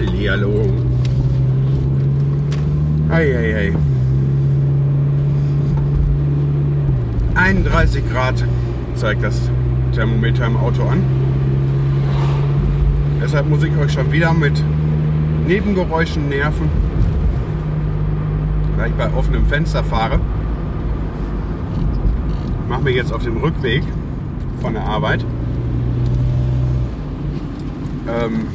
Hallihallo. 0.00 0.66
Hei. 3.10 3.74
31 7.34 8.10
Grad 8.10 8.42
zeigt 8.94 9.22
das 9.22 9.38
Thermometer 9.92 10.46
im 10.46 10.56
Auto 10.56 10.84
an. 10.84 11.02
Deshalb 13.22 13.50
muss 13.50 13.62
ich 13.62 13.76
euch 13.76 13.92
schon 13.92 14.10
wieder 14.10 14.32
mit 14.32 14.64
Nebengeräuschen 15.46 16.30
nerven, 16.30 16.70
weil 18.78 18.88
ich 18.88 18.94
bei 18.94 19.12
offenem 19.12 19.44
Fenster 19.48 19.84
fahre. 19.84 20.18
Mache 22.70 22.84
mir 22.84 22.92
jetzt 22.92 23.12
auf 23.12 23.22
dem 23.22 23.36
Rückweg 23.36 23.82
von 24.62 24.72
der 24.72 24.84
Arbeit. 24.84 25.26
Ähm, 28.08 28.46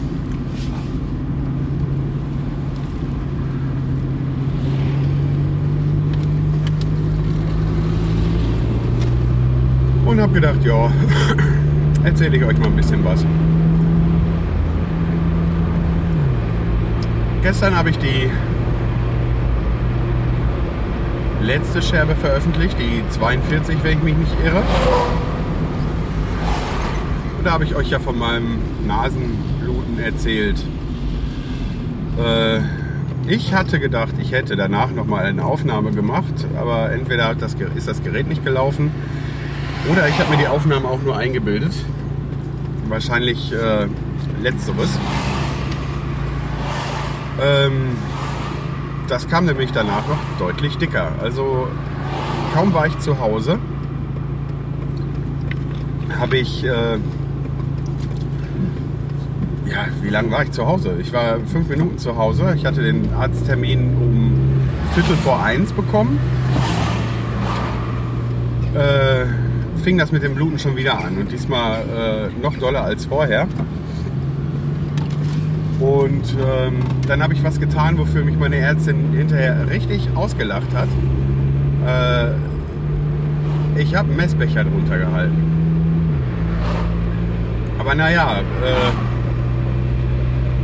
und 10.16 10.22
habe 10.22 10.34
gedacht, 10.34 10.64
ja, 10.64 10.90
erzähle 12.06 12.38
ich 12.38 12.46
euch 12.46 12.58
mal 12.58 12.68
ein 12.68 12.76
bisschen 12.78 13.04
was. 13.04 13.26
Gestern 17.42 17.76
habe 17.76 17.90
ich 17.90 17.98
die 17.98 18.30
letzte 21.42 21.82
Scherbe 21.82 22.16
veröffentlicht, 22.16 22.78
die 22.80 23.04
42, 23.10 23.78
wenn 23.84 23.98
ich 23.98 24.04
mich 24.04 24.16
nicht 24.16 24.32
irre. 24.46 24.64
Und 27.38 27.46
da 27.46 27.52
habe 27.52 27.66
ich 27.66 27.76
euch 27.76 27.90
ja 27.90 28.00
von 28.00 28.18
meinem 28.18 28.60
Nasenbluten 28.88 30.00
erzählt. 30.00 30.64
Äh, 32.24 32.62
ich 33.28 33.54
hatte 33.54 33.82
gedacht, 33.82 34.14
ich 34.22 34.32
hätte 34.32 34.56
danach 34.56 34.92
nochmal 34.92 35.26
eine 35.26 35.44
Aufnahme 35.44 35.92
gemacht, 35.92 36.48
aber 36.58 36.94
entweder 36.94 37.28
hat 37.28 37.42
das, 37.42 37.56
ist 37.76 37.90
das 37.90 38.02
Gerät 38.02 38.30
nicht 38.30 38.46
gelaufen 38.46 38.92
oder 39.92 40.08
ich 40.08 40.18
habe 40.20 40.32
mir 40.32 40.38
die 40.38 40.48
Aufnahme 40.48 40.88
auch 40.88 41.02
nur 41.02 41.18
eingebildet. 41.18 41.74
Wahrscheinlich 42.88 43.52
äh, 43.52 43.88
letzteres. 44.42 44.90
Ähm, 47.42 47.98
das 49.08 49.28
kam 49.28 49.46
nämlich 49.46 49.72
danach 49.72 50.08
noch 50.08 50.20
deutlich 50.40 50.78
dicker. 50.78 51.12
Also 51.22 51.68
kaum 52.54 52.74
war 52.74 52.88
ich 52.88 52.98
zu 53.00 53.20
Hause, 53.20 53.60
habe 56.20 56.38
ich... 56.38 56.64
Äh, 56.64 56.98
ja, 59.68 59.88
wie 60.02 60.10
lange 60.10 60.32
war 60.32 60.44
ich 60.44 60.52
zu 60.52 60.66
Hause? 60.66 60.96
Ich 61.02 61.12
war 61.12 61.40
fünf 61.52 61.68
Minuten 61.68 61.98
zu 61.98 62.16
Hause. 62.16 62.54
Ich 62.56 62.66
hatte 62.66 62.82
den 62.82 63.14
Arzttermin 63.14 63.96
um 63.98 64.32
Viertel 64.94 65.16
vor 65.18 65.44
eins 65.44 65.74
bekommen. 65.74 66.20
Äh, 68.74 69.26
fing 69.86 69.98
das 70.00 70.12
mit 70.12 70.24
dem 70.24 70.34
Bluten 70.34 70.58
schon 70.58 70.76
wieder 70.76 70.98
an 70.98 71.16
und 71.16 71.32
diesmal 71.32 71.84
äh, 71.84 72.42
noch 72.42 72.58
doller 72.58 72.84
als 72.84 73.06
vorher. 73.06 73.48
Und 75.80 76.36
ähm, 76.40 76.80
dann 77.08 77.22
habe 77.22 77.36
ich 77.36 77.44
was 77.44 77.60
getan, 77.60 78.00
wofür 78.00 78.24
mich 78.24 78.36
meine 78.36 78.56
Ärztin 78.56 79.12
hinterher 79.14 79.70
richtig 79.70 80.10
ausgelacht 80.16 80.74
hat. 80.74 80.88
Äh, 81.86 82.32
ich 83.80 83.94
habe 83.94 84.08
einen 84.08 84.18
Messbecher 84.18 84.64
drunter 84.64 84.98
gehalten. 84.98 85.38
Aber 87.78 87.94
naja, 87.94 88.40
äh, 88.64 88.92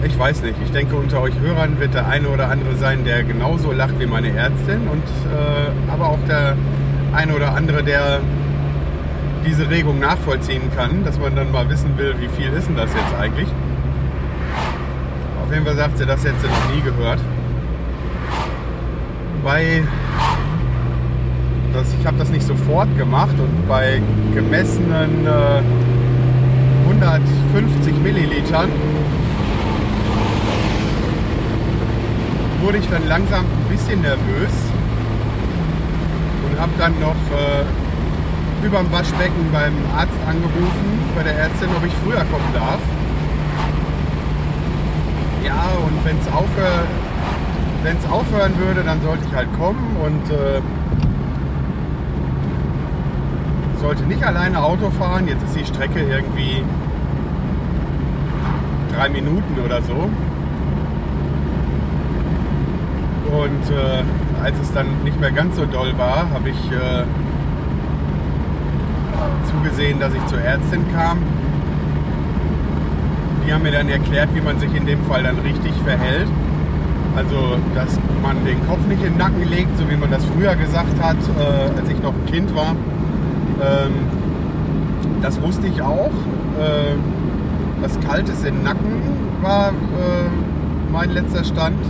ich 0.07 0.17
weiß 0.17 0.41
nicht. 0.41 0.55
Ich 0.65 0.71
denke, 0.71 0.95
unter 0.95 1.21
euch 1.21 1.37
Hörern 1.39 1.79
wird 1.79 1.93
der 1.93 2.07
eine 2.07 2.27
oder 2.27 2.49
andere 2.49 2.75
sein, 2.75 3.05
der 3.05 3.21
genauso 3.23 3.71
lacht 3.71 3.99
wie 3.99 4.07
meine 4.07 4.29
Ärztin. 4.29 4.87
Und 4.87 5.03
äh, 5.31 5.91
aber 5.91 6.09
auch 6.09 6.25
der 6.27 6.57
eine 7.13 7.35
oder 7.35 7.53
andere, 7.53 7.83
der 7.83 8.21
diese 9.45 9.69
Regung 9.69 9.99
nachvollziehen 9.99 10.71
kann, 10.75 11.03
dass 11.03 11.19
man 11.19 11.35
dann 11.35 11.51
mal 11.51 11.69
wissen 11.69 11.97
will, 11.97 12.15
wie 12.19 12.27
viel 12.27 12.51
ist 12.53 12.67
denn 12.67 12.75
das 12.75 12.91
jetzt 12.93 13.13
eigentlich. 13.19 13.47
Auf 15.43 15.51
jeden 15.51 15.65
Fall 15.65 15.75
sagt 15.75 15.97
sie, 15.97 16.05
das 16.05 16.23
hätte 16.23 16.39
sie 16.39 16.47
noch 16.47 16.75
nie 16.75 16.81
gehört. 16.81 17.19
Bei 19.43 19.83
das, 21.73 21.87
ich 21.99 22.05
habe 22.05 22.17
das 22.17 22.29
nicht 22.29 22.45
sofort 22.45 22.95
gemacht 22.97 23.35
und 23.37 23.67
bei 23.67 24.01
gemessenen 24.33 25.25
äh, 25.25 25.61
150 26.89 27.95
Millilitern 28.03 28.69
wurde 32.61 32.77
ich 32.77 32.87
dann 32.89 33.07
langsam 33.07 33.45
ein 33.45 33.75
bisschen 33.75 34.01
nervös 34.01 34.53
und 36.49 36.59
habe 36.59 36.71
dann 36.77 36.99
noch 36.99 37.15
äh, 37.15 37.80
über 38.63 38.79
dem 38.79 38.91
Waschbecken 38.91 39.51
beim 39.51 39.73
Arzt 39.97 40.13
angerufen, 40.27 40.99
bei 41.15 41.23
der 41.23 41.35
Ärztin, 41.35 41.69
ob 41.75 41.85
ich 41.85 41.93
früher 42.03 42.23
kommen 42.25 42.53
darf. 42.53 42.79
Ja, 45.43 45.69
und 45.85 46.05
wenn 46.05 46.17
es 46.19 46.27
aufhör, 46.27 46.85
wenn's 47.83 48.05
aufhören 48.09 48.57
würde, 48.57 48.83
dann 48.83 49.01
sollte 49.01 49.23
ich 49.27 49.35
halt 49.35 49.47
kommen 49.57 49.97
und 50.03 50.29
äh, 50.29 50.61
sollte 53.79 54.03
nicht 54.03 54.23
alleine 54.23 54.61
Auto 54.61 54.91
fahren. 54.91 55.27
Jetzt 55.27 55.43
ist 55.43 55.55
die 55.59 55.65
Strecke 55.65 55.99
irgendwie 56.01 56.63
drei 58.95 59.09
Minuten 59.09 59.59
oder 59.65 59.81
so. 59.81 60.09
Und 63.31 63.75
äh, 63.75 64.03
als 64.43 64.59
es 64.61 64.71
dann 64.73 65.03
nicht 65.03 65.19
mehr 65.19 65.31
ganz 65.31 65.55
so 65.55 65.65
doll 65.65 65.97
war, 65.97 66.29
habe 66.33 66.49
ich 66.49 66.71
äh, 66.71 67.05
zugesehen, 69.51 69.99
dass 69.99 70.13
ich 70.13 70.25
zur 70.27 70.39
Ärztin 70.39 70.85
kam. 70.93 71.19
Die 73.45 73.53
haben 73.53 73.63
mir 73.63 73.71
dann 73.71 73.89
erklärt, 73.89 74.29
wie 74.33 74.41
man 74.41 74.59
sich 74.59 74.73
in 74.75 74.85
dem 74.85 75.03
Fall 75.05 75.23
dann 75.23 75.39
richtig 75.39 75.73
verhält. 75.83 76.27
Also, 77.15 77.57
dass 77.75 77.99
man 78.21 78.45
den 78.45 78.65
Kopf 78.67 78.85
nicht 78.87 79.03
in 79.03 79.13
den 79.13 79.17
Nacken 79.17 79.49
legt, 79.49 79.77
so 79.77 79.89
wie 79.89 79.97
man 79.97 80.11
das 80.11 80.23
früher 80.25 80.55
gesagt 80.55 81.01
hat, 81.01 81.17
äh, 81.17 81.79
als 81.79 81.89
ich 81.89 82.01
noch 82.01 82.13
ein 82.13 82.25
Kind 82.25 82.55
war. 82.55 82.71
Ähm, 83.61 83.93
das 85.21 85.41
wusste 85.41 85.67
ich 85.67 85.81
auch. 85.81 86.11
Äh, 86.59 86.95
das 87.81 87.99
Kaltes 87.99 88.43
in 88.43 88.55
den 88.55 88.63
Nacken 88.63 89.01
war 89.41 89.69
äh, 89.69 89.71
mein 90.91 91.09
letzter 91.09 91.43
Stand. 91.43 91.83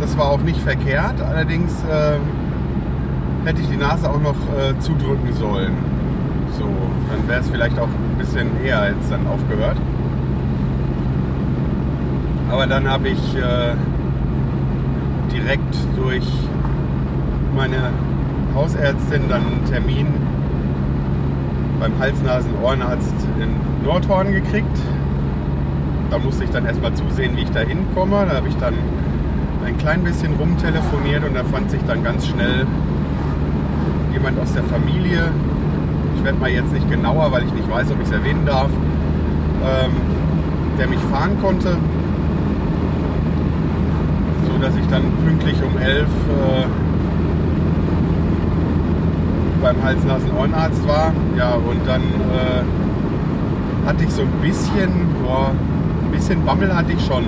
Das 0.00 0.16
war 0.18 0.26
auch 0.26 0.40
nicht 0.40 0.60
verkehrt. 0.60 1.20
Allerdings 1.20 1.72
äh, 1.84 3.46
hätte 3.46 3.60
ich 3.60 3.68
die 3.68 3.76
Nase 3.76 4.10
auch 4.10 4.20
noch 4.20 4.36
äh, 4.58 4.78
zudrücken 4.80 5.32
sollen. 5.34 5.93
So, 6.58 6.64
dann 6.64 7.28
wäre 7.28 7.40
es 7.40 7.48
vielleicht 7.48 7.78
auch 7.78 7.88
ein 7.88 8.18
bisschen 8.18 8.48
eher 8.64 8.88
jetzt 8.88 9.10
dann 9.10 9.26
aufgehört. 9.26 9.76
Aber 12.50 12.66
dann 12.66 12.88
habe 12.88 13.08
ich 13.08 13.36
äh, 13.36 13.74
direkt 15.32 15.74
durch 15.96 16.26
meine 17.56 17.90
Hausärztin 18.54 19.28
dann 19.28 19.40
einen 19.40 19.64
Termin 19.68 20.06
beim 21.80 21.98
Hals-Nasen-Ohrenarzt 21.98 23.14
in 23.40 23.56
Nordhorn 23.84 24.32
gekriegt. 24.32 24.78
Da 26.10 26.18
musste 26.18 26.44
ich 26.44 26.50
dann 26.50 26.64
erstmal 26.66 26.94
zusehen, 26.94 27.36
wie 27.36 27.42
ich 27.42 27.50
da 27.50 27.60
hinkomme. 27.60 28.26
Da 28.28 28.36
habe 28.36 28.48
ich 28.48 28.56
dann 28.58 28.74
ein 29.66 29.76
klein 29.78 30.04
bisschen 30.04 30.34
rumtelefoniert 30.34 31.24
und 31.24 31.34
da 31.34 31.42
fand 31.42 31.70
sich 31.70 31.82
dann 31.86 32.04
ganz 32.04 32.26
schnell 32.26 32.66
jemand 34.12 34.38
aus 34.38 34.52
der 34.52 34.62
Familie. 34.62 35.32
Ich 36.16 36.24
werde 36.24 36.38
mal 36.38 36.50
jetzt 36.50 36.72
nicht 36.72 36.90
genauer, 36.90 37.30
weil 37.32 37.44
ich 37.44 37.52
nicht 37.52 37.70
weiß, 37.70 37.90
ob 37.92 38.00
ich 38.00 38.06
es 38.06 38.12
erwähnen 38.12 38.46
darf, 38.46 38.70
ähm, 39.64 39.92
der 40.78 40.88
mich 40.88 41.00
fahren 41.10 41.36
konnte, 41.40 41.76
so 44.46 44.58
dass 44.62 44.76
ich 44.76 44.86
dann 44.88 45.02
pünktlich 45.24 45.56
um 45.62 45.76
11 45.78 46.02
äh, 46.02 46.06
beim 49.62 49.82
Hals-Nasen-Ohrenarzt 49.82 50.86
war. 50.86 51.12
Ja, 51.36 51.54
und 51.54 51.86
dann 51.86 52.02
äh, 52.02 53.86
hatte 53.86 54.04
ich 54.04 54.10
so 54.10 54.22
ein 54.22 54.32
bisschen, 54.42 54.90
boah, 55.22 55.52
ein 56.04 56.10
bisschen 56.10 56.44
Bammel 56.44 56.74
hatte 56.74 56.92
ich 56.92 57.04
schon. 57.04 57.24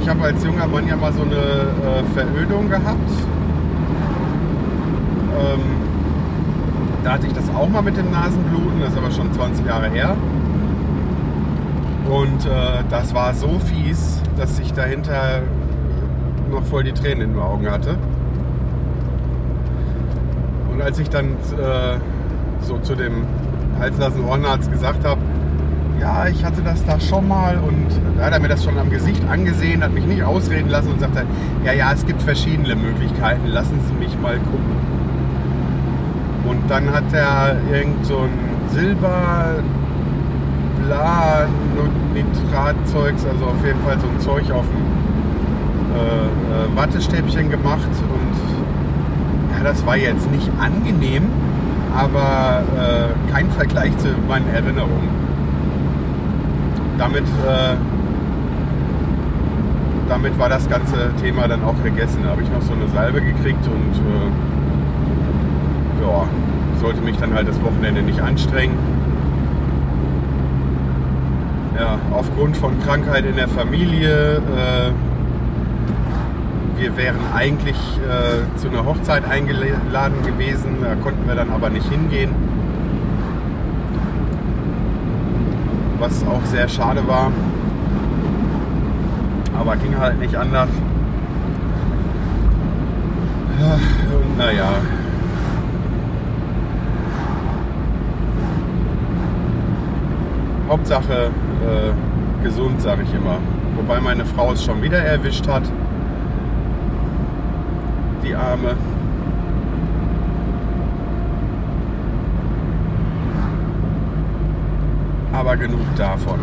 Ich 0.00 0.08
habe 0.08 0.24
als 0.24 0.44
junger 0.44 0.66
Mann 0.66 0.86
ja 0.86 0.96
mal 0.96 1.12
so 1.12 1.22
eine 1.22 1.34
äh, 1.34 2.04
Verödung 2.14 2.68
gehabt. 2.68 3.10
Ähm, 5.38 5.60
da 7.04 7.12
hatte 7.12 7.26
ich 7.26 7.34
das 7.34 7.48
auch 7.50 7.68
mal 7.68 7.82
mit 7.82 7.96
dem 7.96 8.10
Nasenbluten, 8.10 8.80
das 8.80 8.90
ist 8.92 8.98
aber 8.98 9.10
schon 9.10 9.32
20 9.32 9.66
Jahre 9.66 9.90
her. 9.90 10.16
Und 12.10 12.46
äh, 12.46 12.82
das 12.88 13.14
war 13.14 13.34
so 13.34 13.58
fies, 13.58 14.22
dass 14.36 14.58
ich 14.58 14.72
dahinter 14.72 15.42
noch 16.50 16.64
voll 16.64 16.84
die 16.84 16.92
Tränen 16.92 17.20
in 17.20 17.32
den 17.34 17.42
Augen 17.42 17.70
hatte. 17.70 17.96
Und 20.72 20.80
als 20.80 20.98
ich 20.98 21.10
dann 21.10 21.32
äh, 21.32 21.98
so 22.60 22.78
zu 22.78 22.94
dem 22.94 23.24
Hals-Nasen-Ohrenarzt 23.78 24.72
gesagt 24.72 25.04
habe, 25.04 25.20
ja, 26.00 26.26
ich 26.26 26.44
hatte 26.44 26.62
das 26.62 26.84
da 26.84 26.98
schon 26.98 27.28
mal 27.28 27.58
und 27.58 27.88
da 28.18 28.26
hat 28.26 28.32
er 28.32 28.40
mir 28.40 28.48
das 28.48 28.64
schon 28.64 28.78
am 28.78 28.90
Gesicht 28.90 29.22
angesehen, 29.28 29.84
hat 29.84 29.92
mich 29.92 30.06
nicht 30.06 30.22
ausreden 30.22 30.68
lassen 30.70 30.92
und 30.92 31.00
sagte, 31.00 31.24
ja, 31.64 31.72
ja, 31.72 31.92
es 31.92 32.04
gibt 32.04 32.22
verschiedene 32.22 32.74
Möglichkeiten, 32.74 33.46
lassen 33.46 33.78
Sie 33.86 33.94
mich 33.94 34.18
mal 34.20 34.38
gucken. 34.38 34.93
Und 36.48 36.68
dann 36.68 36.92
hat 36.92 37.12
er 37.12 37.56
irgend 37.72 38.04
so 38.04 38.18
ein 38.18 38.68
Silber, 38.70 39.62
bla, 40.84 41.46
Nitratzeugs, 42.12 43.24
also 43.26 43.46
auf 43.46 43.64
jeden 43.64 43.80
Fall 43.82 43.98
so 43.98 44.06
ein 44.06 44.20
Zeug 44.20 44.50
auf 44.52 44.66
dem 44.66 44.84
äh, 45.94 46.24
äh, 46.24 46.76
Wattestäbchen 46.76 47.50
gemacht 47.50 47.88
und 47.88 49.56
ja, 49.56 49.62
das 49.62 49.84
war 49.86 49.96
jetzt 49.96 50.30
nicht 50.30 50.50
angenehm, 50.60 51.24
aber 51.96 52.62
äh, 52.76 53.32
kein 53.32 53.50
Vergleich 53.50 53.96
zu 53.98 54.08
meinen 54.28 54.48
Erinnerungen. 54.52 55.08
Damit, 56.98 57.24
äh, 57.24 57.76
damit 60.08 60.38
war 60.38 60.48
das 60.48 60.68
ganze 60.68 61.10
Thema 61.20 61.48
dann 61.48 61.64
auch 61.64 61.80
gegessen. 61.82 62.20
Da 62.24 62.30
habe 62.30 62.42
ich 62.42 62.50
noch 62.50 62.62
so 62.62 62.72
eine 62.72 62.88
Salbe 62.88 63.20
gekriegt 63.20 63.66
und 63.66 63.94
äh, 63.94 64.30
ja, 66.02 66.26
sollte 66.80 67.00
mich 67.00 67.16
dann 67.16 67.34
halt 67.34 67.48
das 67.48 67.62
Wochenende 67.62 68.02
nicht 68.02 68.20
anstrengen. 68.20 68.76
Ja, 71.78 71.98
aufgrund 72.12 72.56
von 72.56 72.80
Krankheit 72.80 73.24
in 73.24 73.36
der 73.36 73.48
Familie. 73.48 74.36
Äh, 74.36 74.92
wir 76.76 76.96
wären 76.96 77.18
eigentlich 77.34 77.76
äh, 77.76 78.58
zu 78.58 78.68
einer 78.68 78.84
Hochzeit 78.84 79.24
eingeladen 79.24 80.22
gewesen, 80.24 80.78
da 80.82 80.94
konnten 80.96 81.26
wir 81.26 81.34
dann 81.34 81.50
aber 81.50 81.70
nicht 81.70 81.88
hingehen. 81.88 82.30
Was 85.98 86.26
auch 86.26 86.44
sehr 86.44 86.68
schade 86.68 87.06
war. 87.06 87.30
Aber 89.58 89.76
ging 89.76 89.96
halt 89.98 90.18
nicht 90.18 90.36
anders. 90.36 90.68
Und 94.12 94.36
naja, 94.36 94.72
Hauptsache 100.68 101.30
äh, 101.62 102.42
gesund, 102.42 102.80
sage 102.80 103.02
ich 103.02 103.14
immer. 103.14 103.38
Wobei 103.76 104.00
meine 104.00 104.24
Frau 104.24 104.52
es 104.52 104.64
schon 104.64 104.82
wieder 104.82 104.98
erwischt 104.98 105.46
hat. 105.48 105.62
Die 108.24 108.34
Arme. 108.34 108.76
Aber 115.32 115.56
genug 115.56 115.80
davon. 115.96 116.38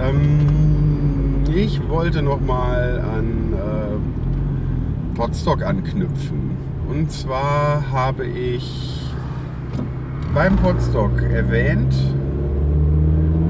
Ähm, 0.00 1.44
ich 1.54 1.86
wollte 1.88 2.22
noch 2.22 2.40
mal 2.40 3.02
an 3.14 3.52
äh, 3.52 5.16
Potsdok 5.16 5.62
anknüpfen. 5.62 6.56
Und 6.88 7.10
zwar 7.10 7.90
habe 7.90 8.26
ich 8.26 9.12
beim 10.34 10.56
Potsdok 10.56 11.22
erwähnt, 11.22 11.94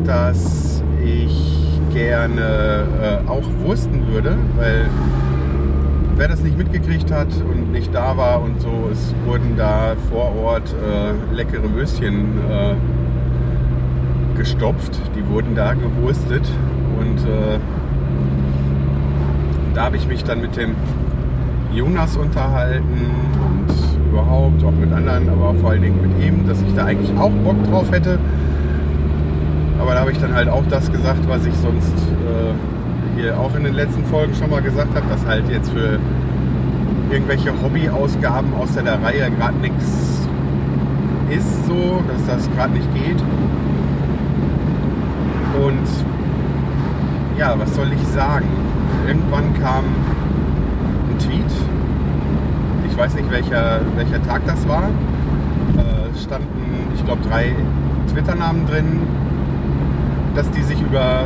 dass 0.07 0.83
ich 1.05 1.81
gerne 1.93 2.87
äh, 3.03 3.29
auch 3.29 3.43
wursten 3.65 4.07
würde, 4.09 4.37
weil 4.57 4.89
wer 6.17 6.29
das 6.29 6.43
nicht 6.43 6.57
mitgekriegt 6.57 7.11
hat 7.11 7.29
und 7.51 7.73
nicht 7.73 7.95
da 7.95 8.17
war 8.17 8.41
und 8.43 8.61
so, 8.61 8.89
es 8.93 9.15
wurden 9.27 9.57
da 9.57 9.97
vor 10.11 10.35
Ort 10.37 10.75
äh, 10.75 11.35
leckere 11.35 11.75
Würstchen 11.75 12.39
äh, 12.51 12.75
gestopft, 14.37 15.01
die 15.17 15.27
wurden 15.29 15.55
da 15.55 15.75
gewurstet 15.75 16.49
und 16.99 17.19
äh, 17.19 17.59
da 19.75 19.85
habe 19.87 19.97
ich 19.97 20.07
mich 20.07 20.25
dann 20.25 20.41
mit 20.41 20.57
dem 20.57 20.75
Jonas 21.75 22.17
unterhalten 22.17 23.11
und 23.45 24.11
überhaupt 24.11 24.63
auch 24.65 24.73
mit 24.73 24.93
anderen, 24.93 25.29
aber 25.29 25.55
vor 25.55 25.71
allen 25.71 25.83
Dingen 25.83 26.01
mit 26.01 26.25
ihm, 26.25 26.47
dass 26.47 26.63
ich 26.63 26.75
da 26.75 26.85
eigentlich 26.85 27.11
auch 27.19 27.33
Bock 27.45 27.63
drauf 27.65 27.91
hätte 27.91 28.19
aber 29.87 29.95
da 29.95 30.01
habe 30.01 30.11
ich 30.11 30.19
dann 30.19 30.35
halt 30.35 30.49
auch 30.49 30.65
das 30.69 30.91
gesagt, 30.91 31.21
was 31.29 31.47
ich 31.47 31.55
sonst 31.55 31.95
äh, 31.95 33.21
hier 33.21 33.39
auch 33.39 33.55
in 33.55 33.63
den 33.63 33.75
letzten 33.75 34.05
Folgen 34.07 34.35
schon 34.35 34.51
mal 34.51 34.61
gesagt 34.61 34.93
habe, 34.97 35.07
dass 35.09 35.25
halt 35.25 35.49
jetzt 35.49 35.71
für 35.71 36.01
irgendwelche 37.09 37.53
Hobbyausgaben 37.63 38.53
außer 38.55 38.83
der 38.83 39.01
Reihe 39.01 39.31
gerade 39.31 39.57
nichts 39.59 40.27
ist 41.31 41.67
so, 41.67 42.03
dass 42.09 42.27
das 42.27 42.51
gerade 42.57 42.73
nicht 42.73 42.93
geht. 42.95 43.23
Und 45.65 45.87
ja, 47.39 47.57
was 47.57 47.73
soll 47.77 47.93
ich 47.93 48.05
sagen? 48.09 48.49
Irgendwann 49.07 49.55
kam 49.63 49.85
ein 51.11 51.19
Tweet. 51.21 51.53
Ich 52.91 52.99
weiß 52.99 53.15
nicht, 53.15 53.31
welcher, 53.31 53.83
welcher 53.95 54.21
Tag 54.25 54.43
das 54.47 54.67
war. 54.67 54.89
Äh, 55.77 56.19
standen, 56.19 56.89
ich 56.93 57.05
glaube, 57.05 57.23
drei 57.29 57.55
Twitter-Namen 58.13 58.67
drin 58.67 59.03
dass 60.37 60.51
die 60.51 60.63
sich 60.63 60.81
über 60.83 61.25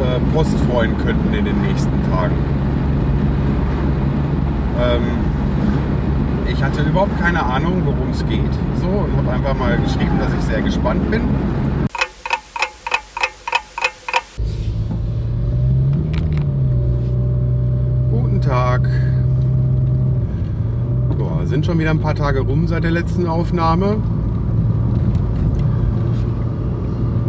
äh, 0.00 0.34
Post 0.34 0.58
freuen 0.70 0.96
könnten 0.96 1.34
in 1.34 1.44
den 1.44 1.60
nächsten 1.60 1.92
Tagen. 2.10 2.34
Ähm, 4.80 5.02
ich 6.50 6.62
hatte 6.62 6.82
überhaupt 6.82 7.20
keine 7.20 7.44
Ahnung, 7.44 7.82
worum 7.84 8.10
es 8.10 8.26
geht, 8.26 8.52
so 8.80 8.86
und 8.86 9.14
habe 9.16 9.30
einfach 9.32 9.54
mal 9.54 9.76
geschrieben, 9.76 10.18
dass 10.18 10.32
ich 10.32 10.40
sehr 10.40 10.62
gespannt 10.62 11.10
bin. 11.10 11.20
Guten 18.10 18.40
Tag. 18.40 18.88
Boah, 21.18 21.46
sind 21.46 21.66
schon 21.66 21.78
wieder 21.78 21.90
ein 21.90 22.00
paar 22.00 22.14
Tage 22.14 22.40
rum 22.40 22.66
seit 22.66 22.84
der 22.84 22.90
letzten 22.90 23.26
Aufnahme. 23.26 23.98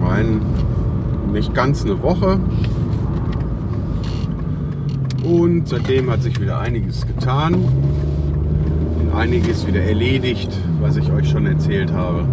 Mein 0.02 0.53
nicht 1.34 1.54
ganz 1.54 1.84
eine 1.84 2.02
Woche. 2.02 2.40
Und 5.24 5.68
seitdem 5.68 6.10
hat 6.12 6.22
sich 6.22 6.40
wieder 6.40 6.60
einiges 6.60 7.08
getan 7.08 7.56
und 7.56 9.14
einiges 9.16 9.66
wieder 9.66 9.82
erledigt, 9.82 10.52
was 10.80 10.96
ich 10.98 11.12
euch 11.12 11.30
schon 11.30 11.46
erzählt 11.46 11.92
habe. 11.92 12.26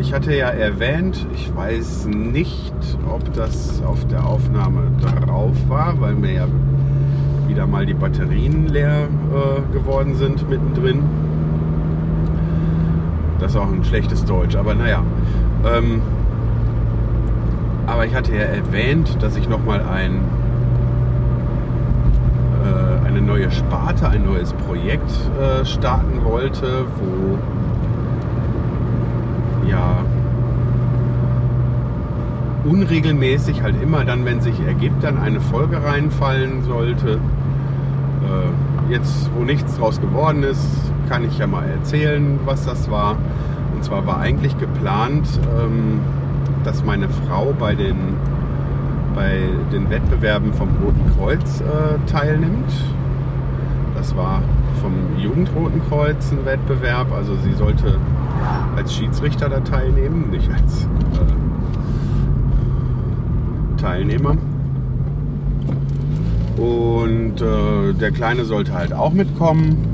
Ich 0.00 0.12
hatte 0.12 0.34
ja 0.34 0.48
erwähnt, 0.48 1.26
ich 1.34 1.54
weiß 1.54 2.06
nicht, 2.06 2.72
ob 3.08 3.32
das 3.34 3.82
auf 3.82 4.06
der 4.06 4.26
Aufnahme 4.26 4.82
drauf 5.00 5.56
war, 5.68 6.00
weil 6.00 6.14
mir 6.14 6.32
ja 6.32 6.46
wieder 7.46 7.66
mal 7.66 7.84
die 7.84 7.94
Batterien 7.94 8.68
leer 8.68 9.08
äh, 9.08 9.72
geworden 9.72 10.14
sind 10.16 10.48
mittendrin. 10.48 11.02
Das 13.38 13.52
ist 13.52 13.56
auch 13.56 13.70
ein 13.70 13.84
schlechtes 13.84 14.24
Deutsch, 14.24 14.56
aber 14.56 14.74
naja. 14.74 15.02
Ähm, 15.64 16.00
aber 17.88 18.04
ich 18.04 18.14
hatte 18.14 18.34
ja 18.34 18.42
erwähnt, 18.42 19.16
dass 19.22 19.36
ich 19.36 19.48
nochmal 19.48 19.80
ein, 19.80 20.20
äh, 22.62 23.06
eine 23.06 23.22
neue 23.22 23.50
Sparte, 23.50 24.08
ein 24.08 24.26
neues 24.26 24.52
Projekt 24.52 25.10
äh, 25.40 25.64
starten 25.64 26.22
wollte, 26.22 26.84
wo 26.96 27.38
ja 29.68 30.04
unregelmäßig 32.64 33.62
halt 33.62 33.82
immer 33.82 34.04
dann, 34.04 34.26
wenn 34.26 34.42
sich 34.42 34.60
ergibt, 34.66 35.02
dann 35.02 35.18
eine 35.18 35.40
Folge 35.40 35.82
reinfallen 35.82 36.64
sollte. 36.64 37.14
Äh, 37.14 38.92
jetzt, 38.92 39.30
wo 39.34 39.44
nichts 39.44 39.78
draus 39.78 39.98
geworden 39.98 40.42
ist, 40.42 40.66
kann 41.08 41.24
ich 41.24 41.38
ja 41.38 41.46
mal 41.46 41.64
erzählen, 41.66 42.38
was 42.44 42.66
das 42.66 42.90
war. 42.90 43.16
Und 43.74 43.82
zwar 43.82 44.06
war 44.06 44.20
eigentlich 44.20 44.58
geplant, 44.58 45.26
ähm, 45.58 46.00
dass 46.64 46.84
meine 46.84 47.08
Frau 47.08 47.54
bei 47.58 47.74
den, 47.74 47.96
bei 49.14 49.40
den 49.72 49.90
Wettbewerben 49.90 50.52
vom 50.52 50.68
Roten 50.82 51.10
Kreuz 51.16 51.60
äh, 51.60 51.98
teilnimmt. 52.10 52.72
Das 53.94 54.16
war 54.16 54.42
vom 54.80 54.92
Jugendroten 55.18 55.82
Kreuz 55.88 56.30
ein 56.30 56.44
Wettbewerb. 56.44 57.12
Also 57.12 57.36
sie 57.36 57.52
sollte 57.54 57.98
als 58.76 58.94
Schiedsrichter 58.94 59.48
da 59.48 59.60
teilnehmen, 59.60 60.30
nicht 60.30 60.48
als 60.50 60.84
äh, 60.84 60.88
Teilnehmer. 63.80 64.36
Und 66.56 67.40
äh, 67.40 67.92
der 67.94 68.10
Kleine 68.10 68.44
sollte 68.44 68.74
halt 68.74 68.92
auch 68.92 69.12
mitkommen. 69.12 69.87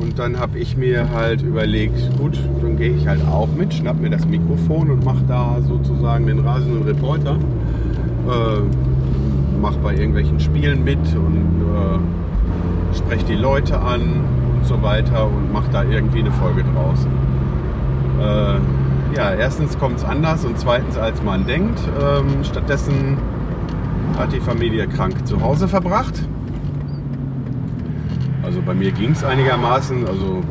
Und 0.00 0.18
dann 0.18 0.38
habe 0.38 0.58
ich 0.58 0.76
mir 0.76 1.10
halt 1.10 1.42
überlegt, 1.42 2.16
gut, 2.18 2.38
dann 2.62 2.76
gehe 2.76 2.90
ich 2.90 3.06
halt 3.06 3.20
auch 3.26 3.48
mit, 3.48 3.74
schnapp 3.74 4.00
mir 4.00 4.10
das 4.10 4.26
Mikrofon 4.26 4.90
und 4.90 5.04
mache 5.04 5.24
da 5.26 5.60
sozusagen 5.60 6.26
den 6.26 6.40
rasenden 6.40 6.84
Reporter. 6.84 7.32
Äh, 7.32 8.60
mach 9.60 9.76
bei 9.76 9.94
irgendwelchen 9.94 10.38
Spielen 10.38 10.84
mit 10.84 10.98
und 11.16 11.62
äh, 11.74 12.96
spreche 12.96 13.24
die 13.26 13.34
Leute 13.34 13.80
an 13.80 14.24
und 14.54 14.64
so 14.64 14.80
weiter 14.82 15.26
und 15.26 15.52
mache 15.52 15.70
da 15.72 15.82
irgendwie 15.82 16.20
eine 16.20 16.32
Folge 16.32 16.62
draus. 16.62 17.06
Äh, 18.20 19.16
ja, 19.16 19.32
erstens 19.32 19.78
kommt 19.78 19.98
es 19.98 20.04
anders 20.04 20.44
und 20.44 20.58
zweitens 20.58 20.96
als 20.96 21.22
man 21.22 21.46
denkt. 21.46 21.80
Ähm, 22.00 22.44
stattdessen 22.44 23.18
hat 24.16 24.32
die 24.32 24.40
Familie 24.40 24.86
krank 24.86 25.26
zu 25.26 25.40
Hause 25.40 25.66
verbracht. 25.66 26.22
Also 28.48 28.62
bei 28.62 28.72
mir 28.72 28.92
ging 28.92 29.10
es 29.10 29.22
einigermaßen. 29.22 30.08
Also 30.08 30.42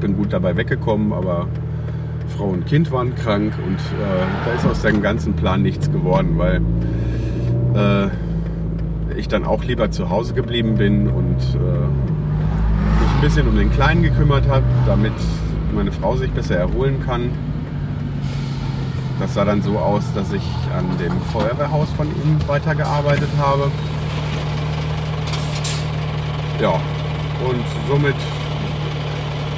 bin 0.00 0.16
gut 0.16 0.32
dabei 0.32 0.56
weggekommen, 0.56 1.12
aber 1.12 1.46
Frau 2.38 2.46
und 2.46 2.64
Kind 2.64 2.90
waren 2.90 3.14
krank 3.14 3.52
und 3.66 3.76
äh, 3.76 4.46
da 4.46 4.52
ist 4.54 4.64
aus 4.64 4.80
dem 4.80 5.02
ganzen 5.02 5.34
Plan 5.34 5.60
nichts 5.60 5.92
geworden, 5.92 6.38
weil 6.38 6.62
äh, 7.74 9.18
ich 9.18 9.28
dann 9.28 9.44
auch 9.44 9.62
lieber 9.62 9.90
zu 9.90 10.08
Hause 10.08 10.32
geblieben 10.32 10.76
bin 10.76 11.06
und 11.06 11.36
äh, 11.36 11.58
mich 11.58 13.10
ein 13.14 13.20
bisschen 13.20 13.46
um 13.46 13.54
den 13.54 13.70
Kleinen 13.70 14.02
gekümmert 14.02 14.48
habe, 14.48 14.64
damit 14.86 15.12
meine 15.74 15.92
Frau 15.92 16.16
sich 16.16 16.30
besser 16.30 16.56
erholen 16.56 17.02
kann. 17.04 17.28
Das 19.20 19.34
sah 19.34 19.44
dann 19.44 19.60
so 19.60 19.78
aus, 19.78 20.02
dass 20.14 20.32
ich 20.32 20.48
an 20.74 20.86
dem 20.98 21.12
Feuerwehrhaus 21.30 21.90
von 21.90 22.06
ihm 22.06 22.38
weitergearbeitet 22.48 23.28
habe. 23.38 23.70
Ja, 26.62 26.74
und 27.44 27.64
somit 27.88 28.14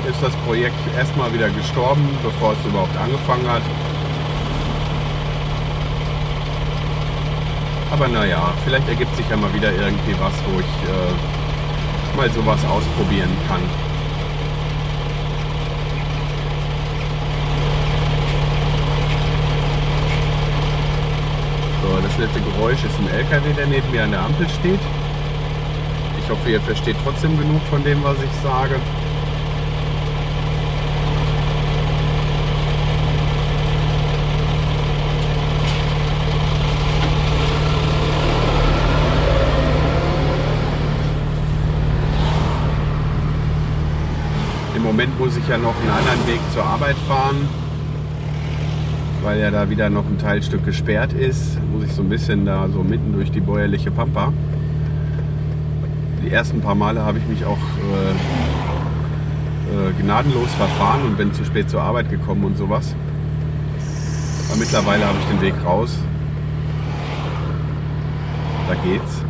ist 0.09 0.23
das 0.23 0.33
Projekt 0.47 0.73
erstmal 0.97 1.31
wieder 1.35 1.51
gestorben, 1.51 2.09
bevor 2.23 2.53
es 2.53 2.67
überhaupt 2.67 2.97
angefangen 2.97 3.47
hat. 3.47 3.61
Aber 7.93 8.09
naja, 8.09 8.55
vielleicht 8.65 8.89
ergibt 8.89 9.15
sich 9.17 9.29
ja 9.29 9.37
mal 9.37 9.53
wieder 9.53 9.71
irgendwie 9.71 10.15
was, 10.19 10.33
wo 10.49 10.61
ich 10.61 10.67
äh, 10.89 12.17
mal 12.17 12.31
sowas 12.31 12.61
ausprobieren 12.65 13.37
kann. 13.49 13.61
So, 21.83 22.01
das 22.01 22.17
letzte 22.17 22.41
Geräusch 22.41 22.83
ist 22.83 22.99
ein 22.99 23.11
LKW, 23.15 23.53
der 23.53 23.67
neben 23.67 23.91
mir 23.91 24.05
an 24.05 24.13
der 24.13 24.23
Ampel 24.23 24.49
steht. 24.49 24.81
Ich 26.25 26.31
hoffe, 26.31 26.51
ihr 26.51 26.61
versteht 26.63 26.97
trotzdem 27.05 27.39
genug 27.39 27.61
von 27.69 27.85
dem, 27.85 28.03
was 28.03 28.17
ich 28.17 28.31
sage. 28.43 28.77
Im 44.75 44.83
Moment 44.83 45.21
muss 45.21 45.37
ich 45.37 45.47
ja 45.47 45.59
noch 45.59 45.79
einen 45.79 45.91
anderen 45.91 46.27
Weg 46.27 46.41
zur 46.55 46.65
Arbeit 46.65 46.97
fahren, 47.07 47.47
weil 49.23 49.41
ja 49.41 49.51
da 49.51 49.69
wieder 49.69 49.91
noch 49.91 50.07
ein 50.07 50.17
Teilstück 50.17 50.65
gesperrt 50.65 51.13
ist. 51.13 51.59
Muss 51.71 51.85
ich 51.85 51.93
so 51.93 52.01
ein 52.01 52.09
bisschen 52.09 52.47
da 52.47 52.67
so 52.73 52.83
mitten 52.83 53.13
durch 53.13 53.31
die 53.31 53.41
bäuerliche 53.41 53.91
Pampa. 53.91 54.33
Die 56.25 56.31
ersten 56.31 56.61
paar 56.63 56.75
Male 56.75 57.05
habe 57.05 57.19
ich 57.19 57.27
mich 57.27 57.45
auch 57.45 57.59
äh, 57.59 58.11
äh, 59.91 59.93
gnadenlos 60.01 60.51
verfahren 60.55 61.03
und 61.05 61.19
bin 61.19 61.35
zu 61.35 61.45
spät 61.45 61.69
zur 61.69 61.83
Arbeit 61.83 62.09
gekommen 62.09 62.45
und 62.45 62.57
sowas. 62.57 62.97
Aber 64.49 64.59
mittlerweile 64.59 65.05
habe 65.05 65.19
ich 65.19 65.27
den 65.27 65.43
Weg 65.43 65.55
raus. 65.67 65.99
Da 68.69 68.75
geht's. 68.77 69.23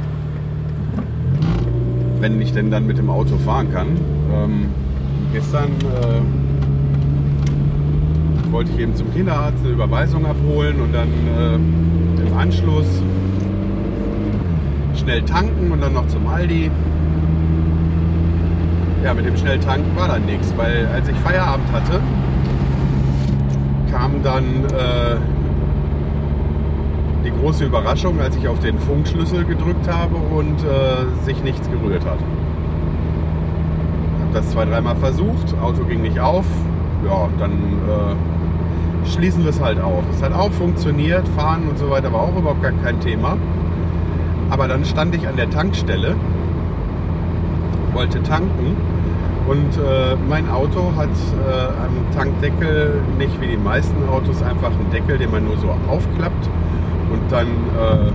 Wenn 2.21 2.41
ich 2.41 2.53
denn 2.53 2.71
dann 2.71 2.87
mit 2.87 2.97
dem 2.99 3.11
Auto 3.11 3.39
fahren 3.39 3.73
kann. 3.73 3.99
Ähm, 4.33 4.67
gestern 5.33 5.73
äh, 5.81 6.21
wollte 8.53 8.71
ich 8.71 8.79
eben 8.79 8.95
zum 8.95 9.13
Kinderarzt 9.13 9.59
eine 9.65 9.73
Überweisung 9.73 10.27
abholen 10.27 10.81
und 10.81 10.93
dann 10.93 11.09
äh, 11.09 11.57
im 12.25 12.39
Anschluss 12.39 12.87
schnell 15.05 15.23
tanken 15.23 15.71
und 15.71 15.83
dann 15.83 15.93
noch 15.93 16.07
zum 16.07 16.27
Aldi. 16.27 16.71
Ja, 19.05 19.13
mit 19.13 19.27
dem 19.27 19.37
schnell 19.37 19.61
tanken 19.61 19.95
war 19.97 20.09
dann 20.09 20.25
nichts, 20.25 20.55
weil 20.57 20.89
als 20.95 21.07
ich 21.09 21.17
Feierabend 21.17 21.71
hatte, 21.73 22.01
kam 23.93 24.23
dann 24.23 24.65
äh, 24.65 25.17
die 27.23 27.31
große 27.31 27.67
Überraschung, 27.67 28.19
als 28.19 28.35
ich 28.37 28.49
auf 28.49 28.61
den 28.61 28.79
Funkschlüssel 28.79 29.45
gedrückt 29.45 29.87
habe 29.93 30.17
und 30.17 30.65
äh, 30.65 31.25
sich 31.25 31.43
nichts 31.45 31.69
gerührt 31.71 32.05
hat. 32.07 32.19
Hab 34.23 34.33
das 34.33 34.51
zwei, 34.53 34.65
dreimal 34.65 34.97
versucht, 34.97 35.55
Auto 35.61 35.85
ging 35.85 36.01
nicht 36.01 36.19
auf. 36.19 36.47
Ja, 37.05 37.29
dann 37.39 37.53
äh, 37.53 39.07
schließen 39.11 39.43
wir 39.43 39.51
es 39.51 39.61
halt 39.61 39.79
auf. 39.83 40.03
Es 40.11 40.23
hat 40.23 40.33
auch 40.33 40.51
funktioniert, 40.53 41.29
fahren 41.29 41.69
und 41.69 41.79
so 41.79 41.91
weiter 41.91 42.11
war 42.11 42.23
auch 42.23 42.37
überhaupt 42.39 42.63
gar 42.63 42.73
kein 42.73 42.99
Thema. 43.01 43.37
Aber 44.51 44.69
dann 44.69 44.85
stand 44.85 45.15
ich 45.15 45.27
an 45.27 45.37
der 45.37 45.51
Tankstelle, 45.51 46.15
wollte 47.93 48.23
tanken 48.23 48.77
und 49.47 49.77
äh, 49.77 50.17
mein 50.29 50.49
Auto 50.51 50.93
hat 50.97 51.09
äh, 51.09 51.67
am 51.85 52.11
Tankdeckel 52.17 53.03
nicht 53.19 53.41
wie 53.41 53.49
die 53.49 53.57
meisten 53.57 54.09
Autos 54.09 54.43
einfach 54.43 54.71
einen 54.71 54.91
Deckel, 54.91 55.19
den 55.19 55.31
man 55.31 55.45
nur 55.45 55.57
so 55.59 55.69
aufklappt 55.89 56.49
und 57.13 57.31
dann 57.31 57.47
äh, 57.47 58.11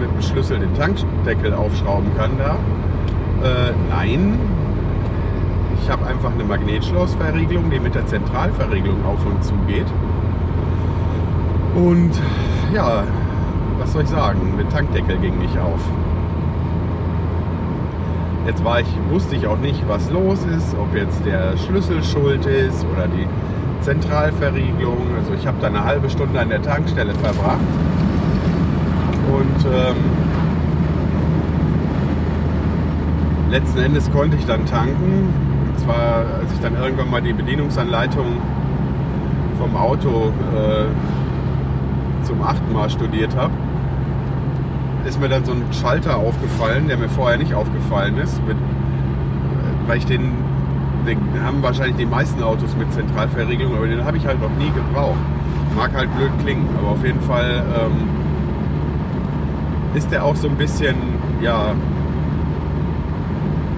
mit 0.00 0.10
dem 0.10 0.22
Schlüssel 0.22 0.58
den 0.58 0.74
Tankdeckel 0.74 1.54
aufschrauben 1.54 2.10
kann 2.16 2.32
da. 2.38 2.56
Äh, 3.46 3.72
nein, 3.88 4.38
ich 5.80 5.90
habe 5.90 6.06
einfach 6.06 6.32
eine 6.32 6.44
Magnetschlossverriegelung, 6.44 7.70
die 7.70 7.78
mit 7.78 7.94
der 7.94 8.06
Zentralverriegelung 8.06 9.04
auf 9.04 9.24
und 9.24 9.42
zu 9.44 9.54
geht. 9.66 9.86
Und 11.76 12.10
ja, 12.74 13.04
was 13.78 13.92
soll 13.92 14.02
ich 14.02 14.08
sagen, 14.08 14.54
der 14.58 14.68
Tankdeckel 14.68 15.18
ging 15.18 15.38
nicht 15.38 15.56
auf. 15.58 15.80
Jetzt 18.46 18.64
war 18.64 18.80
ich, 18.80 18.86
wusste 19.10 19.36
ich 19.36 19.46
auch 19.46 19.58
nicht, 19.58 19.86
was 19.88 20.10
los 20.10 20.38
ist, 20.44 20.74
ob 20.74 20.94
jetzt 20.94 21.24
der 21.24 21.56
Schlüssel 21.58 22.02
schuld 22.02 22.46
ist 22.46 22.84
oder 22.92 23.06
die 23.06 23.26
Zentralverriegelung. 23.82 25.06
Also 25.16 25.34
ich 25.34 25.46
habe 25.46 25.58
da 25.60 25.66
eine 25.66 25.84
halbe 25.84 26.08
Stunde 26.08 26.40
an 26.40 26.48
der 26.48 26.62
Tankstelle 26.62 27.14
verbracht. 27.14 27.60
Und 29.28 29.66
ähm, 29.66 29.96
letzten 33.50 33.78
Endes 33.80 34.10
konnte 34.10 34.36
ich 34.36 34.46
dann 34.46 34.64
tanken. 34.64 35.28
Und 35.68 35.78
zwar, 35.78 36.24
als 36.40 36.52
ich 36.54 36.60
dann 36.60 36.74
irgendwann 36.76 37.10
mal 37.10 37.20
die 37.20 37.34
Bedienungsanleitung 37.34 38.38
vom 39.58 39.76
Auto 39.76 40.32
äh, 40.56 40.86
zum 42.28 42.42
achten 42.42 42.72
Mal 42.74 42.90
studiert 42.90 43.34
habe, 43.34 43.52
ist 45.06 45.18
mir 45.18 45.30
dann 45.30 45.44
so 45.44 45.52
ein 45.52 45.62
Schalter 45.72 46.18
aufgefallen, 46.18 46.86
der 46.86 46.98
mir 46.98 47.08
vorher 47.08 47.38
nicht 47.38 47.54
aufgefallen 47.54 48.18
ist. 48.18 48.46
Mit, 48.46 48.58
weil 49.86 49.96
ich 49.96 50.06
den, 50.06 50.32
den 51.06 51.18
haben 51.42 51.62
wahrscheinlich 51.62 51.96
die 51.96 52.06
meisten 52.06 52.42
Autos 52.42 52.76
mit 52.76 52.92
Zentralverriegelung, 52.92 53.74
aber 53.74 53.86
den 53.86 54.04
habe 54.04 54.18
ich 54.18 54.26
halt 54.26 54.40
noch 54.40 54.50
nie 54.58 54.70
gebraucht. 54.70 55.16
Mag 55.74 55.94
halt 55.94 56.14
blöd 56.16 56.30
klingen, 56.42 56.68
aber 56.78 56.88
auf 56.88 57.04
jeden 57.04 57.22
Fall 57.22 57.64
ähm, 57.80 58.08
ist 59.94 60.10
der 60.10 60.24
auch 60.24 60.36
so 60.36 60.48
ein 60.48 60.56
bisschen, 60.56 60.96
ja, 61.40 61.72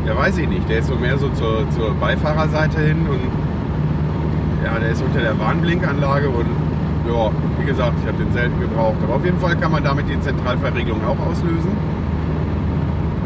ja 0.07 0.16
weiß 0.16 0.38
ich 0.38 0.49
nicht, 0.49 0.69
der 0.69 0.80
ist 0.80 0.88
so 0.88 0.97
mehr 0.97 1.16
so 1.19 1.28
zur, 1.28 1.71
zur 1.71 1.95
Beifahrerseite 1.95 2.80
hin 2.80 3.07
und 3.09 3.21
ja, 4.64 4.78
der 4.78 4.90
ist 4.90 5.02
unter 5.02 5.21
der 5.21 5.38
Warnblinkanlage 5.38 6.28
und 6.28 6.47
ja, 7.10 7.30
wie 7.58 7.66
gesagt, 7.66 7.94
ich 8.00 8.06
habe 8.06 8.22
den 8.22 8.32
selten 8.32 8.60
gebraucht. 8.60 8.96
Aber 9.02 9.16
auf 9.16 9.24
jeden 9.24 9.38
Fall 9.38 9.56
kann 9.56 9.72
man 9.72 9.82
damit 9.82 10.08
die 10.08 10.20
Zentralverriegelung 10.20 11.00
auch 11.04 11.18
auslösen. 11.26 11.70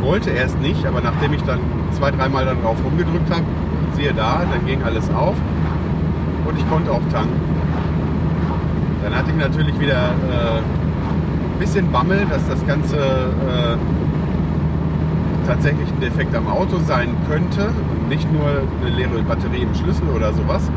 Wollte 0.01 0.31
erst 0.31 0.61
nicht, 0.61 0.85
aber 0.87 1.01
nachdem 1.01 1.33
ich 1.33 1.43
dann 1.43 1.61
zwei, 1.93 2.11
dreimal 2.11 2.45
dann 2.45 2.63
drauf 2.63 2.77
rumgedrückt 2.85 3.31
habe, 3.31 3.45
siehe 3.97 4.13
da, 4.13 4.43
dann 4.51 4.67
ging 4.67 4.83
alles 4.83 5.09
auf 5.11 5.35
und 6.47 6.59
ich 6.59 6.69
konnte 6.69 6.91
auch 6.91 7.03
tanken. 7.11 7.41
Dann 9.03 9.15
hatte 9.15 9.31
ich 9.31 9.37
natürlich 9.37 9.79
wieder 9.79 9.93
äh, 9.95 10.59
ein 10.59 11.59
bisschen 11.59 11.91
Bammel, 11.93 12.27
dass 12.29 12.47
das 12.49 12.67
Ganze 12.67 12.97
äh, 12.97 13.77
tatsächlich 15.47 15.89
ein 15.91 16.01
Defekt 16.01 16.35
am 16.35 16.49
Auto 16.49 16.79
sein 16.87 17.15
könnte 17.29 17.67
und 17.67 18.09
nicht 18.09 18.31
nur 18.33 18.47
eine 18.81 18.97
leere 18.97 19.23
Batterie 19.23 19.63
im 19.63 19.75
Schlüssel 19.75 20.09
oder 20.15 20.33
sowas. 20.33 20.71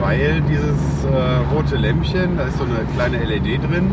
Weil 0.00 0.42
dieses 0.42 1.04
äh, 1.04 1.54
rote 1.54 1.76
Lämpchen, 1.76 2.36
da 2.36 2.44
ist 2.44 2.58
so 2.58 2.64
eine 2.64 2.86
kleine 2.94 3.24
LED 3.24 3.62
drin, 3.62 3.90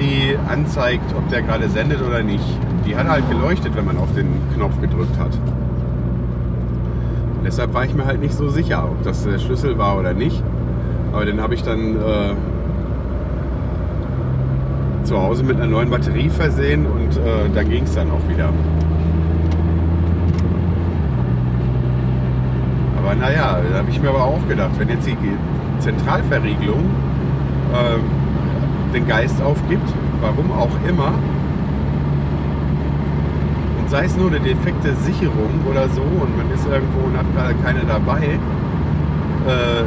die 0.00 0.36
anzeigt, 0.48 1.14
ob 1.16 1.28
der 1.28 1.42
gerade 1.42 1.68
sendet 1.68 2.02
oder 2.02 2.22
nicht. 2.22 2.44
Die 2.86 2.96
hat 2.96 3.08
halt 3.08 3.28
geleuchtet, 3.30 3.74
wenn 3.76 3.84
man 3.84 3.98
auf 3.98 4.12
den 4.14 4.26
Knopf 4.54 4.80
gedrückt 4.80 5.18
hat. 5.18 5.38
Deshalb 7.44 7.74
war 7.74 7.84
ich 7.84 7.94
mir 7.94 8.06
halt 8.06 8.20
nicht 8.20 8.34
so 8.34 8.48
sicher, 8.48 8.84
ob 8.84 9.02
das 9.02 9.24
der 9.24 9.38
Schlüssel 9.38 9.76
war 9.78 9.98
oder 9.98 10.14
nicht. 10.14 10.42
Aber 11.12 11.24
den 11.24 11.40
habe 11.40 11.54
ich 11.54 11.62
dann 11.62 11.96
äh, 11.96 12.34
zu 15.04 15.20
Hause 15.20 15.44
mit 15.44 15.56
einer 15.56 15.66
neuen 15.66 15.90
Batterie 15.90 16.30
versehen 16.30 16.86
und 16.86 17.16
äh, 17.18 17.50
da 17.54 17.62
ging 17.62 17.84
es 17.84 17.94
dann 17.94 18.10
auch 18.10 18.28
wieder. 18.28 18.50
Naja, 23.18 23.58
da 23.70 23.78
habe 23.78 23.90
ich 23.90 24.00
mir 24.00 24.10
aber 24.10 24.24
auch 24.24 24.48
gedacht, 24.48 24.72
wenn 24.78 24.88
jetzt 24.88 25.06
die 25.06 25.16
Zentralverriegelung 25.78 26.84
äh, 27.72 28.92
den 28.92 29.06
Geist 29.06 29.40
aufgibt, 29.42 29.88
warum 30.20 30.52
auch 30.52 30.70
immer, 30.88 31.12
und 33.78 33.90
sei 33.90 34.04
es 34.04 34.16
nur 34.16 34.28
eine 34.28 34.40
defekte 34.40 34.94
Sicherung 34.96 35.60
oder 35.70 35.88
so 35.88 36.02
und 36.02 36.36
man 36.36 36.50
ist 36.54 36.66
irgendwo 36.66 37.06
und 37.06 37.16
hat 37.16 37.26
gerade 37.34 37.54
keine 37.62 37.80
dabei 37.80 38.38
äh, 39.46 39.84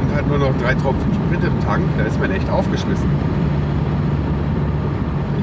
und 0.00 0.16
hat 0.16 0.26
nur 0.28 0.38
noch 0.38 0.56
drei 0.58 0.74
Tropfen 0.74 1.12
Sprit 1.14 1.44
im 1.44 1.66
Tank, 1.66 1.82
da 1.98 2.04
ist 2.04 2.20
man 2.20 2.30
echt 2.30 2.48
aufgeschmissen. 2.50 3.08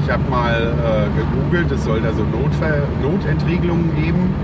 Ich 0.04 0.12
habe 0.12 0.22
mal 0.28 0.54
äh, 0.54 1.20
gegoogelt, 1.20 1.70
es 1.70 1.84
soll 1.84 2.00
da 2.00 2.12
so 2.12 2.24
Notver 2.24 2.82
Notentriegelungen 3.02 3.94
geben 3.96 4.34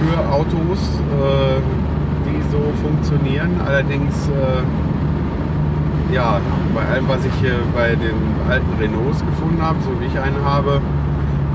für 0.00 0.18
Autos, 0.32 0.80
äh, 1.12 1.60
die 2.24 2.40
so 2.50 2.60
funktionieren. 2.82 3.60
Allerdings, 3.66 4.28
äh, 4.28 6.14
ja, 6.14 6.40
bei 6.74 6.84
allem, 6.92 7.06
was 7.08 7.24
ich 7.24 7.34
hier 7.40 7.56
bei 7.74 7.90
den 7.94 8.16
alten 8.48 8.72
Renaults 8.80 9.20
gefunden 9.20 9.60
habe, 9.60 9.76
so 9.82 9.90
wie 10.00 10.06
ich 10.06 10.18
einen 10.18 10.42
habe, 10.42 10.80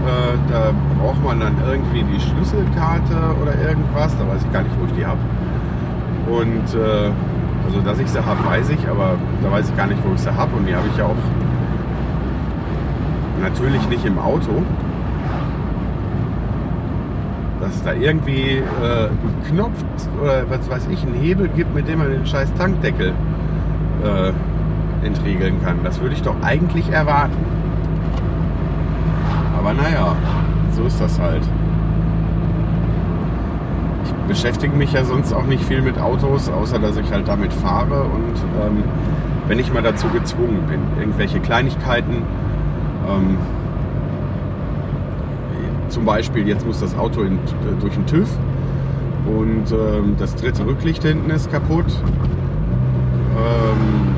äh, 0.06 0.38
da 0.52 0.72
braucht 1.02 1.24
man 1.24 1.40
dann 1.40 1.56
irgendwie 1.68 2.04
die 2.04 2.20
Schlüsselkarte 2.20 3.18
oder 3.42 3.54
irgendwas. 3.68 4.16
Da 4.18 4.28
weiß 4.28 4.44
ich 4.44 4.54
gar 4.54 4.62
nicht, 4.62 4.76
wo 4.80 4.86
ich 4.86 4.94
die 4.94 5.06
habe. 5.06 5.20
Und 6.30 6.68
äh, 6.76 7.12
also, 7.66 7.82
dass 7.84 7.98
ich 8.00 8.10
sie 8.10 8.24
habe, 8.24 8.46
weiß 8.46 8.70
ich, 8.70 8.88
aber 8.88 9.16
da 9.42 9.52
weiß 9.52 9.70
ich 9.70 9.76
gar 9.76 9.88
nicht, 9.88 10.00
wo 10.08 10.14
ich 10.14 10.22
sie 10.22 10.34
habe. 10.34 10.56
Und 10.56 10.68
die 10.68 10.76
habe 10.76 10.88
ich 10.92 10.98
ja 10.98 11.06
auch 11.06 11.24
natürlich 13.42 13.90
nicht 13.90 14.06
im 14.06 14.20
Auto. 14.20 14.64
Dass 17.66 17.78
es 17.78 17.84
da 17.84 17.94
irgendwie 17.94 18.58
äh, 18.58 19.08
einen 19.08 19.44
Knopf 19.50 19.84
oder 20.22 20.44
was 20.48 20.70
weiß 20.70 20.88
ich, 20.92 21.02
einen 21.02 21.16
Hebel 21.16 21.48
gibt, 21.48 21.74
mit 21.74 21.88
dem 21.88 21.98
man 21.98 22.12
den 22.12 22.24
scheiß 22.24 22.54
Tankdeckel 22.54 23.12
äh, 24.04 25.06
entriegeln 25.06 25.56
kann. 25.64 25.80
Das 25.84 26.00
würde 26.00 26.14
ich 26.14 26.22
doch 26.22 26.36
eigentlich 26.44 26.92
erwarten. 26.92 27.34
Aber 29.58 29.74
naja, 29.74 30.16
so 30.74 30.84
ist 30.84 31.02
das 31.02 31.20
halt. 31.20 31.42
Ich 34.04 34.12
beschäftige 34.28 34.76
mich 34.76 34.94
ja 34.94 35.04
sonst 35.04 35.34
auch 35.34 35.46
nicht 35.48 35.64
viel 35.64 35.82
mit 35.82 36.00
Autos, 36.00 36.50
außer 36.50 36.78
dass 36.78 36.98
ich 36.98 37.12
halt 37.12 37.28
damit 37.28 37.52
fahre 37.52 38.04
und 38.04 38.36
ähm, 38.62 38.84
wenn 39.48 39.58
ich 39.58 39.74
mal 39.74 39.82
dazu 39.82 40.08
gezwungen 40.10 40.62
bin, 40.70 40.82
irgendwelche 41.00 41.40
Kleinigkeiten 41.40 42.22
ähm, 43.10 43.38
zum 45.96 46.04
Beispiel, 46.04 46.46
jetzt 46.46 46.68
muss 46.68 46.82
das 46.82 46.94
Auto 46.98 47.22
in, 47.22 47.40
durch 47.80 47.94
den 47.94 48.06
TÜV 48.06 48.28
und 49.26 49.72
ähm, 49.72 50.18
das 50.20 50.36
dritte 50.36 50.66
Rücklicht 50.66 51.04
hinten 51.04 51.30
ist 51.30 51.50
kaputt. 51.50 51.86
Ähm, 53.38 54.14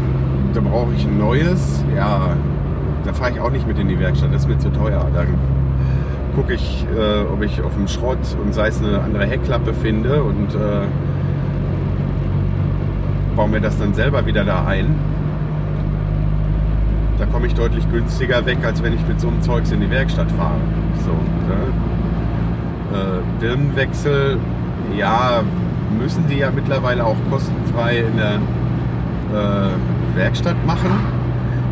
da 0.56 0.62
brauche 0.62 0.92
ich 0.96 1.06
ein 1.06 1.20
neues. 1.20 1.86
Ja, 1.96 2.36
da 3.06 3.14
fahre 3.14 3.32
ich 3.32 3.40
auch 3.40 3.52
nicht 3.52 3.68
mit 3.68 3.78
in 3.78 3.88
die 3.88 4.00
Werkstatt, 4.00 4.34
das 4.34 4.42
ist 4.42 4.48
mir 4.48 4.58
zu 4.58 4.72
teuer. 4.72 5.06
Da 5.14 5.24
gucke 6.36 6.56
ich, 6.56 6.88
äh, 6.98 7.32
ob 7.32 7.44
ich 7.44 7.62
auf 7.62 7.76
dem 7.76 7.88
Schrott 7.88 8.36
und 8.44 8.56
sei 8.56 8.70
es 8.70 8.82
eine 8.82 9.00
andere 9.00 9.28
Heckklappe 9.28 9.76
finde 9.76 10.24
und 10.24 10.56
äh, 10.56 10.88
baue 13.36 13.50
mir 13.50 13.62
das 13.62 13.78
dann 13.78 13.94
selber 13.94 14.26
wieder 14.26 14.44
da 14.44 14.66
ein 14.66 14.96
da 17.20 17.26
komme 17.26 17.48
ich 17.48 17.56
deutlich 17.56 17.90
günstiger 17.92 18.46
weg, 18.46 18.60
als 18.64 18.84
wenn 18.84 18.94
ich 18.94 19.08
mit 19.08 19.20
so 19.20 19.28
einem 19.28 19.42
Zeugs 19.42 19.72
in 19.72 19.82
die 19.82 19.90
Werkstatt 19.90 20.32
fahre. 20.34 20.60
So, 21.04 21.12
ne? 21.48 22.98
äh, 22.98 23.40
Birnenwechsel, 23.40 24.38
ja, 24.98 25.44
müssen 26.00 26.26
die 26.28 26.40
ja 26.40 26.52
mittlerweile 26.52 27.06
auch 27.06 27.16
kostenfrei 27.30 28.00
in 28.00 28.18
der 28.18 28.36
äh, 28.36 30.18
Werkstatt 30.18 30.56
machen. 30.66 30.92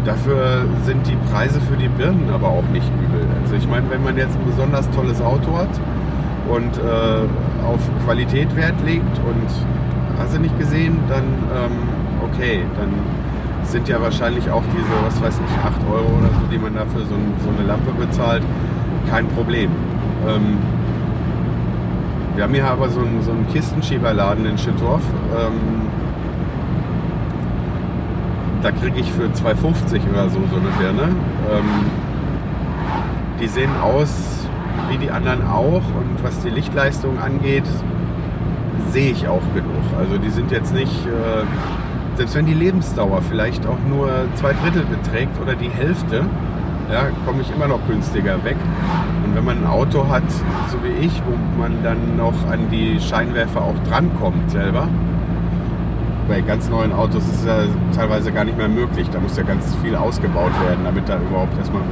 Dafür 0.06 0.66
sind 0.84 1.08
die 1.08 1.18
Preise 1.32 1.60
für 1.62 1.76
die 1.76 1.88
Birnen 1.88 2.30
aber 2.32 2.48
auch 2.48 2.68
nicht 2.72 2.88
übel. 2.88 3.26
Also 3.42 3.56
ich 3.56 3.68
meine, 3.68 3.90
wenn 3.90 4.04
man 4.04 4.18
jetzt 4.18 4.36
ein 4.36 4.46
besonders 4.46 4.90
tolles 4.92 5.20
Auto 5.20 5.58
hat 5.58 5.80
und 6.48 6.78
äh, 6.78 7.66
auf 7.66 7.80
Qualität 8.06 8.56
Wert 8.56 8.76
legt 8.86 9.18
und 9.20 9.50
hast 10.20 10.36
du 10.36 10.40
nicht 10.40 10.58
gesehen, 10.60 11.00
dann 11.10 11.24
ähm, 11.24 11.72
okay, 12.22 12.62
dann 12.78 12.90
sind 13.64 13.88
ja 13.90 14.00
wahrscheinlich 14.00 14.50
auch 14.52 14.64
diese, 14.72 15.06
was 15.06 15.22
weiß 15.22 15.40
ich, 15.44 15.66
8 15.66 15.82
Euro 15.92 16.20
oder 16.20 16.30
so, 16.40 16.46
die 16.52 16.60
man 16.60 16.76
dafür 16.76 17.02
so, 17.02 17.16
so 17.44 17.50
eine 17.58 17.68
Lampe 17.68 17.92
bezahlt, 17.94 18.44
kein 19.10 19.28
Problem. 19.28 19.72
Ähm, 20.28 20.58
wir 22.36 22.44
haben 22.44 22.54
hier 22.54 22.68
aber 22.68 22.90
so 22.90 23.00
einen, 23.00 23.22
so 23.22 23.32
einen 23.32 23.48
Kistenschieberladen 23.48 24.46
in 24.46 24.58
Schittorf. 24.58 25.02
Ähm, 25.38 25.88
da 28.62 28.72
kriege 28.72 29.00
ich 29.00 29.12
für 29.12 29.26
2,50 29.26 30.02
oder 30.12 30.30
so 30.30 30.40
so 30.52 30.58
eine 30.58 30.70
Birne. 30.80 31.16
Ähm, 31.52 31.66
die 33.40 33.48
sehen 33.48 33.72
aus 33.82 34.48
wie 34.90 34.98
die 34.98 35.12
anderen 35.12 35.48
auch 35.48 35.84
und 35.84 36.24
was 36.24 36.40
die 36.42 36.50
Lichtleistung 36.50 37.20
angeht, 37.20 37.66
sehe 38.92 39.12
ich 39.12 39.28
auch 39.28 39.44
genug. 39.54 39.84
Also 39.98 40.18
die 40.18 40.30
sind 40.30 40.52
jetzt 40.52 40.74
nicht... 40.74 41.06
Äh, 41.06 41.44
selbst 42.18 42.36
wenn 42.36 42.46
die 42.46 42.54
Lebensdauer 42.54 43.22
vielleicht 43.22 43.66
auch 43.68 43.78
nur 43.90 44.10
zwei 44.36 44.54
Drittel 44.54 44.86
beträgt 44.86 45.40
oder 45.42 45.54
die 45.54 45.70
Hälfte, 45.70 46.24
ja, 46.92 47.08
komme 47.26 47.42
ich 47.42 47.52
immer 47.52 47.68
noch 47.68 47.80
günstiger 47.88 48.44
weg. 48.44 48.58
Und 49.26 49.36
wenn 49.36 49.44
man 49.44 49.58
ein 49.60 49.68
Auto 49.68 50.08
hat, 50.08 50.30
so 50.70 50.78
wie 50.84 51.06
ich, 51.06 51.22
wo 51.26 51.60
man 51.60 51.84
dann 51.84 52.18
noch 52.18 52.34
an 52.50 52.70
die 52.72 53.00
Scheinwerfer 53.00 53.62
auch 53.62 53.76
drankommt 53.88 54.52
selber, 54.52 54.88
bei 56.28 56.42
ganz 56.42 56.70
neuen 56.70 56.92
Autos 56.92 57.24
ist 57.24 57.42
es 57.42 57.46
ja 57.46 57.64
teilweise 57.96 58.32
gar 58.32 58.46
nicht 58.46 58.58
mehr 58.58 58.70
möglich. 58.70 59.08
Da 59.12 59.20
muss 59.20 59.38
ja 59.38 59.44
ganz 59.44 59.76
viel 59.84 59.96
ausgebaut 59.96 60.52
werden, 60.68 60.84
damit 60.84 61.08
da 61.08 61.18
überhaupt 61.18 61.58
erstmal 61.58 61.84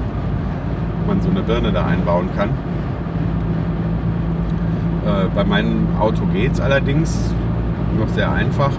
man 1.08 1.22
so 1.22 1.30
eine 1.30 1.42
Birne 1.42 1.72
da 1.72 1.86
einbauen 1.86 2.30
kann. 2.36 2.50
Äh, 5.06 5.28
bei 5.36 5.44
meinem 5.44 5.88
Auto 6.00 6.26
geht 6.28 6.54
es 6.54 6.62
allerdings 6.62 7.34
noch 8.00 8.08
sehr 8.10 8.32
einfach 8.32 8.72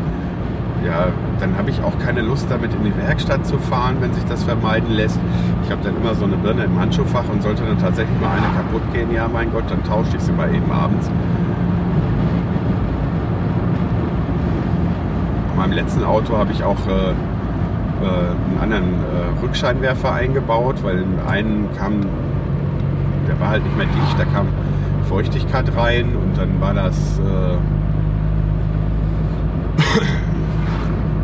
ja, 0.85 1.09
dann 1.40 1.57
habe 1.57 1.70
ich 1.70 1.83
auch 1.83 1.99
keine 1.99 2.23
Lust 2.23 2.47
damit 2.49 2.73
in 2.75 2.85
die 2.85 2.97
Werkstatt 2.97 3.47
zu 3.47 3.59
fahren, 3.59 3.97
wenn 4.01 4.12
sich 4.12 4.25
das 4.25 4.44
vermeiden 4.44 4.90
lässt. 4.90 5.18
Ich 5.64 5.70
habe 5.70 5.83
dann 5.83 5.97
immer 5.97 6.14
so 6.14 6.25
eine 6.25 6.37
Birne 6.37 6.64
im 6.64 6.79
Handschuhfach 6.79 7.25
und 7.33 7.42
sollte 7.42 7.62
dann 7.64 7.79
tatsächlich 7.79 8.18
mal 8.20 8.31
eine 8.31 8.47
kaputt 8.55 8.83
gehen, 8.92 9.12
ja 9.12 9.29
mein 9.29 9.53
Gott, 9.53 9.64
dann 9.68 9.83
tausche 9.85 10.16
ich 10.16 10.23
sie 10.23 10.33
mal 10.33 10.53
eben 10.55 10.70
abends. 10.70 11.11
In 15.53 15.57
meinem 15.59 15.73
letzten 15.73 16.05
Auto 16.05 16.37
habe 16.37 16.53
ich 16.53 16.64
auch 16.64 16.87
äh, 16.87 17.11
äh, 18.05 18.07
einen 18.07 18.59
anderen 18.61 18.85
äh, 18.85 19.42
Rückscheinwerfer 19.42 20.12
eingebaut, 20.12 20.77
weil 20.83 20.99
in 20.99 21.18
einen 21.29 21.68
kam, 21.79 22.01
der 23.29 23.38
war 23.40 23.49
halt 23.51 23.64
nicht 23.64 23.77
mehr 23.77 23.87
dicht, 23.87 24.18
da 24.18 24.25
kam 24.25 24.49
Feuchtigkeit 25.09 25.77
rein 25.77 26.16
und 26.16 26.37
dann 26.37 26.61
war 26.61 26.75
das 26.75 27.18
äh, 27.18 27.57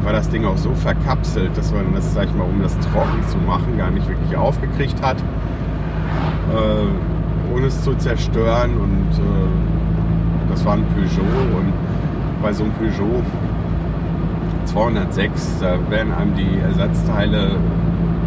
war 0.03 0.13
das 0.13 0.29
Ding 0.29 0.45
auch 0.45 0.57
so 0.57 0.73
verkapselt, 0.75 1.57
dass 1.57 1.73
man 1.73 1.93
das, 1.95 2.15
sag 2.15 2.27
ich 2.27 2.35
mal, 2.35 2.45
um 2.45 2.63
das 2.63 2.79
trocken 2.79 3.23
zu 3.29 3.39
machen, 3.39 3.77
gar 3.77 3.91
nicht 3.91 4.09
wirklich 4.09 4.37
aufgekriegt 4.37 5.03
hat, 5.03 5.17
äh, 5.19 7.55
ohne 7.55 7.67
es 7.67 7.83
zu 7.83 7.95
zerstören. 7.95 8.77
Und 8.77 9.19
äh, 9.19 10.51
das 10.51 10.65
war 10.65 10.75
ein 10.75 10.85
Peugeot 10.95 11.57
und 11.57 11.73
bei 12.43 12.53
so 12.53 12.65
einem 12.65 12.73
Peugeot 12.73 13.23
206, 14.65 15.59
da 15.61 15.79
werden 15.91 16.13
einem 16.13 16.35
die 16.35 16.59
Ersatzteile 16.59 17.57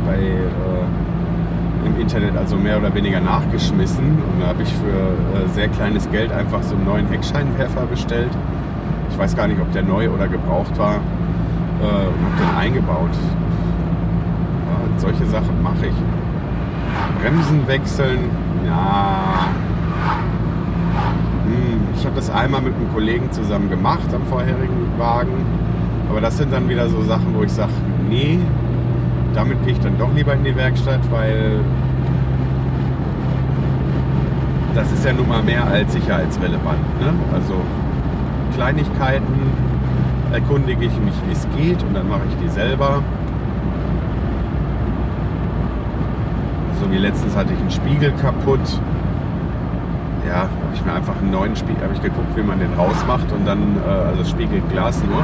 bei, 0.06 0.18
äh, 0.18 1.88
im 1.88 2.00
Internet 2.00 2.38
also 2.38 2.56
mehr 2.56 2.78
oder 2.78 2.94
weniger 2.94 3.20
nachgeschmissen. 3.20 4.06
Und 4.06 4.42
da 4.42 4.48
habe 4.48 4.62
ich 4.62 4.70
für 4.70 5.44
äh, 5.44 5.48
sehr 5.54 5.70
kleines 5.70 6.10
Geld 6.12 6.32
einfach 6.32 6.62
so 6.62 6.76
einen 6.76 6.86
neuen 6.86 7.08
Heckscheinwerfer 7.08 7.88
bestellt. 7.88 8.32
Ich 9.10 9.18
weiß 9.18 9.36
gar 9.36 9.48
nicht, 9.48 9.60
ob 9.60 9.72
der 9.72 9.84
neu 9.84 10.10
oder 10.10 10.28
gebraucht 10.28 10.78
war 10.78 11.00
äh, 11.84 12.08
und 12.08 12.26
habe 12.26 12.36
den 12.40 12.58
eingebaut. 12.58 13.12
Ja, 14.68 15.00
solche 15.00 15.26
Sachen 15.26 15.62
mache 15.62 15.88
ich. 15.88 17.22
Bremsen 17.22 17.68
wechseln, 17.68 18.20
ja. 18.66 19.48
Hm, 21.46 21.82
ich 21.96 22.06
habe 22.06 22.16
das 22.16 22.30
einmal 22.30 22.62
mit 22.62 22.74
einem 22.76 22.92
Kollegen 22.94 23.32
zusammen 23.32 23.70
gemacht 23.70 24.14
am 24.14 24.26
vorherigen 24.26 24.98
Wagen. 24.98 25.46
Aber 26.10 26.22
das 26.22 26.38
sind 26.38 26.54
dann 26.54 26.70
wieder 26.70 26.88
so 26.90 27.02
Sachen, 27.04 27.34
wo 27.36 27.44
ich 27.44 27.52
sage, 27.52 27.72
nee, 28.10 28.40
damit 29.34 29.64
gehe 29.64 29.74
ich 29.74 29.80
dann 29.80 29.98
doch 29.98 30.14
lieber 30.14 30.34
in 30.34 30.44
die 30.44 30.56
Werkstatt, 30.56 31.00
weil 31.12 31.60
das 34.76 34.92
ist 34.92 35.06
ja 35.06 35.14
nun 35.14 35.28
mal 35.28 35.44
mehr 35.44 35.66
als 35.66 35.94
sicherheitsrelevant. 35.94 37.00
Ne? 37.00 37.14
Also 37.34 37.56
Kleinigkeiten 38.56 39.73
erkundige 40.34 40.86
ich 40.86 41.00
mich, 41.00 41.14
wie 41.28 41.32
es 41.32 41.48
geht 41.56 41.84
und 41.84 41.94
dann 41.94 42.10
mache 42.10 42.22
ich 42.30 42.36
die 42.44 42.50
selber. 42.50 43.02
So 46.82 46.92
wie 46.92 46.98
letztens 46.98 47.36
hatte 47.36 47.54
ich 47.54 47.60
einen 47.60 47.72
Spiegel 47.72 48.12
kaputt. 48.14 48.82
Ja, 50.28 50.42
habe 50.42 50.50
ich 50.74 50.84
mir 50.84 50.94
einfach 50.94 51.18
einen 51.22 51.32
neuen 51.32 51.56
Spiegel, 51.56 51.84
habe 51.84 51.94
ich 51.94 52.02
geguckt, 52.02 52.36
wie 52.36 52.44
man 52.44 52.60
den 52.60 52.74
rausmacht 52.74 53.32
und 53.32 53.46
dann, 53.46 53.78
äh, 53.86 53.90
also 53.90 54.24
Spiegelglas 54.24 55.04
nur. 55.04 55.24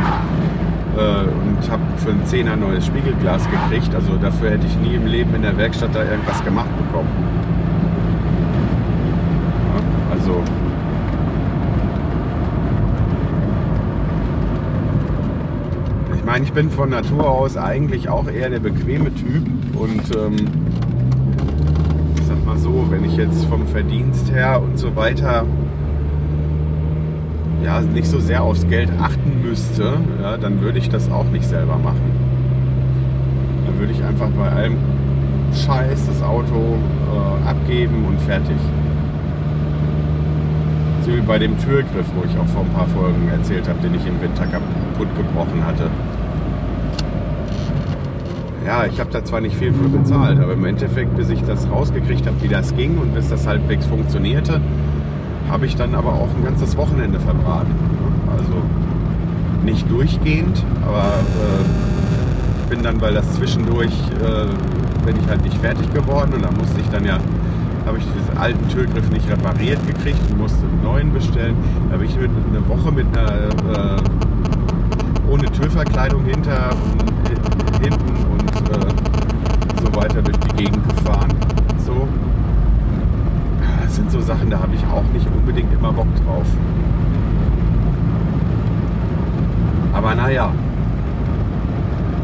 Äh, 0.97 1.21
und 1.27 1.71
habe 1.71 1.81
für 1.97 2.09
einen 2.09 2.25
Zehner 2.25 2.55
neues 2.55 2.85
Spiegelglas 2.85 3.47
gekriegt. 3.49 3.93
Also 3.95 4.15
dafür 4.17 4.51
hätte 4.51 4.67
ich 4.67 4.77
nie 4.77 4.95
im 4.95 5.05
Leben 5.05 5.33
in 5.35 5.41
der 5.43 5.57
Werkstatt 5.57 5.93
da 5.93 6.03
irgendwas 6.03 6.43
gemacht 6.43 6.69
bekommen. 6.77 7.09
Ja, 9.75 10.15
also 10.15 10.43
ich 16.15 16.18
meine, 16.29 16.45
ich 16.45 16.53
bin 16.53 16.69
von 16.69 16.91
Natur 16.91 17.27
aus 17.27 17.57
eigentlich 17.57 18.07
auch 18.07 18.27
eher 18.27 18.51
der 18.51 18.59
bequeme 18.59 19.11
Typ 19.15 19.47
und 19.73 20.15
ähm, 20.15 20.35
ich 22.19 22.27
sag 22.27 22.45
mal 22.45 22.55
so, 22.55 22.85
wenn 22.91 23.03
ich 23.03 23.17
jetzt 23.17 23.45
vom 23.45 23.65
Verdienst 23.65 24.31
her 24.31 24.61
und 24.61 24.77
so 24.77 24.95
weiter 24.95 25.43
ja, 27.63 27.81
nicht 27.81 28.07
so 28.07 28.19
sehr 28.19 28.43
aufs 28.43 28.67
Geld 28.67 28.91
achten 29.01 29.41
müsste, 29.41 29.97
ja, 30.21 30.37
dann 30.37 30.61
würde 30.61 30.77
ich 30.77 30.87
das 30.87 31.09
auch 31.09 31.25
nicht 31.25 31.45
selber 31.45 31.77
machen. 31.77 32.11
Dann 33.65 33.79
würde 33.79 33.91
ich 33.91 34.03
einfach 34.03 34.29
bei 34.29 34.49
allem 34.49 34.77
Scheiß 35.51 36.05
das 36.05 36.21
Auto 36.21 36.77
äh, 37.11 37.49
abgeben 37.49 38.05
und 38.07 38.21
fertig. 38.21 38.57
So 41.07 41.11
wie 41.11 41.21
bei 41.21 41.39
dem 41.39 41.57
Türgriff, 41.57 42.05
wo 42.15 42.23
ich 42.23 42.37
auch 42.37 42.47
vor 42.53 42.61
ein 42.61 42.69
paar 42.69 42.87
Folgen 42.87 43.29
erzählt 43.29 43.67
habe, 43.67 43.79
den 43.79 43.95
ich 43.95 44.05
im 44.05 44.21
Winter 44.21 44.45
kaputt 44.45 45.07
gebrochen 45.17 45.65
hatte. 45.65 45.89
Ja, 48.65 48.85
ich 48.85 48.99
habe 48.99 49.09
da 49.11 49.23
zwar 49.23 49.41
nicht 49.41 49.55
viel 49.55 49.73
für 49.73 49.89
bezahlt, 49.89 50.39
aber 50.39 50.53
im 50.53 50.65
Endeffekt, 50.65 51.15
bis 51.15 51.29
ich 51.29 51.41
das 51.43 51.69
rausgekriegt 51.69 52.25
habe, 52.27 52.41
wie 52.41 52.49
das 52.49 52.75
ging 52.75 52.97
und 52.97 53.13
bis 53.13 53.29
das 53.29 53.47
halbwegs 53.47 53.85
funktionierte, 53.85 54.59
habe 55.49 55.65
ich 55.65 55.75
dann 55.75 55.95
aber 55.95 56.09
auch 56.09 56.29
ein 56.35 56.43
ganzes 56.43 56.77
Wochenende 56.77 57.19
verbraten. 57.19 57.73
Also 58.29 58.53
nicht 59.63 59.89
durchgehend, 59.89 60.63
aber 60.85 61.05
äh, 61.05 62.69
bin 62.69 62.83
dann, 62.83 63.01
weil 63.01 63.13
das 63.13 63.33
zwischendurch 63.35 63.93
äh, 64.21 65.05
bin 65.05 65.15
ich 65.21 65.27
halt 65.27 65.43
nicht 65.43 65.57
fertig 65.57 65.91
geworden 65.93 66.33
und 66.33 66.43
da 66.43 66.51
musste 66.51 66.79
ich 66.79 66.89
dann 66.89 67.05
ja, 67.05 67.17
habe 67.85 67.97
ich 67.97 68.05
diesen 68.05 68.37
alten 68.37 68.67
Türgriff 68.69 69.09
nicht 69.09 69.27
repariert 69.29 69.79
gekriegt 69.87 70.19
und 70.29 70.37
musste 70.37 70.59
einen 70.65 70.83
neuen 70.83 71.13
bestellen. 71.13 71.55
Da 71.87 71.95
habe 71.95 72.05
ich 72.05 72.15
mit, 72.15 72.29
eine 72.49 72.67
Woche 72.67 72.91
mit 72.91 73.07
einer 73.17 73.97
äh, 73.97 74.01
ohne 75.31 75.45
Türverkleidung 75.51 76.25
hinter 76.25 76.69
und 76.71 77.83
hinten 77.83 78.28
äh, 78.71 79.83
so 79.83 79.95
weiter 79.95 80.21
durch 80.21 80.37
die 80.37 80.63
Gegend 80.63 80.87
gefahren. 80.89 81.29
So 81.85 82.07
das 83.89 83.95
sind 83.95 84.11
so 84.11 84.21
Sachen, 84.21 84.51
da 84.51 84.59
habe 84.59 84.75
ich 84.75 84.83
auch 84.85 85.03
nicht 85.13 85.27
unbedingt 85.35 85.73
immer 85.73 85.91
Bock 85.91 86.05
drauf. 86.23 86.45
Aber 89.93 90.13
naja, 90.13 90.51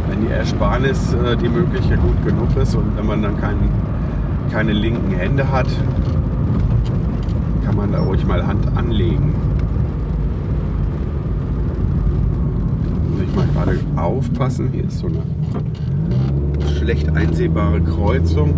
wenn 0.07 0.21
die 0.21 0.31
Ersparnis 0.31 1.13
äh, 1.13 1.35
die 1.35 1.49
Möglichkeit 1.49 1.99
gut 2.01 2.23
genug 2.23 2.55
ist 2.55 2.75
und 2.75 2.95
wenn 2.95 3.07
man 3.07 3.23
dann 3.23 3.41
kein, 3.41 3.57
keine 4.51 4.73
linken 4.73 5.15
Hände 5.15 5.51
hat, 5.51 5.65
kann 7.65 7.75
man 7.75 7.91
da 7.91 8.01
ruhig 8.01 8.23
mal 8.27 8.45
Hand 8.45 8.67
anlegen. 8.77 9.33
Muss 13.09 13.21
ich 13.23 13.24
mal 13.35 13.47
gerade 13.53 13.79
aufpassen. 13.95 14.69
Hier 14.71 14.85
ist 14.85 14.99
so 14.99 15.07
eine 15.07 15.21
schlecht 16.77 17.09
einsehbare 17.15 17.81
Kreuzung. 17.81 18.53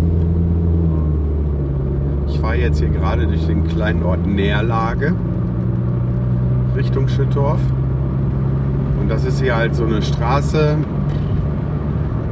Ich 2.28 2.38
fahre 2.38 2.56
jetzt 2.56 2.78
hier 2.78 2.88
gerade 2.88 3.26
durch 3.26 3.46
den 3.46 3.66
kleinen 3.66 4.02
Ort 4.02 4.26
Nährlage 4.26 5.14
Richtung 6.76 7.08
Schüttorf. 7.08 7.60
Und 9.00 9.08
das 9.08 9.24
ist 9.24 9.40
hier 9.40 9.56
halt 9.56 9.74
so 9.74 9.84
eine 9.84 10.02
Straße. 10.02 10.76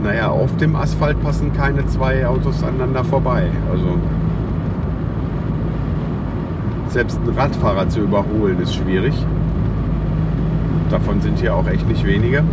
Naja, 0.02 0.28
auf 0.28 0.56
dem 0.58 0.76
Asphalt 0.76 1.20
passen 1.22 1.52
keine 1.52 1.84
zwei 1.86 2.26
Autos 2.26 2.62
aneinander 2.62 3.02
vorbei. 3.02 3.48
Also 3.72 3.98
selbst 6.88 7.18
einen 7.18 7.36
Radfahrer 7.36 7.88
zu 7.88 8.00
überholen 8.00 8.60
ist 8.60 8.74
schwierig. 8.74 9.14
Davon 10.90 11.20
sind 11.20 11.38
hier 11.40 11.54
auch 11.54 11.66
echt 11.66 11.86
nicht 11.88 12.06
wenige. 12.06 12.44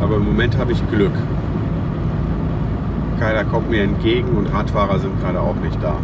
Aber 0.00 0.16
im 0.16 0.24
Moment 0.24 0.58
habe 0.58 0.72
ich 0.72 0.90
Glück. 0.90 1.12
Keiner 3.18 3.44
kommt 3.44 3.70
mir 3.70 3.82
entgegen 3.82 4.36
und 4.36 4.52
Radfahrer 4.52 4.98
sind 4.98 5.20
gerade 5.20 5.40
auch 5.40 5.56
nicht 5.56 5.82
da. 5.82 5.96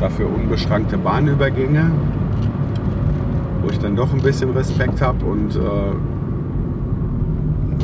Dafür 0.00 0.26
unbeschrankte 0.34 0.96
Bahnübergänge, 0.96 1.90
wo 3.62 3.68
ich 3.68 3.78
dann 3.78 3.96
doch 3.96 4.12
ein 4.12 4.22
bisschen 4.22 4.50
Respekt 4.50 5.02
habe 5.02 5.24
und 5.24 5.56
äh, 5.56 5.60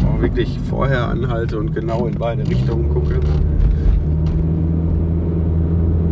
auch 0.06 0.20
wirklich 0.20 0.58
vorher 0.68 1.08
anhalte 1.08 1.58
und 1.58 1.74
genau 1.74 2.06
in 2.06 2.14
beide 2.14 2.46
Richtungen 2.48 2.88
gucke. 2.88 3.20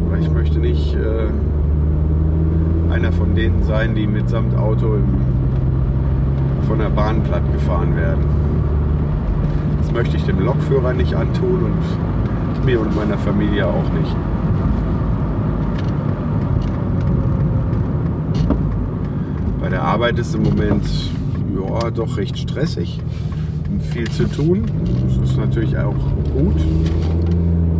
Aber 0.06 0.18
ich 0.18 0.30
möchte 0.30 0.58
nicht 0.58 0.94
äh, 0.94 1.28
einer 2.92 3.10
von 3.10 3.34
denen 3.34 3.62
sein, 3.62 3.94
die 3.94 4.06
mitsamt 4.06 4.54
Auto 4.54 4.96
im, 4.96 5.08
von 6.68 6.78
der 6.78 6.90
Bahn 6.90 7.22
platt 7.22 7.42
gefahren 7.52 7.96
werden. 7.96 8.24
Das 9.80 9.90
möchte 9.92 10.16
ich 10.18 10.24
dem 10.24 10.40
Lokführer 10.40 10.92
nicht 10.92 11.14
antun 11.14 11.62
und 11.64 12.64
mir 12.66 12.80
und 12.80 12.94
meiner 12.94 13.16
Familie 13.18 13.66
auch 13.66 13.90
nicht. 13.98 14.14
Bei 19.60 19.68
der 19.70 19.82
Arbeit 19.82 20.18
ist 20.18 20.34
im 20.34 20.42
Moment 20.42 20.84
ja, 21.56 21.90
doch 21.90 22.18
recht 22.18 22.38
stressig 22.38 23.00
und 23.70 23.82
viel 23.82 24.08
zu 24.10 24.24
tun. 24.24 24.64
Das 25.06 25.30
ist 25.30 25.38
natürlich 25.38 25.78
auch 25.78 25.94
gut, 26.34 26.60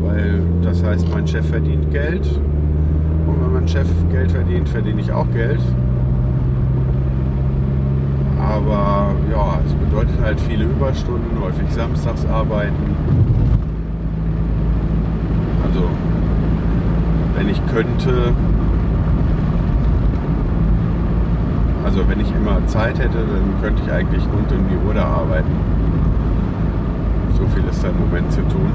weil 0.03 0.43
das 0.63 0.83
heißt, 0.83 1.07
mein 1.13 1.27
Chef 1.27 1.47
verdient 1.47 1.91
Geld. 1.91 2.27
Mein 3.53 3.69
Chef 3.69 3.87
Geld 4.11 4.33
verdient, 4.33 4.69
verdiene 4.69 5.01
ich 5.01 5.13
auch 5.13 5.31
Geld. 5.33 5.61
Aber 8.41 9.15
ja, 9.31 9.61
es 9.67 9.73
bedeutet 9.75 10.21
halt 10.23 10.41
viele 10.41 10.65
Überstunden, 10.65 11.39
häufig 11.41 11.71
samstags 11.71 12.27
arbeiten. 12.27 12.97
Also, 15.65 15.85
wenn 17.37 17.49
ich 17.49 17.61
könnte, 17.67 18.33
also 21.85 22.09
wenn 22.09 22.21
ich 22.21 22.35
immer 22.35 22.67
Zeit 22.67 22.99
hätte, 22.99 23.19
dann 23.19 23.63
könnte 23.63 23.83
ich 23.85 23.93
eigentlich 23.93 24.25
rund 24.25 24.51
um 24.51 24.69
die 24.69 24.87
Uhr 24.87 24.95
da 24.95 25.05
arbeiten. 25.05 25.53
So 27.37 27.47
viel 27.55 27.65
ist 27.71 27.85
da 27.85 27.89
im 27.89 27.99
Moment 28.01 28.33
zu 28.33 28.41
tun. 28.43 28.71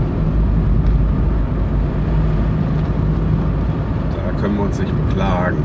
Da 4.15 4.37
können 4.47 4.60
wir 4.60 4.65
uns 4.65 4.79
nicht 4.79 5.07
beklagen. 5.10 5.57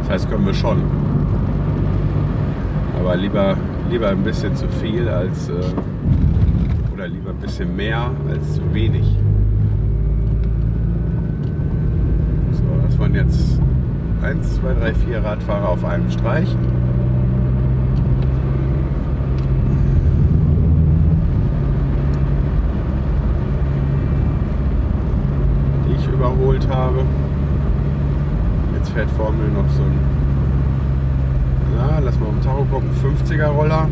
Das 0.00 0.10
heißt, 0.10 0.30
können 0.30 0.44
wir 0.44 0.52
schon. 0.52 0.82
Aber 3.00 3.16
lieber, 3.16 3.56
lieber 3.90 4.10
ein 4.10 4.22
bisschen 4.22 4.54
zu 4.54 4.68
viel 4.68 5.08
als 5.08 5.48
äh, 5.48 5.52
oder 6.92 7.08
lieber 7.08 7.30
ein 7.30 7.38
bisschen 7.38 7.74
mehr 7.74 8.10
als 8.28 8.56
zu 8.56 8.74
wenig. 8.74 9.16
So, 12.52 12.62
das 12.86 12.98
waren 12.98 13.14
jetzt 13.14 13.58
1, 14.20 14.56
2, 14.56 14.74
3, 14.74 14.94
4 14.94 15.24
Radfahrer 15.24 15.70
auf 15.70 15.86
einem 15.86 16.10
Streich. 16.10 16.54
gelernt 26.64 26.68
habe. 26.68 27.04
Jetzt 28.76 28.90
fährt 28.90 29.10
Formel 29.12 29.48
noch 29.48 29.68
so 29.70 29.82
ein, 29.82 29.98
na, 31.76 31.98
lass 32.00 32.18
mal 32.18 32.26
auf 32.26 32.40
Tacho 32.42 32.64
gucken, 32.70 32.90
50er 33.02 33.46
Roller. 33.46 33.88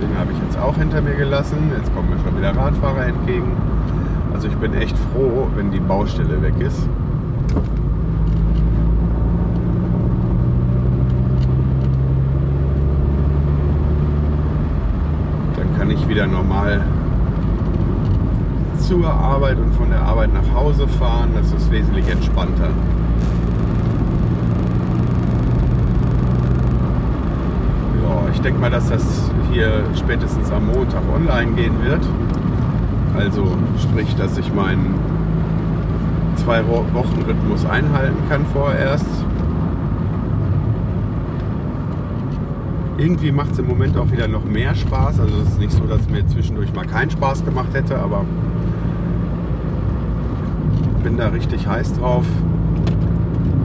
Den 0.00 0.18
habe 0.18 0.32
ich 0.32 0.38
jetzt 0.38 0.58
auch 0.58 0.76
hinter 0.76 1.00
mir 1.00 1.14
gelassen. 1.14 1.70
Jetzt 1.76 1.94
kommen 1.94 2.10
mir 2.10 2.18
schon 2.20 2.36
wieder 2.36 2.56
Radfahrer 2.56 3.06
entgegen. 3.06 3.52
Also 4.32 4.48
ich 4.48 4.56
bin 4.56 4.74
echt 4.74 4.96
froh, 5.12 5.46
wenn 5.54 5.70
die 5.70 5.80
Baustelle 5.80 6.42
weg 6.42 6.54
ist. 6.58 6.88
Wieder 16.12 16.26
normal 16.26 16.82
zur 18.76 19.08
Arbeit 19.08 19.56
und 19.56 19.74
von 19.74 19.88
der 19.88 20.02
Arbeit 20.02 20.30
nach 20.34 20.54
Hause 20.54 20.86
fahren. 20.86 21.30
Das 21.34 21.50
ist 21.52 21.72
wesentlich 21.72 22.06
entspannter. 22.06 22.68
Ja, 28.02 28.28
ich 28.30 28.42
denke 28.42 28.60
mal, 28.60 28.68
dass 28.68 28.90
das 28.90 29.30
hier 29.50 29.84
spätestens 29.96 30.52
am 30.52 30.66
Montag 30.66 31.00
online 31.14 31.52
gehen 31.52 31.82
wird. 31.82 32.04
Also 33.16 33.46
sprich, 33.80 34.14
dass 34.14 34.36
ich 34.36 34.52
meinen 34.52 34.94
zwei 36.36 36.62
Wochen 36.68 37.22
Rhythmus 37.26 37.64
einhalten 37.64 38.18
kann 38.28 38.44
vorerst. 38.52 39.21
Irgendwie 43.02 43.32
macht 43.32 43.50
es 43.50 43.58
im 43.58 43.66
Moment 43.66 43.98
auch 43.98 44.12
wieder 44.12 44.28
noch 44.28 44.44
mehr 44.44 44.76
Spaß. 44.76 45.18
Also 45.18 45.34
es 45.42 45.48
ist 45.48 45.58
nicht 45.58 45.72
so, 45.72 45.84
dass 45.86 46.02
es 46.02 46.08
mir 46.08 46.24
zwischendurch 46.28 46.72
mal 46.72 46.86
keinen 46.86 47.10
Spaß 47.10 47.44
gemacht 47.44 47.74
hätte, 47.74 47.98
aber 47.98 48.24
bin 51.02 51.16
da 51.16 51.26
richtig 51.28 51.66
heiß 51.66 51.94
drauf, 51.94 52.24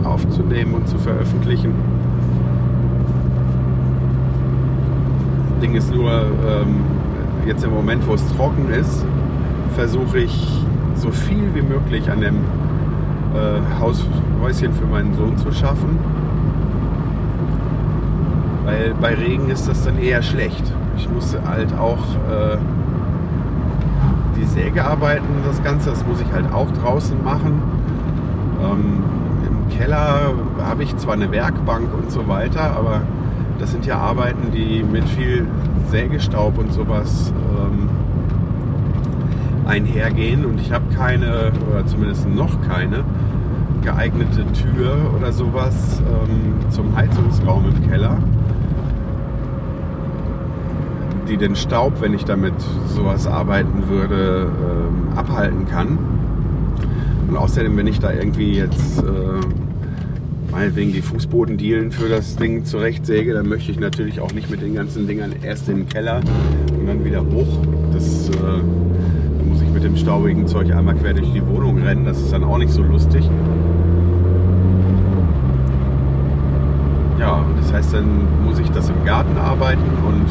aufzunehmen 0.04 0.74
und 0.74 0.88
zu 0.88 0.98
veröffentlichen. 0.98 1.72
Das 5.52 5.60
Ding 5.62 5.76
ist 5.76 5.94
nur, 5.94 6.12
ähm, 6.12 6.82
jetzt 7.46 7.64
im 7.64 7.76
Moment, 7.76 8.08
wo 8.08 8.16
es 8.16 8.28
trocken 8.30 8.72
ist, 8.72 9.06
versuche 9.76 10.18
ich 10.18 10.66
so 10.96 11.12
viel 11.12 11.54
wie 11.54 11.62
möglich 11.62 12.10
an 12.10 12.22
dem 12.22 12.38
äh, 13.36 13.80
Haus, 13.80 14.04
Häuschen 14.42 14.74
für 14.74 14.88
meinen 14.88 15.14
Sohn 15.14 15.38
zu 15.38 15.52
schaffen. 15.52 16.00
Weil 18.68 18.94
bei 19.00 19.14
Regen 19.14 19.50
ist 19.50 19.70
das 19.70 19.86
dann 19.86 19.98
eher 19.98 20.22
schlecht. 20.22 20.62
Ich 20.98 21.10
musste 21.10 21.40
halt 21.48 21.74
auch 21.80 22.04
äh, 22.30 22.58
die 24.36 24.44
Säge 24.44 24.84
arbeiten, 24.84 25.24
das 25.46 25.64
Ganze, 25.64 25.92
das 25.92 26.06
muss 26.06 26.20
ich 26.20 26.30
halt 26.34 26.52
auch 26.52 26.70
draußen 26.72 27.24
machen. 27.24 27.62
Ähm, 28.62 29.04
Im 29.48 29.78
Keller 29.78 30.34
habe 30.62 30.84
ich 30.84 30.98
zwar 30.98 31.14
eine 31.14 31.32
Werkbank 31.32 31.94
und 31.94 32.12
so 32.12 32.28
weiter, 32.28 32.76
aber 32.76 33.04
das 33.58 33.72
sind 33.72 33.86
ja 33.86 34.00
Arbeiten, 34.00 34.52
die 34.52 34.84
mit 34.84 35.08
viel 35.08 35.48
Sägestaub 35.90 36.58
und 36.58 36.74
sowas 36.74 37.32
ähm, 37.58 37.88
einhergehen 39.66 40.46
und 40.46 40.60
ich 40.60 40.74
habe 40.74 40.94
keine, 40.94 41.54
oder 41.72 41.86
zumindest 41.86 42.28
noch 42.28 42.62
keine, 42.68 43.06
geeignete 43.82 44.46
Tür 44.52 44.98
oder 45.16 45.32
sowas 45.32 46.02
ähm, 46.02 46.70
zum 46.70 46.94
Heizungsraum 46.98 47.64
im 47.70 47.90
Keller, 47.90 48.18
die 51.28 51.38
den 51.38 51.56
Staub, 51.56 52.02
wenn 52.02 52.14
ich 52.14 52.26
damit 52.26 52.54
sowas 52.88 53.28
arbeiten 53.28 53.88
würde, 53.90 54.50
ähm, 54.50 55.18
abhalten 55.18 55.68
kann. 55.68 55.98
Und 57.28 57.38
außerdem, 57.38 57.76
wenn 57.78 57.88
ich 57.88 58.00
da 58.00 58.12
irgendwie 58.12 58.54
jetzt 58.54 59.00
äh, 59.00 59.04
meinetwegen 60.52 60.94
die 60.94 61.02
Fußbodendielen 61.02 61.92
für 61.92 62.10
das 62.10 62.38
Ding 62.38 62.66
zurechtsäge, 62.66 63.34
dann 63.34 63.48
möchte 63.48 63.72
ich 63.72 63.80
natürlich 63.80 64.22
auch 64.22 64.32
nicht 64.34 64.50
mit 64.50 64.62
den 64.62 64.74
ganzen 64.74 65.08
Dingern 65.08 65.34
erst 65.44 65.68
in 65.70 65.78
den 65.78 65.90
Keller 65.90 66.22
und 66.80 66.88
dann 66.88 67.04
wieder 67.04 67.22
hoch. 67.22 67.60
Das 67.94 68.30
äh, 68.30 68.62
mit 69.78 69.84
dem 69.84 69.96
staubigen 69.96 70.48
Zeug 70.48 70.74
einmal 70.74 70.96
quer 70.96 71.14
durch 71.14 71.32
die 71.34 71.46
Wohnung 71.46 71.78
rennen. 71.84 72.04
Das 72.04 72.18
ist 72.18 72.34
dann 72.34 72.44
auch 72.44 72.58
nicht 72.58 72.72
so 72.72 72.82
lustig. 72.82 73.30
Ja, 77.20 77.46
das 77.62 77.72
heißt, 77.72 77.94
dann 77.94 78.44
muss 78.44 78.58
ich 78.58 78.72
das 78.72 78.90
im 78.90 79.06
Garten 79.06 79.38
arbeiten 79.38 79.84
und 80.08 80.26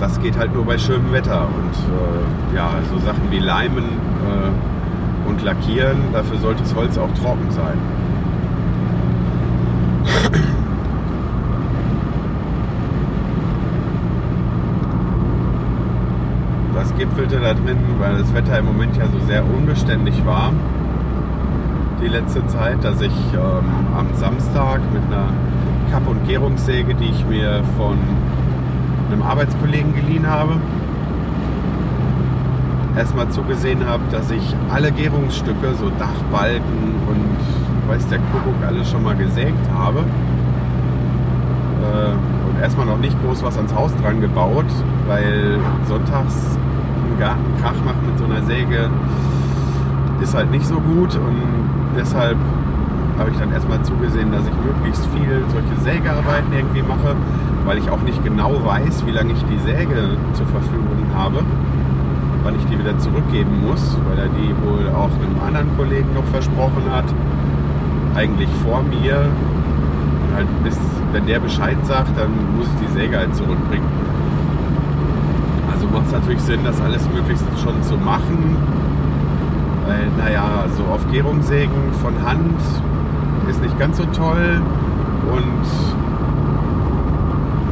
das 0.00 0.20
geht 0.20 0.36
halt 0.38 0.54
nur 0.54 0.64
bei 0.64 0.78
schönem 0.78 1.12
Wetter. 1.12 1.46
Und 1.46 1.74
äh, 1.74 2.56
ja, 2.56 2.70
so 2.90 2.98
Sachen 2.98 3.30
wie 3.30 3.38
Leimen 3.38 3.84
äh, 3.84 5.28
und 5.28 5.42
Lackieren, 5.42 5.98
dafür 6.12 6.38
sollte 6.38 6.62
das 6.62 6.74
Holz 6.74 6.98
auch 6.98 7.12
trocken 7.14 7.50
sein. 7.50 7.78
gipfelte 16.98 17.40
da 17.40 17.54
drin, 17.54 17.78
weil 17.98 18.18
das 18.18 18.32
Wetter 18.34 18.58
im 18.58 18.66
Moment 18.66 18.96
ja 18.96 19.06
so 19.06 19.18
sehr 19.26 19.44
unbeständig 19.44 20.24
war. 20.24 20.52
Die 22.02 22.08
letzte 22.08 22.46
Zeit, 22.46 22.82
dass 22.84 23.00
ich 23.00 23.12
ähm, 23.34 23.96
am 23.96 24.14
Samstag 24.14 24.80
mit 24.92 25.02
einer 25.04 25.28
Kapp- 25.90 26.08
und 26.08 26.26
Gärungssäge, 26.26 26.94
die 26.94 27.06
ich 27.06 27.26
mir 27.26 27.62
von 27.76 27.98
einem 29.10 29.22
Arbeitskollegen 29.22 29.94
geliehen 29.94 30.28
habe, 30.28 30.56
erstmal 32.96 33.28
zugesehen 33.30 33.86
habe, 33.86 34.02
dass 34.10 34.30
ich 34.30 34.54
alle 34.70 34.90
Gärungsstücke, 34.90 35.74
so 35.78 35.90
Dachbalken 35.98 36.94
und 37.08 37.88
weiß 37.88 38.08
der 38.08 38.18
Kuckuck 38.18 38.66
alles 38.66 38.90
schon 38.90 39.02
mal 39.02 39.14
gesägt 39.16 39.68
habe. 39.76 40.00
Äh, 41.82 42.48
und 42.48 42.60
erstmal 42.60 42.86
noch 42.86 42.98
nicht 42.98 43.16
groß 43.22 43.42
was 43.42 43.56
ans 43.56 43.74
Haus 43.74 43.94
dran 44.02 44.20
gebaut, 44.20 44.66
weil 45.06 45.58
sonntags 45.86 46.58
Garten 47.18 47.56
Krach 47.62 47.82
macht 47.84 48.02
mit 48.06 48.18
so 48.18 48.24
einer 48.24 48.42
Säge, 48.42 48.90
ist 50.20 50.34
halt 50.34 50.50
nicht 50.50 50.66
so 50.66 50.74
gut 50.74 51.14
und 51.16 51.42
deshalb 51.96 52.36
habe 53.18 53.30
ich 53.30 53.38
dann 53.38 53.52
erstmal 53.52 53.82
zugesehen, 53.82 54.30
dass 54.32 54.42
ich 54.46 54.52
möglichst 54.52 55.06
viel 55.06 55.42
solche 55.48 55.80
Sägearbeiten 55.82 56.52
irgendwie 56.52 56.82
mache, 56.82 57.16
weil 57.66 57.78
ich 57.78 57.90
auch 57.90 58.00
nicht 58.02 58.22
genau 58.24 58.52
weiß, 58.64 59.04
wie 59.06 59.10
lange 59.10 59.32
ich 59.32 59.44
die 59.44 59.58
Säge 59.58 60.16
zur 60.32 60.46
Verfügung 60.46 61.04
habe, 61.14 61.42
wann 62.44 62.54
ich 62.54 62.64
die 62.66 62.78
wieder 62.78 62.96
zurückgeben 62.98 63.66
muss, 63.68 63.98
weil 64.08 64.18
er 64.18 64.28
die 64.28 64.54
wohl 64.64 64.88
auch 64.94 65.10
einem 65.10 65.36
anderen 65.44 65.76
Kollegen 65.76 66.14
noch 66.14 66.24
versprochen 66.26 66.84
hat, 66.90 67.04
eigentlich 68.14 68.48
vor 68.64 68.82
mir. 68.84 69.26
Und 69.26 70.36
halt 70.36 70.46
bis, 70.62 70.78
wenn 71.12 71.26
der 71.26 71.40
Bescheid 71.40 71.76
sagt, 71.84 72.16
dann 72.16 72.30
muss 72.56 72.68
ich 72.68 72.86
die 72.86 73.00
Säge 73.00 73.18
halt 73.18 73.34
zurückbringen. 73.34 73.86
Also 75.72 75.88
macht 75.88 76.06
es 76.06 76.12
natürlich 76.12 76.40
Sinn, 76.42 76.60
das 76.64 76.80
alles 76.80 77.08
möglichst 77.12 77.44
schon 77.62 77.82
zu 77.82 77.96
machen. 77.96 78.56
Weil, 79.86 80.08
naja, 80.18 80.66
so 80.76 80.84
auf 80.84 81.00
Gärung 81.10 81.40
von 82.00 82.14
Hand 82.24 82.60
ist 83.50 83.60
nicht 83.60 83.78
ganz 83.78 83.96
so 83.96 84.04
toll. 84.06 84.60
Und 85.32 86.05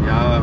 ja, 0.06 0.40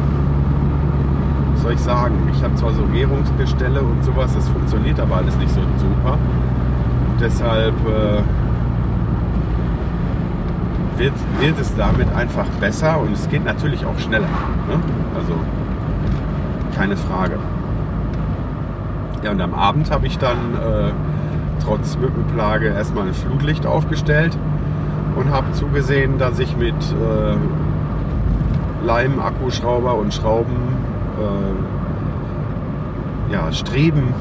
was 1.54 1.62
soll 1.62 1.74
ich 1.74 1.80
sagen? 1.80 2.15
Ich 2.34 2.43
habe 2.43 2.56
zwar 2.56 2.74
so 2.74 2.84
Gärungsgestelle 2.84 3.82
und 3.82 4.04
sowas, 4.04 4.34
das 4.34 4.47
funktioniert 4.50 5.00
aber 5.00 5.17
alles 5.17 5.36
nicht 5.38 5.52
so 5.52 5.62
super. 5.78 6.13
Und 6.13 7.21
deshalb 7.21 7.76
äh, 7.88 8.21
wird, 10.97 11.13
wird 11.39 11.60
es 11.60 11.76
damit 11.76 12.13
einfach 12.15 12.47
besser 12.60 13.00
und 13.00 13.13
es 13.13 13.30
geht 13.30 13.45
natürlich 13.45 13.86
auch 13.86 13.97
schneller. 14.00 14.28
Ne? 14.67 14.80
Also 15.15 15.34
keine 16.76 16.97
Frage. 16.97 17.38
Ja, 19.24 19.32
und 19.32 19.41
am 19.41 19.54
Abend 19.54 19.91
habe 19.91 20.08
ich 20.08 20.17
dann 20.17 20.56
äh, 20.56 20.91
trotz 21.63 21.97
Mückenplage 21.97 22.67
erstmal 22.69 23.08
ein 23.08 23.13
Flutlicht 23.13 23.65
aufgestellt 23.65 24.36
und 25.15 25.32
habe 25.32 25.52
zugesehen, 25.52 26.17
dass 26.17 26.39
ich 26.39 26.58
mit 26.58 26.74
äh, 26.74 27.36
Leim, 28.86 29.20
Akkuschrauber 29.20 29.96
und 29.96 30.13
Schrauben 30.13 30.56
äh, 33.30 33.34
ja, 33.34 33.52
Streben 33.52 34.13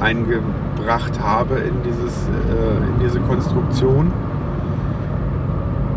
eingebracht 0.00 1.20
habe 1.20 1.56
in, 1.56 1.82
dieses, 1.84 2.28
äh, 2.28 2.76
in 2.76 3.00
diese 3.02 3.20
Konstruktion, 3.20 4.12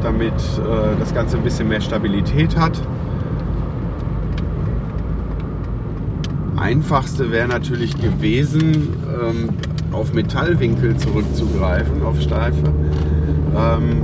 damit 0.02 0.34
äh, 0.34 0.98
das 1.00 1.14
Ganze 1.14 1.38
ein 1.38 1.44
bisschen 1.44 1.70
mehr 1.70 1.82
Stabilität 1.82 2.58
hat. 2.58 2.80
einfachste 6.64 7.30
wäre 7.30 7.48
natürlich 7.50 8.00
gewesen, 8.00 8.94
ähm, 9.22 9.50
auf 9.92 10.14
Metallwinkel 10.14 10.96
zurückzugreifen, 10.96 12.04
auf 12.04 12.22
Steife. 12.22 12.74
Ähm, 13.56 14.02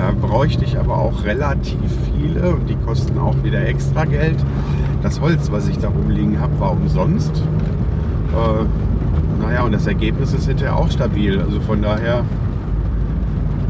da 0.00 0.12
bräuchte 0.12 0.64
ich 0.64 0.78
aber 0.78 0.96
auch 0.96 1.24
relativ 1.24 1.76
viele 2.14 2.54
und 2.54 2.70
die 2.70 2.76
kosten 2.76 3.18
auch 3.18 3.36
wieder 3.44 3.66
extra 3.66 4.06
Geld. 4.06 4.36
Das 5.02 5.20
Holz, 5.20 5.52
was 5.52 5.68
ich 5.68 5.78
da 5.78 5.88
rumliegen 5.88 6.40
habe, 6.40 6.58
war 6.58 6.72
umsonst. 6.72 7.42
Äh, 8.32 9.42
naja, 9.42 9.62
und 9.62 9.72
das 9.72 9.86
Ergebnis 9.86 10.32
ist 10.32 10.46
hinterher 10.46 10.76
auch 10.76 10.90
stabil. 10.90 11.38
Also 11.38 11.60
von 11.60 11.82
daher 11.82 12.24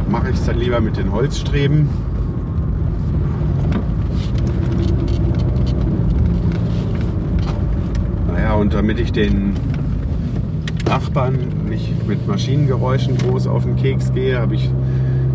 mache 0.09 0.31
ich 0.31 0.37
es 0.37 0.47
dann 0.47 0.59
lieber 0.59 0.81
mit 0.81 0.97
den 0.97 1.11
Holzstreben 1.11 1.89
und 8.61 8.75
damit 8.75 9.01
ich 9.01 9.11
den 9.11 9.55
Nachbarn 10.85 11.39
nicht 11.69 12.07
mit 12.07 12.27
Maschinengeräuschen 12.29 13.17
groß 13.17 13.47
auf 13.47 13.65
den 13.65 13.77
Keks 13.77 14.13
gehe, 14.13 14.39
habe 14.39 14.55
ich 14.55 14.71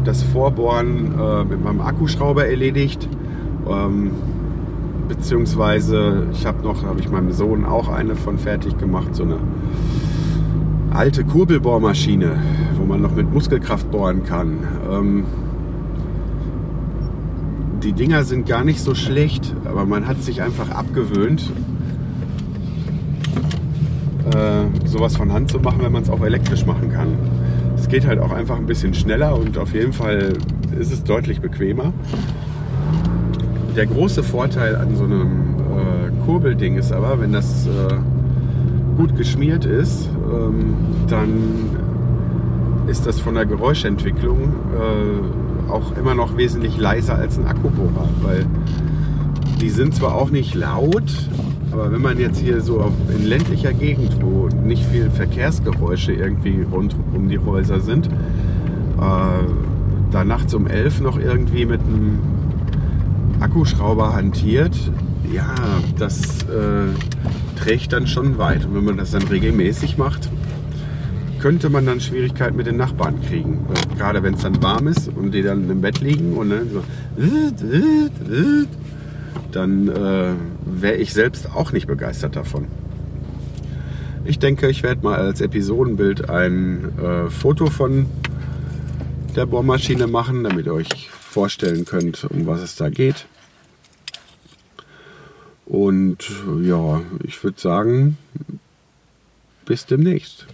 das 0.06 0.24
Vorbohren 0.24 1.20
äh, 1.20 1.44
mit 1.44 1.64
meinem 1.64 1.82
Akkuschrauber 1.82 2.48
erledigt. 2.48 3.10
Ähm, 3.68 4.12
beziehungsweise 5.08 6.28
ich 6.32 6.46
habe 6.46 6.64
noch, 6.64 6.84
habe 6.84 7.00
ich 7.00 7.10
meinem 7.10 7.32
Sohn 7.32 7.66
auch 7.66 7.90
eine 7.90 8.16
von 8.16 8.38
fertig 8.38 8.78
gemacht, 8.78 9.16
so 9.16 9.24
eine 9.24 9.38
alte 10.92 11.24
Kurbelbohrmaschine, 11.24 12.40
wo 12.78 12.86
man 12.86 13.02
noch 13.02 13.16
mit 13.16 13.32
Muskelkraft 13.34 13.92
bohren 13.92 14.24
kann. 14.24 14.60
Ähm, 14.90 15.24
die 17.84 17.94
Dinger 17.94 18.24
sind 18.24 18.48
gar 18.48 18.64
nicht 18.64 18.82
so 18.82 18.96
schlecht, 18.96 19.54
aber 19.66 19.86
man 19.86 20.08
hat 20.08 20.24
sich 20.24 20.42
einfach 20.42 20.72
abgewöhnt, 20.72 21.52
äh, 24.34 24.88
sowas 24.88 25.18
von 25.18 25.32
Hand 25.34 25.52
zu 25.52 25.60
machen, 25.60 25.80
wenn 25.82 25.92
man 25.92 26.04
es 26.04 26.10
auch 26.10 26.24
elektrisch 26.24 26.66
machen 26.66 26.92
kann. 26.92 27.10
Es 27.86 27.92
geht 27.92 28.08
halt 28.08 28.20
auch 28.20 28.32
einfach 28.32 28.58
ein 28.58 28.66
bisschen 28.66 28.96
schneller 28.96 29.38
und 29.38 29.60
auf 29.60 29.76
jeden 29.76 29.94
Fall 29.94 30.34
ist 30.80 30.92
es 30.92 31.04
deutlich 31.04 31.40
bequemer. 31.40 31.94
Der 33.76 33.86
große 33.86 34.24
Vorteil 34.24 34.76
an 34.76 34.96
so 34.96 35.04
einem 35.04 35.56
äh, 35.60 36.26
Kurbelding 36.26 36.78
ist 36.78 36.92
aber, 36.92 37.22
wenn 37.22 37.32
das 37.32 37.68
äh, 37.68 37.70
gut 38.98 39.16
geschmiert 39.16 39.66
ist, 39.66 40.10
ähm, 40.34 40.74
dann 41.08 41.70
ist 42.88 43.06
das 43.06 43.20
von 43.20 43.36
der 43.36 43.46
Geräuschentwicklung 43.46 44.54
äh, 44.74 45.72
auch 45.72 45.96
immer 45.96 46.16
noch 46.16 46.38
wesentlich 46.38 46.78
leiser 46.78 47.14
als 47.14 47.38
ein 47.38 47.46
Akkubohrer, 47.46 48.10
weil 48.24 48.48
die 49.62 49.70
sind 49.70 49.94
zwar 49.94 50.16
auch 50.16 50.32
nicht 50.32 50.56
laut, 50.56 51.14
aber 51.76 51.92
wenn 51.92 52.02
man 52.02 52.18
jetzt 52.18 52.40
hier 52.40 52.62
so 52.62 52.80
auf, 52.80 52.94
in 53.14 53.26
ländlicher 53.26 53.74
Gegend, 53.74 54.22
wo 54.22 54.48
nicht 54.48 54.86
viel 54.86 55.10
Verkehrsgeräusche 55.10 56.14
irgendwie 56.14 56.62
rund 56.62 56.96
um 57.14 57.28
die 57.28 57.38
Häuser 57.38 57.82
sind, 57.82 58.08
äh, 58.08 59.00
da 60.12 60.24
nachts 60.24 60.54
um 60.54 60.68
elf 60.68 61.02
noch 61.02 61.20
irgendwie 61.20 61.66
mit 61.66 61.82
einem 61.82 62.20
Akkuschrauber 63.42 64.16
hantiert, 64.16 64.74
ja, 65.34 65.54
das 66.00 66.44
äh, 66.44 67.60
trägt 67.60 67.92
dann 67.92 68.08
schon 68.08 68.38
weit. 68.38 68.66
Und 68.66 68.76
wenn 68.76 68.86
man 68.86 68.96
das 68.96 69.12
dann 69.12 69.24
regelmäßig 69.24 69.98
macht, 69.98 70.30
könnte 71.40 71.70
man 71.70 71.86
dann 71.86 72.00
Schwierigkeiten 72.00 72.56
mit 72.56 72.68
den 72.68 72.78
Nachbarn 72.78 73.22
kriegen. 73.28 73.66
Gerade 73.98 74.24
wenn 74.24 74.36
es 74.36 74.44
dann 74.44 74.64
warm 74.64 74.88
ist 74.88 75.10
und 75.10 75.34
die 75.34 75.42
dann 75.42 75.70
im 75.70 75.82
Bett 75.82 76.00
liegen 76.00 76.38
und 76.38 76.52
dann 76.52 76.70
so, 76.72 76.84
dann 79.52 79.90
äh, 79.90 80.32
wäre 80.82 80.96
ich 80.96 81.14
selbst 81.14 81.50
auch 81.54 81.72
nicht 81.72 81.88
begeistert 81.88 82.36
davon. 82.36 82.68
Ich 84.24 84.40
denke, 84.40 84.70
ich 84.70 84.82
werde 84.82 85.04
mal 85.04 85.20
als 85.20 85.42
Episodenbild 85.42 86.30
ein 86.30 86.98
äh, 86.98 87.30
Foto 87.30 87.68
von 87.68 88.08
der 89.36 89.46
Bohrmaschine 89.46 90.08
machen, 90.08 90.44
damit 90.44 90.66
ihr 90.66 90.74
euch 90.74 91.10
vorstellen 91.10 91.86
könnt, 91.86 92.24
um 92.24 92.48
was 92.48 92.62
es 92.62 92.76
da 92.76 92.90
geht. 92.90 93.28
Und 95.66 96.18
ja, 96.62 97.02
ich 97.24 97.44
würde 97.44 97.60
sagen, 97.60 98.18
bis 99.66 99.86
demnächst. 99.86 100.48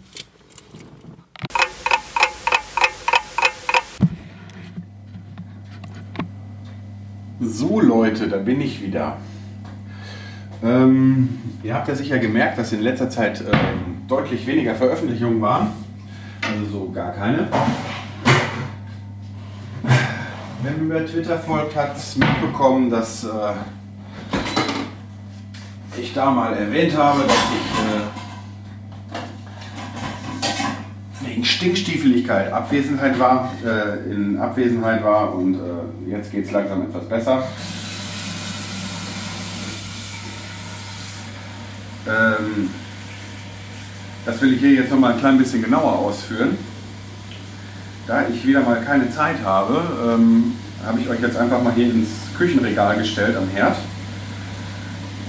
So 7.39 7.79
Leute, 7.79 8.27
da 8.27 8.37
bin 8.37 8.61
ich 8.61 8.81
wieder. 8.81 9.17
Ähm, 10.63 11.39
ihr 11.63 11.73
habt 11.73 11.87
ja 11.87 11.95
sicher 11.95 12.19
gemerkt, 12.19 12.59
dass 12.59 12.71
in 12.71 12.81
letzter 12.81 13.09
Zeit 13.09 13.41
ähm, 13.41 14.07
deutlich 14.07 14.45
weniger 14.45 14.75
Veröffentlichungen 14.75 15.41
waren. 15.41 15.71
Also 16.41 16.71
so 16.71 16.91
gar 16.91 17.11
keine. 17.13 17.47
Wer 20.63 20.71
mir 20.73 20.83
über 20.83 21.05
Twitter 21.05 21.39
folgt, 21.39 21.75
hat 21.75 21.97
es 21.97 22.15
mitbekommen, 22.15 22.91
dass 22.91 23.23
äh, 23.23 23.53
ich 25.99 26.13
da 26.13 26.29
mal 26.29 26.53
erwähnt 26.53 26.95
habe, 26.95 27.23
dass 27.23 27.33
ich 27.33 27.71
äh, 31.25 31.27
wegen 31.27 31.43
Stinkstiefeligkeit 31.43 32.53
Abwesenheit 32.53 33.17
war, 33.19 33.51
äh, 33.65 34.11
in 34.11 34.37
Abwesenheit 34.37 35.03
war 35.03 35.33
und 35.33 35.55
äh, 35.55 36.11
jetzt 36.11 36.31
geht 36.31 36.45
es 36.45 36.51
langsam 36.51 36.83
etwas 36.83 37.09
besser. 37.09 37.43
Ähm, 42.07 42.69
das 44.25 44.41
will 44.41 44.53
ich 44.53 44.59
hier 44.59 44.71
jetzt 44.73 44.91
noch 44.91 44.99
mal 44.99 45.13
ein 45.13 45.19
klein 45.19 45.37
bisschen 45.37 45.63
genauer 45.63 45.99
ausführen. 45.99 46.57
Da 48.07 48.25
ich 48.27 48.45
wieder 48.45 48.61
mal 48.61 48.81
keine 48.81 49.09
Zeit 49.11 49.37
habe, 49.43 50.15
ähm, 50.15 50.53
habe 50.85 50.99
ich 50.99 51.09
euch 51.09 51.21
jetzt 51.21 51.37
einfach 51.37 51.61
mal 51.61 51.73
hier 51.73 51.85
ins 51.85 52.09
Küchenregal 52.37 52.97
gestellt 52.97 53.35
am 53.37 53.47
Herd 53.49 53.77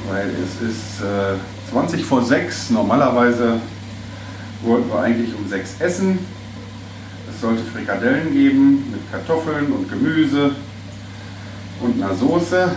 weil 0.09 0.31
es 0.31 0.69
ist 0.69 1.01
äh, 1.01 1.71
20 1.71 2.05
vor 2.05 2.25
6. 2.25 2.71
Normalerweise 2.71 3.61
wollten 4.63 4.89
wir 4.91 5.01
eigentlich 5.01 5.35
um 5.35 5.49
6 5.49 5.81
essen. 5.81 6.19
Es 7.31 7.41
sollte 7.41 7.63
Frikadellen 7.65 8.33
geben 8.33 8.91
mit 8.91 9.11
Kartoffeln 9.11 9.73
und 9.73 9.89
Gemüse 9.89 10.53
und 11.81 12.03
einer 12.03 12.15
Soße. 12.15 12.73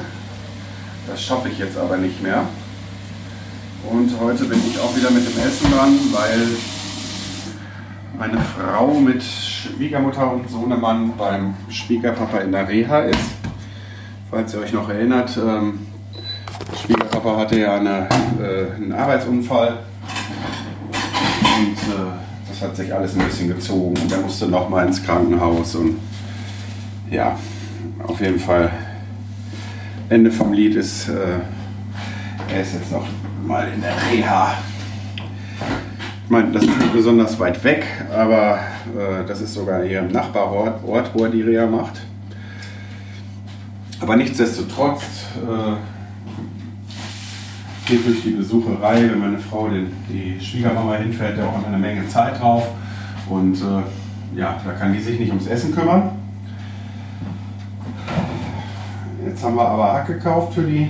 Das 1.07 1.21
schaffe 1.21 1.49
ich 1.49 1.59
jetzt 1.59 1.77
aber 1.77 1.97
nicht 1.97 2.21
mehr. 2.21 2.47
Und 3.91 4.19
heute 4.19 4.45
bin 4.45 4.59
ich 4.67 4.79
auch 4.79 4.95
wieder 4.95 5.11
mit 5.11 5.23
dem 5.27 5.37
Essen 5.39 5.71
dran, 5.71 5.99
weil 6.11 6.47
meine 8.17 8.39
Frau 8.41 8.93
mit 8.93 9.21
Schwiegermutter 9.21 10.31
und 10.33 10.49
Sohnemann 10.49 11.13
beim 11.17 11.53
Schwiegerpapa 11.69 12.39
in 12.39 12.51
der 12.51 12.67
Reha 12.67 13.01
ist. 13.01 13.19
Falls 14.29 14.53
ihr 14.53 14.61
euch 14.61 14.73
noch 14.73 14.89
erinnert, 14.89 15.37
ähm, 15.37 15.79
Schwiegerpapa 16.81 17.37
hatte 17.37 17.59
ja 17.59 17.75
eine, 17.75 18.07
äh, 18.41 18.75
einen 18.75 18.91
Arbeitsunfall. 18.91 19.79
Und 21.57 21.77
äh, 21.77 22.11
das 22.49 22.61
hat 22.61 22.75
sich 22.75 22.93
alles 22.93 23.15
ein 23.17 23.25
bisschen 23.25 23.49
gezogen. 23.49 23.95
Und 24.01 24.11
er 24.11 24.19
musste 24.19 24.47
noch 24.47 24.67
mal 24.67 24.87
ins 24.87 25.03
Krankenhaus. 25.03 25.75
Und 25.75 25.97
ja, 27.11 27.37
auf 28.03 28.19
jeden 28.19 28.39
Fall 28.39 28.71
Ende 30.09 30.31
vom 30.31 30.53
Lied 30.53 30.75
ist, 30.75 31.07
äh, 31.09 31.39
er 32.53 32.61
ist 32.61 32.73
jetzt 32.73 32.91
noch 32.91 33.05
mal 33.45 33.71
in 33.73 33.81
der 33.81 33.93
Reha. 34.09 34.53
Ich 36.23 36.31
meine, 36.31 36.51
das 36.51 36.63
ist 36.63 36.77
nicht 36.77 36.93
besonders 36.93 37.39
weit 37.39 37.63
weg, 37.63 37.85
aber 38.11 38.59
äh, 38.97 39.25
das 39.27 39.41
ist 39.41 39.53
sogar 39.53 39.83
hier 39.83 39.99
im 39.99 40.11
Nachbarort, 40.11 40.83
Ort, 40.83 41.11
wo 41.13 41.25
er 41.25 41.29
die 41.29 41.43
Reha 41.43 41.67
macht. 41.67 42.01
Aber 44.01 44.15
nichtsdestotrotz 44.15 45.03
äh, 45.35 45.75
geht 47.85 48.07
durch 48.07 48.23
die 48.23 48.31
Besucherei, 48.31 49.03
wenn 49.03 49.19
meine 49.19 49.37
Frau 49.37 49.67
den, 49.67 49.91
die 50.09 50.43
Schwiegermama 50.43 50.95
hinfährt, 50.95 51.37
der 51.37 51.45
auch 51.45 51.65
eine 51.65 51.77
Menge 51.77 52.07
Zeit 52.07 52.39
drauf. 52.39 52.67
Und 53.29 53.55
äh, 53.61 54.39
ja, 54.39 54.59
da 54.65 54.71
kann 54.71 54.93
die 54.93 54.99
sich 54.99 55.19
nicht 55.19 55.29
ums 55.29 55.47
Essen 55.47 55.73
kümmern. 55.73 56.11
Jetzt 59.25 59.43
haben 59.43 59.55
wir 59.55 59.67
aber 59.67 59.93
Hack 59.93 60.07
gekauft 60.07 60.55
für 60.55 60.63
die 60.63 60.89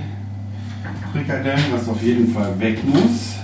Frikadellen, 1.15 1.71
was 1.71 1.88
auf 1.88 2.04
jeden 2.04 2.28
Fall 2.34 2.60
weg 2.60 2.84
muss. 2.84 3.38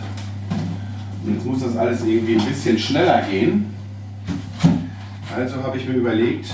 Und 1.24 1.36
jetzt 1.36 1.46
muss 1.46 1.62
das 1.62 1.78
alles 1.78 2.04
irgendwie 2.04 2.36
ein 2.36 2.46
bisschen 2.46 2.78
schneller 2.78 3.22
gehen. 3.22 3.74
Also 5.34 5.64
habe 5.64 5.78
ich 5.78 5.88
mir 5.88 5.94
überlegt, 5.94 6.54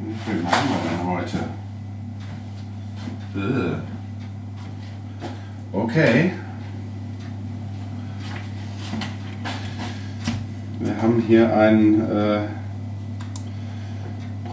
wie 0.00 0.14
viel 0.24 0.42
machen 0.42 0.68
wir 0.68 0.90
denn 0.90 1.06
heute? 1.06 1.38
Ugh. 3.36 3.78
Okay. 5.72 6.32
Wir 10.80 11.00
haben 11.00 11.22
hier 11.28 11.56
ein 11.56 12.00
äh, 12.00 12.38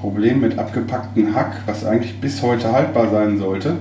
Problem 0.04 0.41
mit 0.41 0.60
abgepackten 0.60 1.34
Hack, 1.34 1.62
was 1.66 1.86
eigentlich 1.86 2.20
bis 2.20 2.41
heute 2.41 2.74
haltbar 2.74 3.10
sein 3.10 3.38
sollte. 3.38 3.78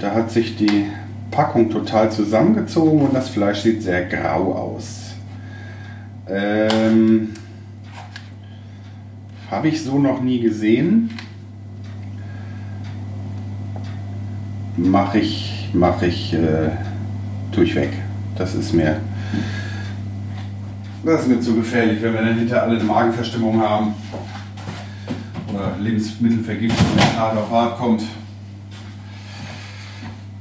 Da 0.00 0.14
hat 0.14 0.30
sich 0.30 0.56
die 0.56 0.86
Packung 1.30 1.68
total 1.68 2.10
zusammengezogen 2.10 3.02
und 3.02 3.14
das 3.14 3.28
Fleisch 3.28 3.60
sieht 3.60 3.82
sehr 3.82 4.06
grau 4.06 4.54
aus. 4.54 5.10
Ähm, 6.26 7.34
Habe 9.50 9.68
ich 9.68 9.84
so 9.84 9.98
noch 9.98 10.22
nie 10.22 10.40
gesehen. 10.40 11.10
mache 14.78 15.18
ich, 15.18 15.68
mache 15.74 16.06
ich 16.06 16.32
äh, 16.32 16.70
durchweg. 17.52 17.90
Das 18.38 18.54
ist 18.54 18.72
mir, 18.72 18.96
das 21.04 21.20
ist 21.20 21.28
mir 21.28 21.40
zu 21.40 21.56
gefährlich, 21.56 22.00
wenn 22.00 22.14
wir 22.14 22.22
dann 22.22 22.38
hinter 22.38 22.62
alle 22.62 22.76
eine 22.76 22.84
Magenverstimmung 22.84 23.60
haben 23.60 23.94
oder 25.52 25.76
Lebensmittelvergiftung, 25.80 26.86
hart 27.16 27.36
auf 27.36 27.50
hart 27.50 27.78
kommt. 27.78 28.02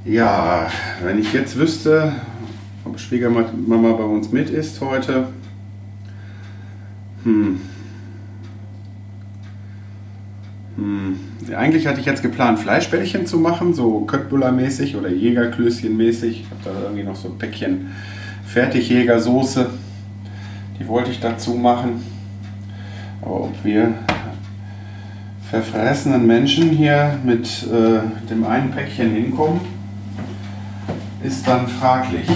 Ja, 0.05 0.67
wenn 1.03 1.19
ich 1.19 1.33
jetzt 1.33 1.57
wüsste, 1.57 2.13
ob 2.85 2.99
Schwiegermama 2.99 3.93
bei 3.93 4.03
uns 4.03 4.31
mit 4.31 4.49
ist 4.49 4.79
heute. 4.81 5.27
Hm. 7.23 7.59
Hm. 10.77 11.19
Eigentlich 11.55 11.87
hatte 11.87 11.99
ich 11.99 12.05
jetzt 12.05 12.21
geplant, 12.21 12.59
Fleischbällchen 12.59 13.25
zu 13.25 13.37
machen, 13.37 13.73
so 13.73 14.05
Köttbullar-mäßig 14.05 14.95
oder 14.95 15.09
Jägerklößchen-mäßig. 15.09 16.29
Ich 16.29 16.45
habe 16.49 16.61
da 16.63 16.83
irgendwie 16.83 17.03
noch 17.03 17.15
so 17.15 17.29
ein 17.29 17.37
Päckchen 17.37 17.87
Fertigjägersoße. 18.45 19.69
Die 20.79 20.87
wollte 20.87 21.11
ich 21.11 21.19
dazu 21.19 21.55
machen. 21.55 22.03
Aber 23.21 23.41
ob 23.41 23.65
wir 23.65 23.93
verfressenen 25.49 26.27
Menschen 26.27 26.69
hier 26.69 27.17
mit 27.23 27.67
äh, 27.67 28.27
dem 28.29 28.45
einen 28.45 28.71
Päckchen 28.71 29.11
hinkommen, 29.11 29.61
ist 31.23 31.47
dann 31.47 31.67
fraglich. 31.67 32.29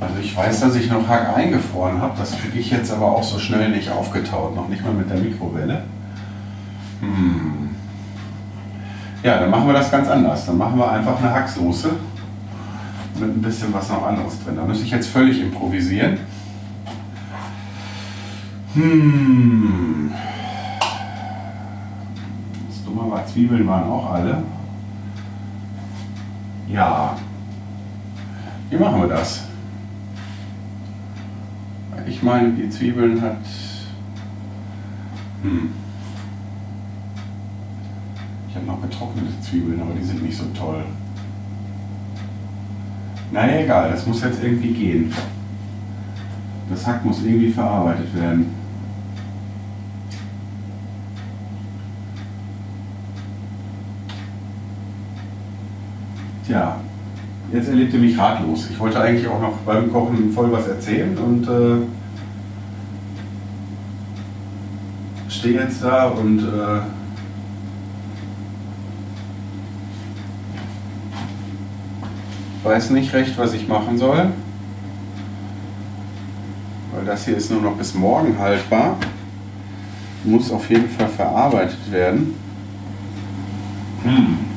Also 0.00 0.14
ich 0.20 0.36
weiß, 0.36 0.60
dass 0.60 0.76
ich 0.76 0.90
noch 0.90 1.06
Hack 1.08 1.36
eingefroren 1.36 2.00
habe. 2.00 2.14
Das 2.18 2.38
kriege 2.38 2.58
ich 2.58 2.70
jetzt 2.70 2.92
aber 2.92 3.06
auch 3.06 3.22
so 3.22 3.38
schnell 3.38 3.70
nicht 3.70 3.90
aufgetaut. 3.90 4.54
Noch 4.54 4.68
nicht 4.68 4.84
mal 4.84 4.94
mit 4.94 5.10
der 5.10 5.18
Mikrowelle. 5.18 5.82
Hm. 7.00 7.70
Ja, 9.24 9.40
dann 9.40 9.50
machen 9.50 9.66
wir 9.66 9.74
das 9.74 9.90
ganz 9.90 10.08
anders. 10.08 10.46
Dann 10.46 10.56
machen 10.56 10.78
wir 10.78 10.90
einfach 10.90 11.18
eine 11.18 11.32
Hacksoße 11.32 11.90
mit 13.18 13.36
ein 13.36 13.42
bisschen 13.42 13.72
was 13.74 13.88
noch 13.88 14.06
anderes 14.06 14.42
drin. 14.44 14.56
Da 14.56 14.64
muss 14.64 14.82
ich 14.82 14.90
jetzt 14.90 15.08
völlig 15.08 15.40
improvisieren. 15.40 16.18
Hm. 18.74 20.10
Das 22.68 22.84
Dumme 22.84 23.10
war, 23.10 23.26
Zwiebeln 23.26 23.66
waren 23.66 23.84
auch 23.84 24.12
alle. 24.12 24.42
Ja. 26.68 27.16
Wie 28.70 28.76
machen 28.76 29.02
wir 29.02 29.08
das? 29.08 29.44
Ich 32.06 32.22
meine, 32.22 32.52
die 32.52 32.70
Zwiebeln 32.70 33.20
hat. 33.20 33.36
Hm. 35.42 35.70
Ich 38.48 38.56
habe 38.56 38.66
noch 38.66 38.80
getrocknete 38.80 39.38
Zwiebeln, 39.42 39.82
aber 39.82 39.92
die 39.92 40.04
sind 40.04 40.22
nicht 40.22 40.36
so 40.36 40.44
toll. 40.58 40.84
Naja, 43.30 43.60
egal, 43.60 43.90
das 43.90 44.06
muss 44.06 44.22
jetzt 44.22 44.42
irgendwie 44.42 44.72
gehen. 44.72 45.12
Das 46.70 46.86
Hack 46.86 47.04
muss 47.04 47.22
irgendwie 47.22 47.50
verarbeitet 47.50 48.14
werden. 48.14 48.61
Tja, 56.52 56.76
jetzt 57.50 57.68
erlebte 57.68 57.96
mich 57.96 58.18
ratlos. 58.18 58.68
Ich 58.70 58.78
wollte 58.78 59.00
eigentlich 59.00 59.26
auch 59.26 59.40
noch 59.40 59.56
beim 59.64 59.90
Kochen 59.90 60.30
voll 60.34 60.52
was 60.52 60.68
erzählen 60.68 61.16
und 61.16 61.48
äh, 61.48 61.86
stehe 65.30 65.60
jetzt 65.62 65.82
da 65.82 66.08
und 66.08 66.40
äh, 66.40 66.80
weiß 72.64 72.90
nicht 72.90 73.14
recht, 73.14 73.38
was 73.38 73.54
ich 73.54 73.66
machen 73.66 73.96
soll. 73.96 74.26
Weil 76.94 77.04
das 77.06 77.24
hier 77.24 77.38
ist 77.38 77.50
nur 77.50 77.62
noch 77.62 77.76
bis 77.76 77.94
morgen 77.94 78.38
haltbar. 78.38 78.98
Muss 80.24 80.52
auf 80.52 80.68
jeden 80.68 80.90
Fall 80.90 81.08
verarbeitet 81.08 81.90
werden. 81.90 82.34
Hm. 84.02 84.52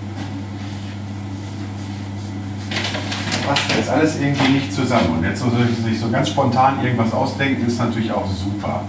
Passt 3.46 3.75
jetzt 3.86 3.94
alles 3.94 4.20
irgendwie 4.20 4.54
nicht 4.54 4.74
zusammen. 4.74 5.18
Und 5.18 5.24
jetzt 5.24 5.44
ich 5.70 5.86
sich 5.86 6.00
so 6.00 6.10
ganz 6.10 6.30
spontan 6.30 6.84
irgendwas 6.84 7.14
ausdenken, 7.14 7.68
ist 7.68 7.78
natürlich 7.78 8.12
auch 8.12 8.26
super. 8.28 8.84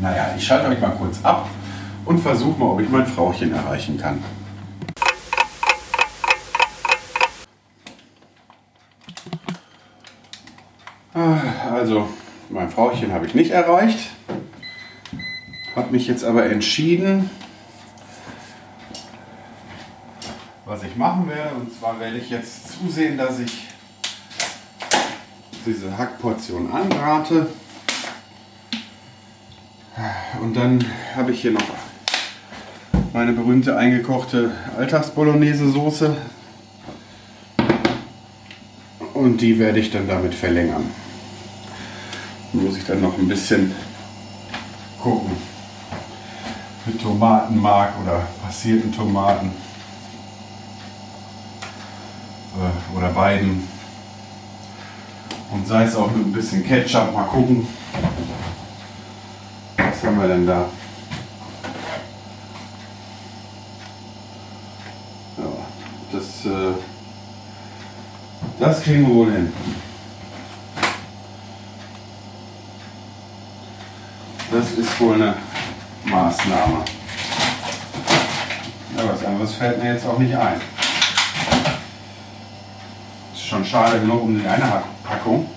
Naja, 0.00 0.28
ich 0.36 0.46
schalte 0.46 0.68
euch 0.68 0.80
mal 0.80 0.90
kurz 0.90 1.18
ab 1.24 1.48
und 2.04 2.20
versuche 2.20 2.58
mal, 2.58 2.66
ob 2.66 2.80
ich 2.80 2.88
mein 2.88 3.06
Frauchen 3.06 3.52
erreichen 3.52 3.98
kann. 3.98 4.22
Also, 11.72 12.08
mein 12.48 12.70
Frauchen 12.70 13.12
habe 13.12 13.26
ich 13.26 13.34
nicht 13.34 13.50
erreicht. 13.50 13.98
Habe 15.74 15.90
mich 15.90 16.06
jetzt 16.06 16.24
aber 16.24 16.46
entschieden, 16.46 17.28
was 20.80 20.88
ich 20.88 20.96
machen 20.96 21.28
werde. 21.28 21.54
Und 21.56 21.72
zwar 21.78 22.00
werde 22.00 22.16
ich 22.16 22.30
jetzt 22.30 22.78
zusehen, 22.78 23.18
dass 23.18 23.38
ich 23.38 23.68
diese 25.66 25.96
Hackportion 25.96 26.72
anbrate. 26.72 27.48
Und 30.40 30.56
dann 30.56 30.82
habe 31.14 31.32
ich 31.32 31.42
hier 31.42 31.50
noch 31.50 31.62
meine 33.12 33.32
berühmte 33.32 33.76
eingekochte 33.76 34.52
Alltagsbolognese-Soße. 34.78 36.16
Und 39.12 39.40
die 39.42 39.58
werde 39.58 39.80
ich 39.80 39.90
dann 39.90 40.08
damit 40.08 40.34
verlängern. 40.34 40.90
Muss 42.52 42.78
ich 42.78 42.84
dann 42.84 43.02
noch 43.02 43.18
ein 43.18 43.28
bisschen 43.28 43.74
gucken. 44.98 45.32
Mit 46.86 47.02
Tomatenmark 47.02 47.92
oder 48.02 48.26
passierten 48.42 48.90
Tomaten. 48.90 49.52
Äh, 52.56 52.96
oder 52.96 53.08
beiden. 53.08 53.68
Und 55.52 55.66
sei 55.66 55.84
es 55.84 55.96
auch 55.96 56.10
mit 56.10 56.26
ein 56.26 56.32
bisschen 56.32 56.64
Ketchup. 56.64 57.12
Mal 57.12 57.24
gucken. 57.24 57.66
Was 59.76 60.04
haben 60.04 60.20
wir 60.20 60.28
denn 60.28 60.46
da? 60.46 60.68
Ja, 65.38 65.44
das, 66.12 66.46
äh, 66.46 66.74
das 68.58 68.82
kriegen 68.82 69.06
wir 69.06 69.14
wohl 69.14 69.32
hin. 69.32 69.52
Das 74.50 74.72
ist 74.72 75.00
wohl 75.00 75.14
eine 75.14 75.34
Maßnahme. 76.04 76.84
Ja, 78.96 79.08
was 79.08 79.24
anderes 79.24 79.54
fällt 79.54 79.82
mir 79.82 79.92
jetzt 79.92 80.06
auch 80.06 80.18
nicht 80.18 80.36
ein. 80.36 80.60
Schon 83.50 83.64
schade 83.64 83.98
genug 83.98 84.22
um 84.22 84.38
die 84.38 84.46
eine 84.46 84.84
Packung. 85.02 85.50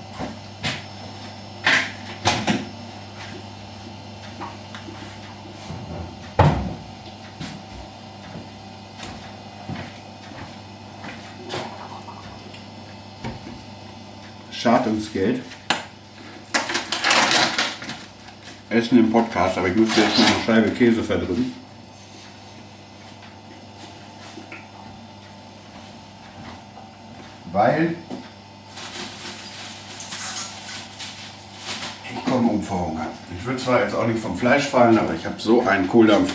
Schad 14.49 14.87
ums 14.87 15.13
Geld. 15.13 15.43
Essen 18.71 18.97
im 18.97 19.11
Podcast, 19.11 19.59
aber 19.59 19.67
ich 19.67 19.75
muss 19.75 19.95
jetzt 19.95 20.17
noch 20.17 20.25
eine 20.25 20.43
Scheibe 20.43 20.71
Käse 20.71 21.03
verdrücken. 21.03 21.62
Weil 27.53 27.95
ich 32.11 32.25
komme 32.25 32.49
um 32.49 32.63
vor 32.63 32.87
Hunger. 32.87 33.05
Ich 33.37 33.45
würde 33.45 33.59
zwar 33.59 33.81
jetzt 33.81 33.93
auch 33.93 34.07
nicht 34.07 34.19
vom 34.19 34.35
Fleisch 34.35 34.63
fallen, 34.63 34.97
aber 34.97 35.13
ich 35.13 35.23
habe 35.23 35.35
so 35.37 35.61
einen 35.61 35.87
Kohldampf. 35.87 36.33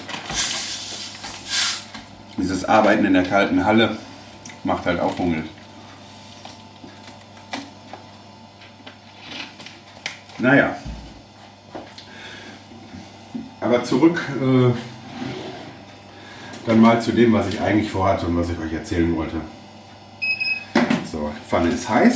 Dieses 2.37 2.65
Arbeiten 2.65 3.05
in 3.05 3.15
der 3.15 3.25
kalten 3.25 3.65
Halle 3.65 3.99
macht 4.63 4.87
halt 4.87 5.01
auch 5.01 5.19
Hunger. 5.19 5.43
Naja. 10.39 10.77
Aber 13.61 13.83
zurück 13.83 14.23
äh, 14.41 14.73
dann 16.65 16.81
mal 16.81 17.03
zu 17.03 17.11
dem, 17.11 17.33
was 17.33 17.49
ich 17.49 17.61
eigentlich 17.61 17.91
vorhatte 17.91 18.27
und 18.27 18.37
was 18.37 18.51
ich 18.51 18.59
euch 18.61 18.73
erzählen 18.73 19.17
wollte. 19.17 19.41
Pfanne 21.49 21.71
ist 21.71 21.89
heiß. 21.89 22.15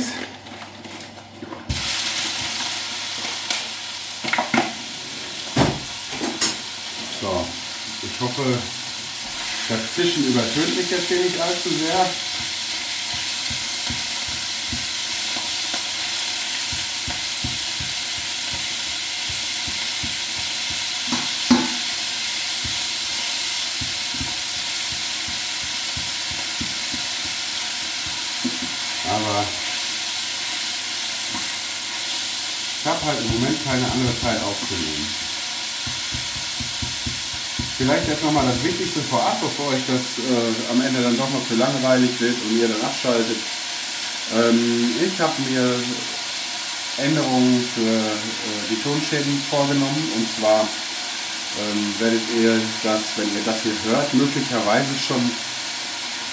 So, 7.19 7.45
ich 8.03 8.21
hoffe, 8.21 8.59
das 9.69 9.93
Zischen 9.95 10.27
übertönt 10.27 10.77
mich 10.77 10.91
jetzt 10.91 11.07
hier 11.07 11.23
nicht 11.23 11.41
allzu 11.41 11.69
sehr. 11.69 12.05
Aber 29.05 29.45
ich 32.79 32.87
habe 32.87 32.92
halt 33.05 33.19
im 33.19 33.31
Moment 33.39 33.57
keine 33.63 33.85
andere 33.91 34.15
Zeit 34.19 34.41
aufzunehmen. 34.43 35.07
Vielleicht 37.77 38.07
jetzt 38.07 38.23
nochmal 38.23 38.45
das 38.45 38.63
Wichtigste 38.63 39.01
vorab, 39.01 39.41
bevor 39.41 39.69
euch 39.69 39.81
das 39.87 40.19
äh, 40.23 40.71
am 40.71 40.79
Ende 40.81 41.01
dann 41.01 41.17
doch 41.17 41.29
noch 41.31 41.45
zu 41.47 41.55
langweilig 41.55 42.11
wird 42.19 42.35
und 42.47 42.57
ihr 42.57 42.67
dann 42.67 42.81
abschaltet. 42.81 43.37
Ähm, 44.33 44.95
ich 45.03 45.19
habe 45.19 45.33
mir 45.49 45.83
Änderungen 46.97 47.65
für 47.73 47.81
äh, 47.81 48.69
die 48.69 48.81
Tonschäden 48.81 49.41
vorgenommen 49.49 50.11
und 50.15 50.27
zwar 50.29 50.61
ähm, 50.61 51.95
werdet 51.99 52.21
ihr 52.39 52.61
das, 52.83 53.01
wenn 53.17 53.27
ihr 53.35 53.43
das 53.43 53.63
hier 53.63 53.75
hört, 53.85 54.13
möglicherweise 54.13 54.95
schon 54.97 55.29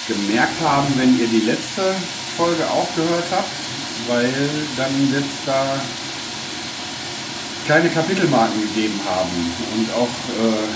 gemerkt 0.07 0.61
haben, 0.61 0.93
wenn 0.97 1.19
ihr 1.19 1.27
die 1.27 1.41
letzte 1.41 1.95
Folge 2.37 2.69
auch 2.69 2.87
gehört 2.95 3.25
habt, 3.31 3.51
weil 4.07 4.33
dann 4.77 5.11
wird 5.11 5.25
es 5.25 5.45
da 5.45 5.81
kleine 7.65 7.89
Kapitelmarken 7.89 8.61
gegeben 8.61 8.99
haben 9.07 9.53
und 9.75 9.87
auch 9.93 10.13
äh, 10.39 10.67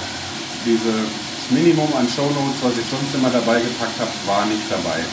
dieses 0.66 1.08
Minimum 1.50 1.94
an 1.96 2.08
Shownotes, 2.10 2.62
was 2.62 2.78
ich 2.78 2.86
sonst 2.90 3.14
immer 3.14 3.30
dabei 3.30 3.60
gepackt 3.60 4.00
habe, 4.00 4.12
war 4.26 4.46
nicht 4.46 4.64
dabei. 4.70 5.04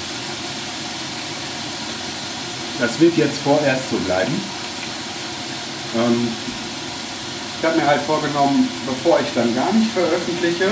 Das 2.81 2.99
wird 2.99 3.17
jetzt 3.17 3.39
vorerst 3.39 3.91
so 3.91 3.97
bleiben. 3.99 4.33
Ähm, 5.97 6.29
ich 7.59 7.69
habe 7.69 7.79
mir 7.79 7.87
halt 7.87 8.03
vorgenommen, 8.03 8.69
bevor 8.87 9.21
ich 9.21 9.29
dann 9.35 9.55
gar 9.55 9.73
nicht 9.73 9.93
veröffentliche, 9.93 10.67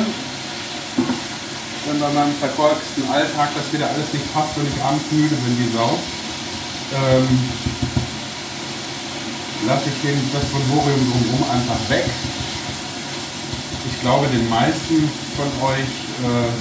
wenn 1.87 2.01
bei 2.01 2.09
meinem 2.11 2.35
verfolgsten 2.35 3.09
Alltag 3.09 3.51
das 3.55 3.73
wieder 3.73 3.87
alles 3.87 4.13
nicht 4.13 4.33
passt 4.35 4.57
und 4.57 4.67
ich 4.67 4.83
abends 4.83 5.05
müde 5.11 5.37
bin 5.37 5.59
wie 5.59 5.73
Sau, 5.77 5.99
ähm, 6.97 7.39
lasse 9.67 9.89
ich 9.89 9.99
den, 10.03 10.19
das 10.33 10.45
Bonborium 10.47 11.01
drumherum 11.01 11.45
einfach 11.51 11.81
weg. 11.89 12.07
Ich 13.91 14.01
glaube, 14.01 14.29
den 14.29 14.49
meisten 14.49 15.11
von 15.37 15.51
euch, 15.69 15.93
äh, 16.25 16.53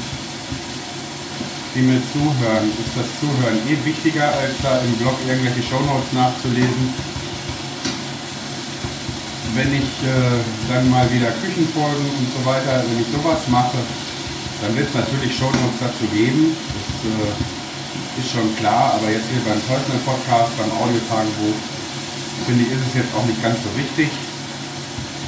die 1.75 1.81
mir 1.81 2.01
zuhören, 2.11 2.67
ist 2.75 2.95
das 2.97 3.07
Zuhören 3.19 3.59
eh 3.67 3.77
wichtiger, 3.85 4.27
als 4.33 4.55
da 4.63 4.79
im 4.79 4.93
Blog 4.97 5.15
irgendwelche 5.27 5.63
Shownotes 5.63 6.11
nachzulesen 6.13 6.93
wenn 9.55 9.73
ich 9.73 9.89
äh, 10.05 10.39
dann 10.69 10.89
mal 10.89 11.09
wieder 11.11 11.31
Küchenfolgen 11.41 12.05
und 12.05 12.27
so 12.31 12.41
weiter, 12.45 12.83
wenn 12.85 13.01
ich 13.01 13.09
sowas 13.09 13.41
mache, 13.47 13.81
dann 14.61 14.75
wird 14.75 14.89
es 14.89 14.95
natürlich 14.95 15.33
uns 15.41 15.77
dazu 15.79 16.05
geben. 16.13 16.53
Das 16.53 16.87
äh, 17.07 18.21
ist 18.21 18.31
schon 18.31 18.55
klar, 18.57 18.99
aber 18.99 19.09
jetzt 19.09 19.27
hier 19.31 19.41
beim 19.43 19.59
Personal 19.65 20.01
Podcast, 20.05 20.51
beim 20.59 20.71
Audiotagebuch, 20.71 21.59
finde 22.45 22.63
ich, 22.65 22.71
ist 22.71 22.85
es 22.89 22.93
jetzt 23.03 23.13
auch 23.15 23.25
nicht 23.25 23.41
ganz 23.41 23.57
so 23.59 23.69
wichtig. 23.75 24.09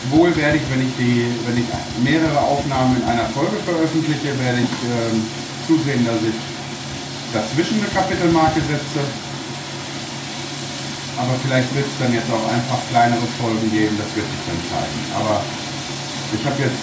Wohl 0.09 0.35
werde 0.35 0.57
ich, 0.57 0.65
wenn 0.71 0.81
ich, 0.81 0.93
die, 0.97 1.29
wenn 1.45 1.57
ich 1.57 1.67
mehrere 2.01 2.39
Aufnahmen 2.39 2.97
in 2.97 3.05
einer 3.05 3.29
Folge 3.29 3.57
veröffentliche, 3.63 4.33
werde 4.39 4.65
ich 4.65 4.73
äh, 4.89 5.13
zusehen, 5.67 6.05
dass 6.05 6.21
ich 6.25 6.37
dazwischen 7.31 7.79
eine 7.79 7.89
Kapitelmarke 7.93 8.59
setze 8.65 9.01
aber 11.21 11.37
vielleicht 11.45 11.69
wird 11.75 11.85
es 11.85 11.97
dann 12.01 12.13
jetzt 12.13 12.29
auch 12.33 12.45
einfach 12.49 12.81
kleinere 12.89 13.27
Folgen 13.37 13.69
geben, 13.69 13.93
das 13.99 14.09
wird 14.17 14.25
sich 14.25 14.43
dann 14.49 14.61
zeigen. 14.73 14.99
Aber 15.13 15.43
ich 16.33 16.41
habe 16.41 16.57
jetzt, 16.57 16.81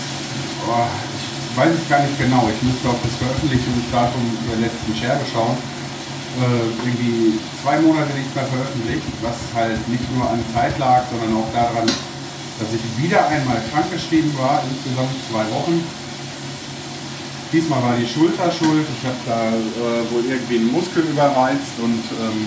oh, 0.69 0.87
ich 0.87 1.57
weiß 1.59 1.75
es 1.75 1.87
gar 1.91 2.07
nicht 2.07 2.19
genau, 2.23 2.47
ich 2.47 2.61
müsste 2.63 2.87
auf 2.87 3.03
das 3.03 3.19
Veröffentlichungsdatum 3.19 4.23
der 4.47 4.63
letzten 4.63 4.95
Scherbe 4.95 5.27
schauen. 5.27 5.59
Äh, 6.39 6.87
irgendwie 6.87 7.35
zwei 7.61 7.81
Monate 7.81 8.15
nicht 8.15 8.31
mehr 8.33 8.47
veröffentlicht, 8.47 9.03
was 9.23 9.35
halt 9.59 9.83
nicht 9.89 10.07
nur 10.15 10.31
an 10.31 10.39
Zeit 10.55 10.79
lag, 10.79 11.03
sondern 11.11 11.35
auch 11.43 11.51
daran, 11.53 11.83
dass 11.83 12.69
ich 12.71 13.03
wieder 13.03 13.27
einmal 13.27 13.59
krankgeschrieben 13.73 14.31
war, 14.39 14.63
insgesamt 14.71 15.11
zwei 15.27 15.43
Wochen. 15.51 15.83
Diesmal 17.53 17.83
war 17.83 17.97
die 17.97 18.07
Schulter 18.07 18.53
schuld. 18.53 18.87
Ich 18.87 19.03
habe 19.03 19.19
da 19.27 19.51
äh, 19.51 20.07
wohl 20.15 20.31
irgendwie 20.31 20.63
einen 20.63 20.71
Muskel 20.71 21.03
überreizt 21.11 21.75
und 21.83 22.05
ähm, 22.23 22.47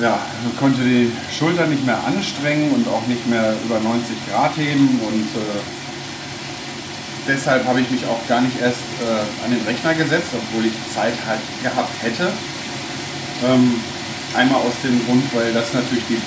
ja, 0.00 0.20
konnte 0.60 0.82
die 0.82 1.10
Schulter 1.36 1.66
nicht 1.66 1.84
mehr 1.84 1.98
anstrengen 2.06 2.70
und 2.70 2.86
auch 2.86 3.04
nicht 3.08 3.26
mehr 3.26 3.54
über 3.64 3.80
90 3.80 4.14
Grad 4.30 4.56
heben 4.56 5.00
und 5.10 5.26
äh, 5.34 5.58
deshalb 7.26 7.66
habe 7.66 7.80
ich 7.80 7.90
mich 7.90 8.06
auch 8.06 8.20
gar 8.28 8.40
nicht 8.40 8.60
erst 8.60 8.86
äh, 9.02 9.44
an 9.44 9.50
den 9.50 9.64
Rechner 9.66 9.94
gesetzt, 9.94 10.30
obwohl 10.32 10.66
ich 10.66 10.94
Zeit 10.94 11.14
halt 11.26 11.40
gehabt 11.62 11.90
hätte. 12.02 12.30
Ähm, 13.44 13.80
einmal 14.34 14.60
aus 14.60 14.76
dem 14.84 15.04
Grund, 15.06 15.24
weil 15.34 15.52
das 15.52 15.72
natürlich 15.72 16.04
die 16.08 16.20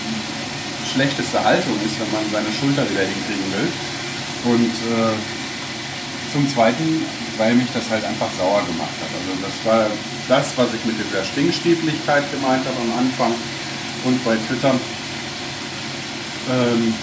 schlechteste 0.92 1.44
Haltung 1.44 1.74
ist, 1.86 2.00
wenn 2.00 2.12
man 2.12 2.26
seine 2.32 2.52
Schulter 2.54 2.90
wieder 2.90 3.06
hinkriegen 3.06 3.48
will. 3.54 3.70
Und 4.46 4.74
äh, 4.92 5.16
zum 6.32 6.50
Zweiten, 6.50 7.06
weil 7.38 7.56
mich 7.56 7.70
das 7.74 7.90
halt 7.90 8.04
einfach 8.04 8.30
sauer 8.38 8.66
gemacht 8.66 8.98
hat. 8.98 9.12
Also 9.14 9.32
das 9.42 9.56
war 9.64 9.88
das, 10.28 10.58
was 10.58 10.74
ich 10.74 10.84
mit 10.86 10.96
dieser 10.98 11.24
Stinkstiefeligkeit 11.24 12.24
gemeint 12.32 12.66
habe 12.66 12.78
am 12.82 13.06
Anfang 13.06 13.34
und 14.06 14.18
bei 14.26 14.36
Twitter. 14.48 14.74
Ähm, 16.50 16.94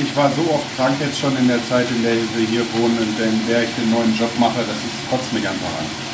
ich 0.00 0.14
war 0.14 0.30
so 0.30 0.42
oft 0.52 0.66
krank 0.76 0.94
jetzt 1.00 1.18
schon 1.18 1.36
in 1.36 1.48
der 1.48 1.64
Zeit, 1.68 1.86
in 1.90 2.02
der 2.02 2.14
wir 2.14 2.46
hier 2.46 2.62
wohnen 2.74 2.98
und 2.98 3.18
in 3.18 3.46
der 3.48 3.64
ich 3.64 3.70
den 3.74 3.90
neuen 3.90 4.16
Job 4.16 4.30
mache, 4.38 4.60
das 4.60 4.76
ist 4.76 5.10
kotzt 5.10 5.32
mich 5.32 5.46
einfach 5.46 5.74
an. 5.78 6.07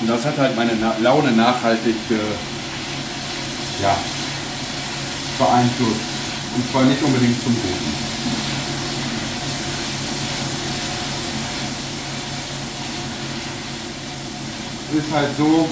Und 0.00 0.08
das 0.08 0.24
hat 0.24 0.38
halt 0.38 0.56
meine 0.56 0.72
Laune 1.00 1.32
nachhaltig 1.32 1.96
äh, 2.10 3.82
ja, 3.82 3.96
beeinflusst. 5.38 6.00
Und 6.56 6.70
zwar 6.70 6.82
nicht 6.84 7.02
unbedingt 7.02 7.42
zum 7.42 7.54
Guten. 7.54 8.04
ist 14.96 15.12
halt 15.12 15.36
so, 15.36 15.68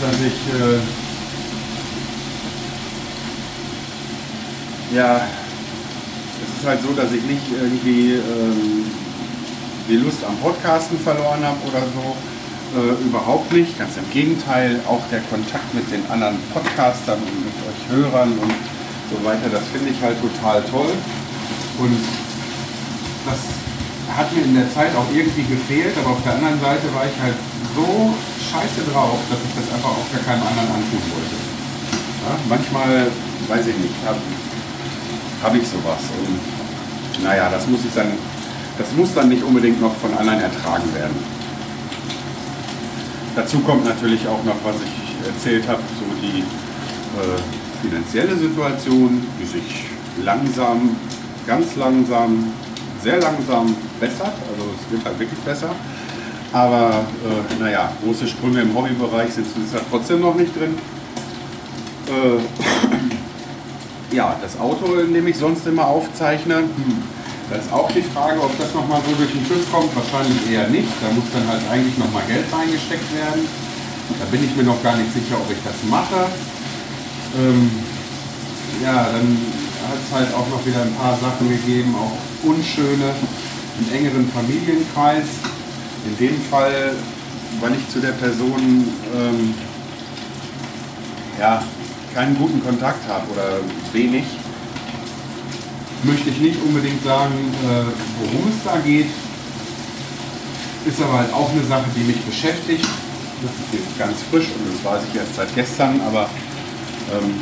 dass 0.00 0.14
ich 0.20 0.54
äh, 0.54 0.80
ja, 4.96 5.20
es 6.58 6.64
ist 6.64 6.70
halt 6.70 6.82
so, 6.82 6.90
dass 6.90 7.12
ich 7.14 7.22
nicht 7.22 7.46
irgendwie 7.54 8.18
ähm, 8.18 8.82
die 9.86 9.94
Lust 9.94 10.26
am 10.26 10.34
Podcasten 10.42 10.98
verloren 10.98 11.38
habe 11.46 11.62
oder 11.70 11.86
so. 11.86 12.18
Äh, 12.74 12.98
überhaupt 13.06 13.52
nicht. 13.52 13.78
Ganz 13.78 13.94
im 13.96 14.10
Gegenteil, 14.10 14.80
auch 14.90 15.00
der 15.06 15.22
Kontakt 15.30 15.72
mit 15.72 15.86
den 15.86 16.02
anderen 16.10 16.34
Podcastern 16.52 17.22
und 17.22 17.46
mit 17.46 17.54
euch 17.62 17.80
Hörern 17.94 18.34
und 18.42 18.58
so 19.06 19.16
weiter, 19.22 19.46
das 19.54 19.62
finde 19.70 19.94
ich 19.94 20.02
halt 20.02 20.18
total 20.18 20.58
toll. 20.66 20.90
Und 21.78 22.02
das 23.22 23.38
hat 24.18 24.34
mir 24.34 24.42
in 24.42 24.58
der 24.58 24.66
Zeit 24.74 24.90
auch 24.98 25.06
irgendwie 25.14 25.46
gefehlt, 25.46 25.94
aber 26.02 26.18
auf 26.18 26.22
der 26.26 26.42
anderen 26.42 26.58
Seite 26.58 26.90
war 26.90 27.06
ich 27.06 27.16
halt 27.22 27.38
so 27.78 28.18
scheiße 28.50 28.82
drauf, 28.90 29.22
dass 29.30 29.38
ich 29.46 29.54
das 29.62 29.78
einfach 29.78 29.94
auch 29.94 30.08
gar 30.10 30.26
keinem 30.26 30.42
anderen 30.42 30.74
antun 30.74 31.06
wollte. 31.14 31.38
Ja, 32.26 32.34
manchmal, 32.50 33.06
weiß 33.46 33.64
ich 33.70 33.78
nicht, 33.78 33.94
habe 35.42 35.54
hab 35.54 35.62
ich 35.62 35.68
sowas. 35.68 36.00
Und 36.18 37.24
naja, 37.24 37.48
das 37.50 37.66
muss 37.66 37.80
ich 37.84 37.94
dann, 37.94 38.12
das 38.78 38.92
muss 38.96 39.14
dann 39.14 39.28
nicht 39.28 39.42
unbedingt 39.42 39.80
noch 39.80 39.94
von 39.96 40.16
anderen 40.16 40.40
ertragen 40.40 40.94
werden. 40.94 41.16
Dazu 43.34 43.60
kommt 43.60 43.84
natürlich 43.84 44.26
auch 44.26 44.42
noch, 44.44 44.56
was 44.64 44.76
ich 44.76 45.26
erzählt 45.26 45.68
habe, 45.68 45.80
so 45.98 46.04
die 46.20 46.40
äh, 46.40 47.86
finanzielle 47.88 48.36
Situation, 48.36 49.22
die 49.40 49.46
sich 49.46 49.84
langsam 50.24 50.96
ganz 51.46 51.76
langsam, 51.76 52.52
sehr 53.02 53.20
langsam 53.20 53.74
bessert. 54.00 54.34
Also 54.50 54.70
es 54.78 54.92
wird 54.92 55.04
halt 55.04 55.18
wirklich 55.18 55.38
besser. 55.40 55.70
Aber 56.52 57.04
äh, 57.24 57.60
naja, 57.62 57.92
große 58.02 58.26
Sprünge 58.26 58.62
im 58.62 58.74
Hobbybereich 58.74 59.32
sind 59.32 59.46
trotzdem 59.90 60.20
noch 60.20 60.34
nicht 60.34 60.54
drin. 60.56 60.76
Äh, 62.08 62.77
ja, 64.10 64.36
das 64.40 64.58
Auto, 64.58 64.94
in 64.94 65.12
dem 65.12 65.26
ich 65.26 65.36
sonst 65.36 65.66
immer 65.66 65.86
aufzeichne, 65.86 66.56
hm, 66.56 67.02
da 67.50 67.56
ist 67.56 67.72
auch 67.72 67.90
die 67.92 68.02
Frage, 68.02 68.42
ob 68.42 68.56
das 68.58 68.74
nochmal 68.74 69.00
so 69.08 69.14
durch 69.16 69.32
den 69.32 69.46
TÜV 69.48 69.64
kommt. 69.72 69.94
Wahrscheinlich 69.96 70.50
eher 70.52 70.68
nicht. 70.68 70.88
Da 71.00 71.08
muss 71.14 71.24
dann 71.32 71.48
halt 71.48 71.62
eigentlich 71.70 71.96
nochmal 71.96 72.22
Geld 72.28 72.44
reingesteckt 72.52 73.08
werden. 73.16 73.48
Da 74.20 74.24
bin 74.30 74.44
ich 74.44 74.54
mir 74.54 74.64
noch 74.64 74.82
gar 74.82 74.96
nicht 74.96 75.12
sicher, 75.14 75.36
ob 75.40 75.48
ich 75.50 75.56
das 75.64 75.76
mache. 75.88 76.28
Ähm, 77.40 77.70
ja, 78.84 79.08
dann 79.12 79.38
hat 79.88 79.96
es 79.96 80.12
halt 80.12 80.28
auch 80.34 80.48
noch 80.48 80.64
wieder 80.66 80.82
ein 80.82 80.94
paar 80.94 81.16
Sachen 81.16 81.48
gegeben, 81.48 81.94
auch 81.96 82.12
unschöne 82.44 83.16
im 83.80 83.96
engeren 83.96 84.28
Familienkreis. 84.30 85.24
In 86.04 86.16
dem 86.18 86.40
Fall, 86.50 86.92
weil 87.60 87.72
ich 87.72 87.88
zu 87.88 88.00
der 88.00 88.12
Person 88.12 88.92
ähm, 89.16 89.54
ja, 91.40 91.62
keinen 92.14 92.36
guten 92.36 92.62
Kontakt 92.64 93.06
habe 93.08 93.30
oder 93.32 93.60
wenig, 93.92 94.24
möchte 96.04 96.30
ich 96.30 96.38
nicht 96.38 96.62
unbedingt 96.62 97.02
sagen, 97.04 97.34
äh, 97.64 97.84
worum 98.20 98.48
es 98.48 98.64
da 98.64 98.78
geht. 98.78 99.08
Ist 100.86 101.02
aber 101.02 101.18
halt 101.18 101.32
auch 101.32 101.50
eine 101.50 101.64
Sache, 101.64 101.86
die 101.96 102.04
mich 102.04 102.20
beschäftigt. 102.22 102.86
Das 103.42 103.50
ist 103.50 103.72
jetzt 103.72 103.98
ganz 103.98 104.16
frisch 104.30 104.46
und 104.46 104.72
das 104.72 104.84
weiß 104.84 105.02
ich 105.10 105.18
erst 105.18 105.34
seit 105.36 105.54
gestern, 105.54 106.00
aber 106.06 106.28
ähm, 107.12 107.34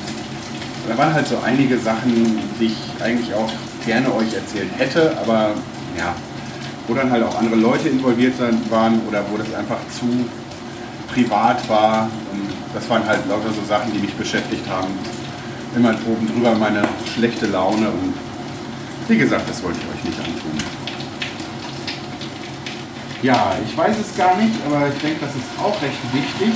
da 0.89 0.99
waren 0.99 1.12
halt 1.12 1.27
so 1.27 1.39
einige 1.45 1.79
Sachen, 1.79 2.39
die 2.61 2.67
ich 2.67 2.77
eigentlich 3.03 3.33
auch 3.35 3.51
gerne 3.85 4.14
euch 4.14 4.35
erzählt 4.35 4.71
hätte, 4.77 5.17
aber 5.19 5.55
ja, 5.97 6.14
wo 6.87 6.95
dann 6.95 7.11
halt 7.11 7.25
auch 7.25 7.39
andere 7.39 7.57
Leute 7.57 7.89
involviert 7.89 8.35
waren 8.71 9.01
oder 9.09 9.25
wo 9.31 9.37
das 9.37 9.53
einfach 9.55 9.79
zu 9.99 10.27
privat 11.12 11.69
war. 11.69 12.09
Und 12.33 12.49
das 12.75 12.89
waren 12.89 13.07
halt 13.07 13.27
lauter 13.29 13.53
so 13.53 13.64
Sachen, 13.69 13.93
die 13.93 13.99
mich 13.99 14.14
beschäftigt 14.14 14.69
haben. 14.69 14.89
Immer 15.75 15.95
oben 16.07 16.27
drüber 16.27 16.55
meine 16.55 16.83
schlechte 17.14 17.47
Laune 17.47 17.89
und 17.89 18.14
wie 19.09 19.19
gesagt, 19.19 19.49
das 19.49 19.62
wollte 19.62 19.79
ich 19.79 19.99
euch 19.99 20.05
nicht 20.05 20.19
antun. 20.19 20.59
Ja, 23.23 23.53
ich 23.64 23.77
weiß 23.77 23.97
es 23.99 24.17
gar 24.17 24.37
nicht, 24.37 24.55
aber 24.67 24.89
ich 24.89 25.01
denke, 25.01 25.21
das 25.21 25.35
ist 25.35 25.49
auch 25.62 25.81
recht 25.81 26.01
wichtig. 26.12 26.55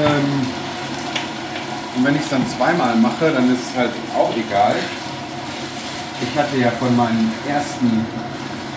Ähm, 0.00 0.46
und 1.96 2.04
wenn 2.04 2.16
ich 2.16 2.22
es 2.22 2.28
dann 2.28 2.46
zweimal 2.48 2.96
mache, 2.96 3.30
dann 3.32 3.52
ist 3.52 3.70
es 3.70 3.76
halt 3.76 3.90
auch 4.16 4.32
egal. 4.36 4.74
Ich 6.22 6.38
hatte 6.38 6.56
ja 6.56 6.70
von 6.70 6.94
meinen 6.96 7.32
ersten 7.48 8.04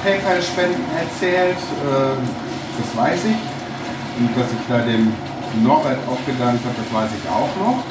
PayPal-Spenden 0.04 0.84
erzählt, 0.98 1.58
äh, 1.58 2.18
das 2.78 2.98
weiß 2.98 3.20
ich. 3.26 3.40
Und 4.20 4.30
dass 4.36 4.52
ich 4.52 4.68
da 4.68 4.80
dem 4.80 5.14
Norbert 5.64 6.00
auch 6.08 6.24
gedankt 6.26 6.64
habe, 6.66 6.76
das 6.78 6.94
weiß 6.94 7.10
ich 7.18 7.30
auch 7.30 7.54
noch. 7.58 7.84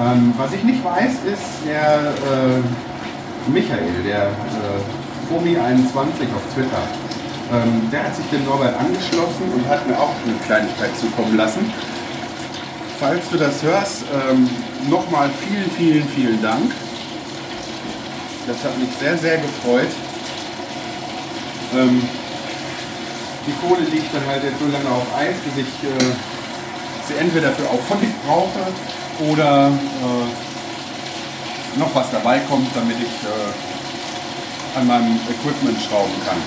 Ähm, 0.00 0.34
was 0.36 0.52
ich 0.52 0.64
nicht 0.64 0.82
weiß, 0.82 1.12
ist 1.26 1.66
der 1.66 2.12
äh, 2.12 3.50
Michael, 3.50 4.02
der 4.04 4.28
äh, 4.28 4.80
Fomi21 5.28 6.32
auf 6.34 6.44
Twitter. 6.54 6.82
Ähm, 7.52 7.90
der 7.90 8.04
hat 8.04 8.16
sich 8.16 8.26
dem 8.30 8.44
Norbert 8.44 8.78
angeschlossen 8.78 9.52
und 9.54 9.68
hat 9.68 9.86
mir 9.86 9.98
auch 9.98 10.14
eine 10.24 10.34
Kleinigkeit 10.46 10.96
zukommen 10.98 11.36
lassen. 11.36 11.70
Falls 12.98 13.28
du 13.30 13.36
das 13.36 13.62
hörst, 13.62 14.04
ähm, 14.30 14.48
nochmal 14.88 15.28
vielen, 15.40 15.70
vielen, 15.70 16.08
vielen 16.08 16.42
Dank. 16.42 16.72
Das 18.46 18.56
hat 18.64 18.78
mich 18.78 18.88
sehr, 18.98 19.18
sehr 19.18 19.38
gefreut. 19.38 19.90
Ähm, 21.74 22.02
die 23.46 23.52
Kohle 23.66 23.82
liegt 23.90 24.14
dann 24.14 24.26
halt 24.26 24.44
jetzt 24.44 24.58
so 24.58 24.66
lange 24.66 24.88
auf 24.88 25.06
Eis, 25.16 25.34
bis 25.44 25.64
ich 25.64 25.88
äh, 25.88 26.31
sie 27.08 27.14
entweder 27.14 27.52
für 27.52 27.68
Auphonic 27.68 28.10
brauche 28.26 28.60
oder 29.30 29.68
äh, 29.68 31.78
noch 31.78 31.94
was 31.94 32.10
dabei 32.10 32.40
kommt, 32.40 32.68
damit 32.74 32.98
ich 32.98 33.06
äh, 33.06 34.78
an 34.78 34.86
meinem 34.86 35.18
Equipment 35.28 35.78
schrauben 35.80 36.14
kann. 36.26 36.38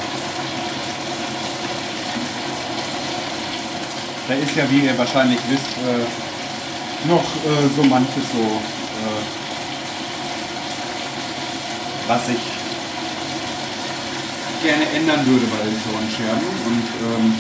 Da 4.28 4.34
ist 4.34 4.56
ja, 4.56 4.68
wie 4.72 4.80
ihr 4.80 4.98
wahrscheinlich 4.98 5.38
wisst, 5.50 5.78
äh, 5.86 6.00
noch 7.08 7.22
äh, 7.22 7.70
so 7.76 7.84
manches 7.84 8.24
so, 8.32 8.42
äh, 8.42 9.22
was 12.08 12.28
ich 12.30 12.42
gerne 14.64 14.90
ändern 14.96 15.24
würde 15.28 15.46
bei 15.46 15.64
den 15.64 15.80
Tonscherben. 15.84 16.48
Und 16.66 16.88
ähm, 17.06 17.36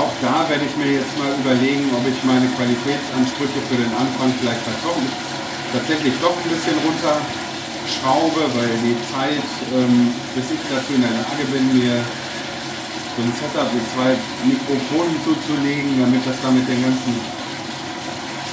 auch 0.00 0.16
da 0.24 0.48
werde 0.48 0.64
ich 0.64 0.74
mir 0.80 0.96
jetzt 0.96 1.12
mal 1.20 1.28
überlegen, 1.36 1.92
ob 1.92 2.00
ich 2.08 2.16
meine 2.24 2.48
Qualitätsansprüche 2.56 3.60
für 3.68 3.76
den 3.76 3.92
Anfang 3.92 4.32
vielleicht 4.40 4.64
tatsächlich 4.64 6.14
doch 6.24 6.32
ein 6.32 6.48
bisschen 6.48 6.76
runterschraube, 6.80 8.48
weil 8.56 8.72
die 8.80 8.96
Zeit, 9.12 9.44
ähm, 9.76 10.08
bis 10.32 10.48
ich 10.56 10.62
dazu 10.72 10.96
in 10.96 11.04
der 11.04 11.12
Lage 11.12 11.44
bin, 11.52 11.68
mir 11.76 12.00
so 12.00 13.20
ein 13.20 13.32
Setup 13.36 13.68
mit 13.76 13.84
zwei 13.92 14.16
Mikrofonen 14.48 15.20
zuzulegen, 15.20 16.00
damit 16.00 16.24
das 16.24 16.40
dann 16.40 16.56
mit 16.56 16.64
den 16.64 16.80
ganzen 16.80 17.14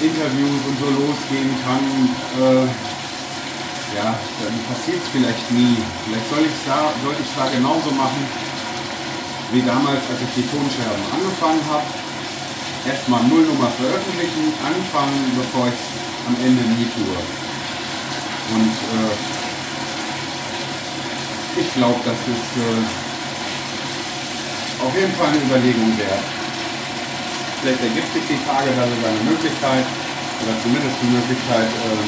Interviews 0.04 0.62
und 0.68 0.76
so 0.84 0.90
losgehen 1.00 1.54
kann, 1.64 1.86
äh, 2.44 2.68
ja, 3.96 4.20
dann 4.20 4.56
passiert 4.68 5.00
es 5.00 5.10
vielleicht 5.16 5.48
nie. 5.56 5.80
Vielleicht 6.06 6.28
soll 6.28 6.44
ich 6.44 6.54
es 6.54 6.68
da, 6.68 6.92
da 6.92 7.46
genauso 7.56 7.90
machen, 7.96 8.22
wie 9.52 9.62
damals, 9.62 10.04
als 10.12 10.20
ich 10.20 10.34
die 10.44 10.48
Tonscherben 10.48 11.04
angefangen 11.12 11.64
habe. 11.72 11.88
Erstmal 12.88 13.24
Nullnummer 13.28 13.72
veröffentlichen, 13.76 14.54
anfangen, 14.64 15.32
bevor 15.36 15.68
ich 15.68 15.82
am 16.28 16.36
Ende 16.40 16.64
nie 16.76 16.88
tue. 16.92 17.20
Und 18.56 18.72
äh, 18.72 19.16
ich 21.60 21.74
glaube, 21.74 22.00
das 22.04 22.20
ist 22.28 22.52
äh, 22.60 22.84
auf 24.86 24.94
jeden 24.96 25.14
Fall 25.16 25.28
eine 25.28 25.42
Überlegung 25.44 25.98
wert. 25.98 26.24
Vielleicht 27.62 27.82
ergibt 27.82 28.14
sich 28.14 28.24
die 28.30 28.40
Tage 28.46 28.70
da 28.72 28.88
sogar 28.88 29.10
eine 29.12 29.24
Möglichkeit, 29.26 29.86
oder 30.44 30.54
zumindest 30.62 30.96
die 31.02 31.12
Möglichkeit, 31.12 31.66
äh, 31.66 32.08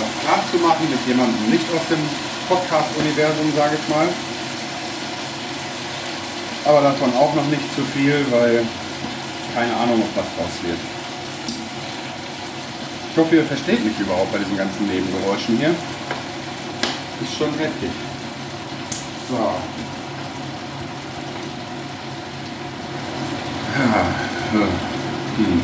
was 0.00 0.10
klar 0.24 0.40
zu 0.50 0.56
machen 0.58 0.88
mit 0.88 1.02
jemandem 1.06 1.50
nicht 1.50 1.68
aus 1.70 1.84
dem 1.92 2.00
Podcast-Universum, 2.48 3.52
sage 3.54 3.76
ich 3.76 3.86
mal. 3.92 4.08
Aber 6.64 6.80
davon 6.80 7.12
auch 7.14 7.34
noch 7.34 7.46
nicht 7.46 7.74
zu 7.74 7.82
viel, 7.94 8.24
weil 8.30 8.64
keine 9.54 9.74
Ahnung, 9.76 10.00
ob 10.00 10.16
was 10.16 10.26
draus 10.36 10.62
wird. 10.62 10.78
Ich 13.10 13.18
hoffe, 13.18 13.36
ihr 13.36 13.44
versteht 13.44 13.84
mich 13.84 13.98
überhaupt 13.98 14.32
bei 14.32 14.38
diesen 14.38 14.56
ganzen 14.56 14.86
Nebengeräuschen 14.86 15.58
hier. 15.58 15.70
Ist 17.20 17.36
schon 17.36 17.50
heftig. 17.58 17.90
So. 19.28 19.36
Hm. 25.36 25.62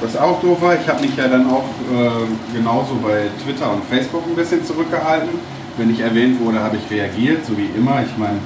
Was 0.00 0.16
auch 0.16 0.40
doof 0.40 0.60
war, 0.60 0.74
ich 0.74 0.86
habe 0.88 1.00
mich 1.00 1.16
ja 1.16 1.28
dann 1.28 1.48
auch 1.48 1.64
äh, 1.92 2.54
genauso 2.56 2.94
bei 2.96 3.28
Twitter 3.42 3.72
und 3.72 3.84
Facebook 3.84 4.24
ein 4.26 4.34
bisschen 4.36 4.64
zurückgehalten. 4.64 5.30
Wenn 5.76 5.90
ich 5.90 6.00
erwähnt 6.00 6.40
wurde, 6.40 6.60
habe 6.60 6.76
ich 6.76 6.90
reagiert, 6.90 7.46
so 7.46 7.56
wie 7.56 7.70
immer. 7.76 8.02
Ich 8.04 8.16
meine, 8.18 8.38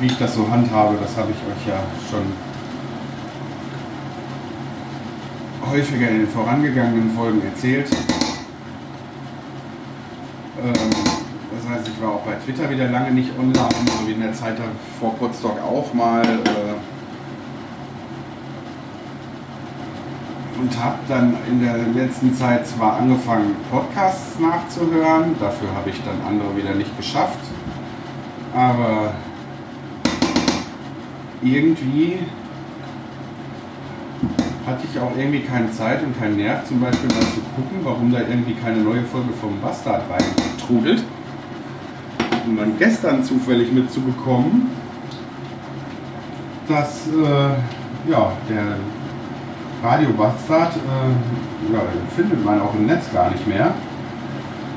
wie 0.00 0.06
ich 0.06 0.18
das 0.18 0.34
so 0.34 0.50
handhabe, 0.50 0.96
das 1.00 1.16
habe 1.16 1.30
ich 1.30 1.36
euch 1.36 1.66
ja 1.68 1.80
schon 2.10 2.32
häufiger 5.70 6.08
in 6.08 6.18
den 6.20 6.28
vorangegangenen 6.28 7.10
Folgen 7.10 7.42
erzählt. 7.42 7.90
Ähm, 10.62 10.72
das 10.72 11.68
heißt, 11.70 11.88
ich 11.88 12.02
war 12.02 12.12
auch 12.12 12.22
bei 12.22 12.34
Twitter 12.44 12.70
wieder 12.70 12.88
lange 12.88 13.10
nicht 13.10 13.30
online, 13.38 13.68
so 13.84 14.06
wie 14.06 14.12
in 14.12 14.20
der 14.20 14.32
Zeit 14.32 14.56
vor 15.00 15.14
Potsdok 15.16 15.60
auch 15.60 15.92
mal. 15.92 16.22
Äh, 16.24 16.76
und 20.58 20.82
habe 20.82 20.96
dann 21.06 21.36
in 21.48 21.62
der 21.62 21.76
letzten 21.76 22.34
Zeit 22.34 22.66
zwar 22.66 22.96
angefangen, 22.96 23.56
Podcasts 23.70 24.38
nachzuhören, 24.38 25.36
dafür 25.38 25.68
habe 25.74 25.90
ich 25.90 26.02
dann 26.02 26.20
andere 26.26 26.56
wieder 26.56 26.74
nicht 26.74 26.96
geschafft, 26.96 27.38
aber 28.54 29.12
irgendwie 31.54 32.18
hatte 34.66 34.82
ich 34.92 34.98
auch 35.00 35.12
irgendwie 35.16 35.40
keine 35.40 35.70
Zeit 35.70 36.02
und 36.02 36.18
keinen 36.18 36.36
Nerv, 36.36 36.64
zum 36.64 36.80
Beispiel 36.80 37.08
mal 37.08 37.20
zu 37.20 37.40
gucken, 37.54 37.78
warum 37.84 38.10
da 38.10 38.20
irgendwie 38.20 38.54
keine 38.54 38.78
neue 38.78 39.02
Folge 39.02 39.32
vom 39.40 39.60
Bastard 39.60 40.02
reintrudelt. 40.10 41.04
Und 42.46 42.56
dann 42.56 42.76
gestern 42.78 43.22
zufällig 43.22 43.72
mitzubekommen, 43.72 44.68
dass 46.68 47.06
äh, 47.08 48.10
ja, 48.10 48.32
der 48.48 48.76
Radio 49.82 50.10
Bastard 50.10 50.74
äh, 50.76 51.72
ja, 51.72 51.80
findet 52.16 52.44
man 52.44 52.60
auch 52.60 52.74
im 52.74 52.86
Netz 52.86 53.12
gar 53.12 53.30
nicht 53.30 53.46
mehr. 53.46 53.72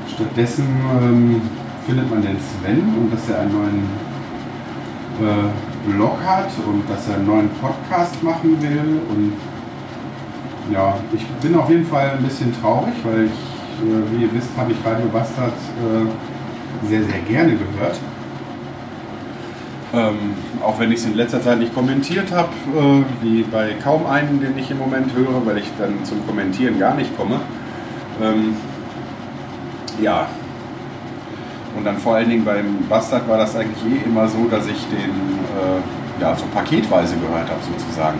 Stattdessen 0.08 0.66
ähm, 1.00 1.40
findet 1.86 2.10
man 2.10 2.22
den 2.22 2.36
Sven 2.38 2.78
und 2.96 3.12
dass 3.12 3.28
er 3.28 3.40
einen 3.40 3.52
neuen 3.52 3.82
äh, 5.20 5.69
Blog 5.86 6.18
hat 6.24 6.50
und 6.66 6.88
dass 6.88 7.08
er 7.08 7.16
einen 7.16 7.26
neuen 7.26 7.50
Podcast 7.60 8.22
machen 8.22 8.60
will 8.60 9.00
und 9.08 9.32
ja, 10.72 10.96
ich 11.12 11.26
bin 11.26 11.54
auf 11.56 11.68
jeden 11.68 11.86
Fall 11.86 12.10
ein 12.10 12.22
bisschen 12.22 12.52
traurig, 12.60 12.94
weil 13.02 13.24
ich, 13.24 13.30
äh, 13.30 14.12
wie 14.12 14.24
ihr 14.24 14.32
wisst, 14.32 14.50
habe 14.56 14.72
ich 14.72 14.78
Radio 14.84 15.06
Bastard 15.08 15.52
äh, 15.52 16.88
sehr, 16.88 17.02
sehr 17.02 17.20
gerne 17.20 17.52
gehört. 17.52 17.98
Ähm, 19.92 20.34
auch 20.62 20.78
wenn 20.78 20.92
ich 20.92 21.00
es 21.00 21.06
in 21.06 21.16
letzter 21.16 21.42
Zeit 21.42 21.58
nicht 21.58 21.74
kommentiert 21.74 22.30
habe, 22.30 22.50
äh, 22.76 23.24
wie 23.24 23.42
bei 23.42 23.74
kaum 23.82 24.06
einen, 24.06 24.40
den 24.40 24.56
ich 24.56 24.70
im 24.70 24.78
Moment 24.78 25.12
höre, 25.14 25.44
weil 25.44 25.58
ich 25.58 25.70
dann 25.78 26.04
zum 26.04 26.24
Kommentieren 26.26 26.78
gar 26.78 26.94
nicht 26.94 27.16
komme. 27.16 27.40
Ähm, 28.22 28.54
ja. 30.00 30.28
Und 31.76 31.84
dann 31.84 31.98
vor 31.98 32.16
allen 32.16 32.28
Dingen 32.28 32.44
beim 32.44 32.78
Bastard 32.88 33.28
war 33.28 33.38
das 33.38 33.54
eigentlich 33.56 33.82
eh 33.84 34.08
immer 34.08 34.26
so, 34.28 34.46
dass 34.50 34.66
ich 34.66 34.86
den 34.86 35.10
äh, 35.10 36.20
ja, 36.20 36.34
so 36.36 36.44
paketweise 36.52 37.16
gehört 37.16 37.48
habe 37.48 37.60
sozusagen. 37.62 38.18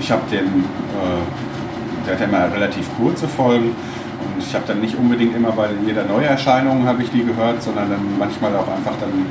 Ich 0.00 0.10
habe 0.10 0.22
den 0.30 0.46
äh, 0.46 1.22
der 2.08 2.14
hat 2.14 2.20
ja 2.20 2.26
immer 2.26 2.54
relativ 2.54 2.88
kurze 2.96 3.28
Folgen 3.28 3.68
Und 3.68 4.42
ich 4.42 4.54
habe 4.54 4.64
dann 4.66 4.80
nicht 4.80 4.96
unbedingt 4.96 5.36
immer 5.36 5.52
bei 5.52 5.68
jeder 5.86 6.04
Neuerscheinung 6.04 6.86
habe 6.86 7.02
ich 7.02 7.10
die 7.10 7.24
gehört, 7.24 7.62
sondern 7.62 7.90
dann 7.90 8.18
manchmal 8.18 8.56
auch 8.56 8.68
einfach 8.68 8.94
dann 9.00 9.26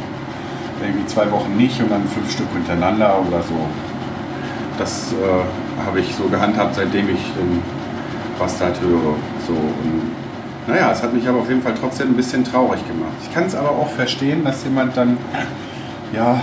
irgendwie 0.81 1.05
zwei 1.07 1.29
Wochen 1.31 1.57
nicht 1.57 1.81
und 1.81 1.89
dann 1.89 2.07
fünf 2.07 2.31
Stück 2.31 2.47
hintereinander 2.53 3.19
oder 3.27 3.41
so. 3.41 3.55
Das 4.77 5.11
äh, 5.13 5.85
habe 5.85 5.99
ich 5.99 6.13
so 6.15 6.25
gehandhabt, 6.25 6.75
seitdem 6.75 7.09
ich 7.09 7.33
den 7.33 7.63
Bastard 8.37 8.79
höre. 8.79 9.15
So, 9.47 9.53
und, 9.53 10.26
naja, 10.67 10.91
es 10.91 11.01
hat 11.01 11.13
mich 11.13 11.27
aber 11.27 11.39
auf 11.39 11.49
jeden 11.49 11.61
Fall 11.61 11.73
trotzdem 11.79 12.09
ein 12.09 12.15
bisschen 12.15 12.43
traurig 12.43 12.85
gemacht. 12.87 13.15
Ich 13.23 13.33
kann 13.33 13.45
es 13.45 13.55
aber 13.55 13.69
auch 13.69 13.89
verstehen, 13.89 14.43
dass 14.43 14.63
jemand 14.65 14.95
dann 14.97 15.17
ja, 16.13 16.41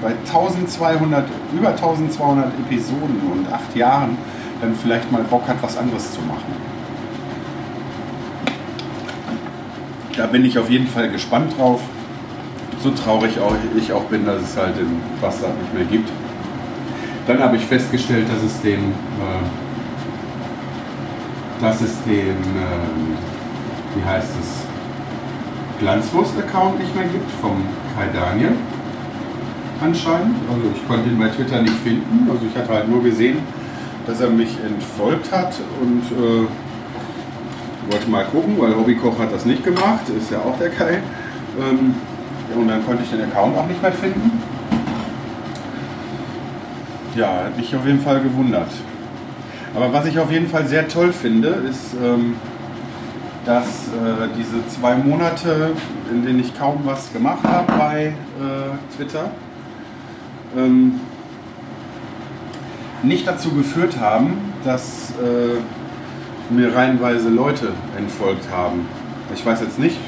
bei 0.00 0.12
1200, 0.26 1.26
über 1.52 1.68
1200 1.70 2.46
Episoden 2.66 3.20
und 3.32 3.52
acht 3.52 3.74
Jahren 3.74 4.16
dann 4.60 4.74
vielleicht 4.74 5.10
mal 5.10 5.22
Bock 5.22 5.46
hat, 5.48 5.56
was 5.60 5.76
anderes 5.76 6.12
zu 6.12 6.20
machen. 6.20 6.70
Da 10.16 10.26
bin 10.26 10.44
ich 10.44 10.58
auf 10.58 10.70
jeden 10.70 10.86
Fall 10.86 11.10
gespannt 11.10 11.56
drauf. 11.58 11.80
So 12.82 12.90
traurig 12.90 13.38
auch 13.40 13.54
ich 13.76 13.92
auch 13.92 14.04
bin, 14.04 14.24
dass 14.24 14.42
es 14.42 14.56
halt 14.56 14.76
den 14.76 15.00
Bastard 15.20 15.58
nicht 15.60 15.74
mehr 15.74 15.84
gibt. 15.84 16.08
Dann 17.26 17.40
habe 17.40 17.56
ich 17.56 17.64
festgestellt, 17.64 18.26
dass 18.28 18.42
es 18.42 18.60
den, 18.60 18.78
äh, 18.80 19.69
dass 21.60 21.80
es 21.80 22.02
den, 22.04 22.30
äh, 22.30 23.94
wie 23.94 24.04
heißt 24.04 24.30
es, 24.40 25.80
Glanzwurst-Account 25.80 26.78
nicht 26.78 26.94
mehr 26.94 27.06
gibt 27.06 27.30
vom 27.40 27.62
Kai 27.96 28.08
Daniel 28.12 28.52
anscheinend. 29.80 30.36
Also 30.48 30.70
ich 30.74 30.86
konnte 30.86 31.08
ihn 31.08 31.18
bei 31.18 31.28
Twitter 31.28 31.62
nicht 31.62 31.76
finden. 31.76 32.28
Also 32.30 32.42
ich 32.50 32.56
hatte 32.56 32.72
halt 32.72 32.88
nur 32.88 33.02
gesehen, 33.02 33.38
dass 34.06 34.20
er 34.20 34.30
mich 34.30 34.56
entfolgt 34.64 35.32
hat 35.32 35.54
und 35.80 36.02
äh, 36.12 36.46
wollte 37.90 38.10
mal 38.10 38.24
gucken, 38.24 38.56
weil 38.58 38.76
Hobbykoch 38.76 39.18
hat 39.18 39.32
das 39.32 39.44
nicht 39.44 39.64
gemacht, 39.64 40.08
ist 40.16 40.30
ja 40.30 40.38
auch 40.38 40.58
der 40.58 40.70
Kai. 40.70 41.00
Ähm, 41.58 41.94
und 42.54 42.68
dann 42.68 42.84
konnte 42.84 43.02
ich 43.04 43.10
den 43.10 43.22
Account 43.22 43.56
auch 43.56 43.66
nicht 43.66 43.80
mehr 43.80 43.92
finden. 43.92 44.42
Ja, 47.16 47.44
hat 47.44 47.56
mich 47.56 47.74
auf 47.74 47.86
jeden 47.86 48.00
Fall 48.00 48.20
gewundert. 48.20 48.70
Aber 49.74 49.92
was 49.92 50.06
ich 50.06 50.18
auf 50.18 50.30
jeden 50.30 50.48
Fall 50.48 50.66
sehr 50.66 50.88
toll 50.88 51.12
finde, 51.12 51.48
ist, 51.48 51.94
ähm, 52.02 52.34
dass 53.46 53.66
äh, 53.66 54.28
diese 54.36 54.66
zwei 54.68 54.96
Monate, 54.96 55.72
in 56.10 56.24
denen 56.24 56.40
ich 56.40 56.56
kaum 56.58 56.80
was 56.84 57.12
gemacht 57.12 57.44
habe 57.44 57.72
bei 57.72 58.06
äh, 58.06 58.96
Twitter, 58.96 59.30
ähm, 60.56 61.00
nicht 63.02 63.26
dazu 63.26 63.50
geführt 63.50 63.98
haben, 63.98 64.52
dass 64.64 65.12
äh, 65.12 66.52
mir 66.52 66.74
reihenweise 66.74 67.28
Leute 67.28 67.72
entfolgt 67.96 68.50
haben. 68.50 68.86
Ich 69.34 69.46
weiß 69.46 69.60
jetzt 69.62 69.78
nicht, 69.78 69.98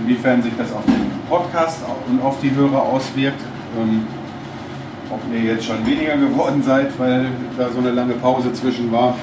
inwiefern 0.00 0.42
sich 0.42 0.52
das 0.56 0.72
auf 0.72 0.84
den 0.86 1.10
Podcast 1.28 1.80
und 2.08 2.22
auf 2.22 2.40
die 2.40 2.54
Hörer 2.54 2.82
auswirkt. 2.82 3.40
Ähm, 3.78 4.06
ob 5.10 5.20
ihr 5.32 5.54
jetzt 5.54 5.64
schon 5.64 5.84
weniger 5.86 6.16
geworden 6.16 6.62
seid, 6.62 6.98
weil 6.98 7.26
da 7.56 7.68
so 7.70 7.78
eine 7.78 7.90
lange 7.90 8.14
Pause 8.14 8.52
zwischen 8.52 8.92
war. 8.92 9.14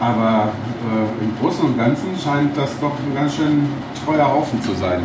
Aber 0.00 0.48
äh, 0.90 1.24
im 1.24 1.36
Großen 1.38 1.64
und 1.64 1.76
Ganzen 1.76 2.08
scheint 2.22 2.56
das 2.56 2.70
doch 2.80 2.92
ein 2.92 3.14
ganz 3.14 3.36
schön 3.36 3.68
treuer 4.04 4.32
Haufen 4.32 4.62
zu 4.62 4.72
sein. 4.74 5.02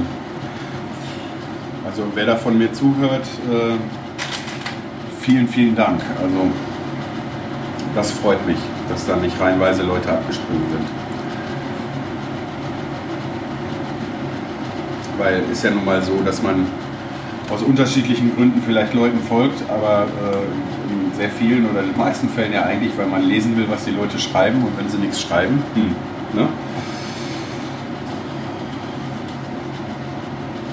Also 1.86 2.04
wer 2.14 2.26
da 2.26 2.36
von 2.36 2.58
mir 2.58 2.72
zuhört, 2.72 3.26
äh, 3.52 3.76
vielen, 5.20 5.48
vielen 5.48 5.76
Dank. 5.76 6.02
Also 6.22 6.50
das 7.94 8.12
freut 8.12 8.46
mich, 8.48 8.58
dass 8.90 9.06
da 9.06 9.18
nicht 9.18 9.40
reihenweise 9.40 9.84
Leute 9.84 10.10
abgesprungen 10.12 10.64
sind. 10.72 10.88
Weil 15.18 15.44
ist 15.52 15.64
ja 15.64 15.72
nun 15.72 15.86
mal 15.86 16.02
so, 16.02 16.22
dass 16.26 16.42
man 16.42 16.68
aus 17.52 17.62
unterschiedlichen 17.62 18.36
Gründen 18.36 18.62
vielleicht 18.66 18.94
Leuten 18.94 19.20
folgt, 19.20 19.62
aber 19.70 20.06
äh, 20.06 20.94
in 20.94 21.14
sehr 21.16 21.30
vielen 21.30 21.70
oder 21.70 21.82
in 21.82 21.90
den 21.90 21.98
meisten 21.98 22.30
Fällen 22.30 22.54
ja 22.54 22.64
eigentlich, 22.64 22.98
weil 22.98 23.08
man 23.08 23.24
lesen 23.24 23.56
will, 23.58 23.66
was 23.70 23.86
die 23.86 23.92
Leute 23.92 24.18
schreiben 24.20 24.64
und 24.64 24.78
wenn 24.78 24.90
sie 24.90 24.98
nichts 24.98 25.22
schreiben, 25.22 25.62
hm, 25.74 25.96
ne? 26.34 26.48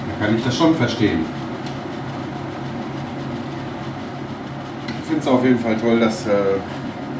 dann 0.07 0.27
kann 0.27 0.37
ich 0.37 0.43
das 0.43 0.57
schon 0.57 0.75
verstehen. 0.75 1.25
Ich 5.01 5.07
finde 5.07 5.21
es 5.21 5.27
auf 5.27 5.43
jeden 5.43 5.59
Fall 5.59 5.77
toll, 5.77 5.99
dass 5.99 6.25
äh, 6.25 6.31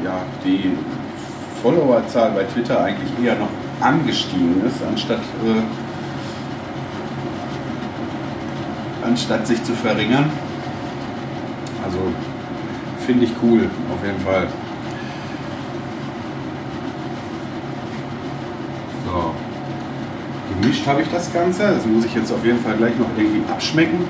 ja, 0.04 0.18
die 0.44 0.72
Followerzahl 1.62 2.32
bei 2.32 2.42
Twitter 2.44 2.82
eigentlich 2.82 3.10
eher 3.24 3.36
noch 3.36 3.48
angestiegen 3.80 4.62
ist, 4.66 4.82
anstatt 4.86 5.20
äh, 5.44 5.83
anstatt 9.04 9.46
sich 9.46 9.62
zu 9.62 9.72
verringern. 9.72 10.30
Also 11.84 11.98
finde 13.06 13.24
ich 13.24 13.32
cool, 13.42 13.68
auf 13.92 14.04
jeden 14.04 14.20
Fall. 14.20 14.46
So. 19.06 19.34
Gemischt 20.60 20.86
habe 20.86 21.02
ich 21.02 21.08
das 21.08 21.32
Ganze. 21.32 21.62
Das 21.62 21.86
muss 21.86 22.04
ich 22.04 22.14
jetzt 22.14 22.32
auf 22.32 22.44
jeden 22.44 22.60
Fall 22.60 22.76
gleich 22.76 22.96
noch 22.98 23.08
irgendwie 23.16 23.42
abschmecken. 23.50 24.00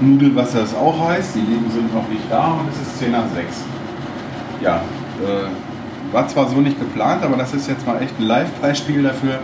Nudelwasser 0.00 0.62
ist 0.62 0.74
auch 0.74 1.08
heiß, 1.08 1.32
die 1.34 1.40
Lieben 1.40 1.70
sind 1.70 1.94
noch 1.94 2.08
nicht 2.08 2.24
da 2.28 2.52
und 2.52 2.68
es 2.70 2.80
ist 2.80 2.98
10 2.98 3.12
nach 3.12 3.28
6. 3.34 3.64
Ja, 4.60 4.76
äh, 5.22 6.12
war 6.12 6.28
zwar 6.28 6.48
so 6.48 6.56
nicht 6.56 6.78
geplant, 6.78 7.22
aber 7.22 7.36
das 7.36 7.54
ist 7.54 7.68
jetzt 7.68 7.86
mal 7.86 8.02
echt 8.02 8.18
ein 8.18 8.24
Live-Beispiel 8.24 9.02
dafür, 9.02 9.38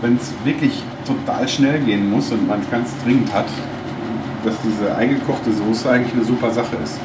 wenn 0.00 0.16
es 0.16 0.32
wirklich 0.44 0.82
total 1.06 1.46
schnell 1.48 1.80
gehen 1.80 2.10
muss 2.10 2.30
und 2.32 2.48
man 2.48 2.60
es 2.60 2.70
ganz 2.70 2.90
dringend 3.04 3.32
hat, 3.32 3.46
dass 4.44 4.54
diese 4.62 4.94
eingekochte 4.94 5.52
Soße 5.52 5.90
eigentlich 5.90 6.14
eine 6.14 6.24
super 6.24 6.50
Sache 6.50 6.76
ist. 6.82 6.98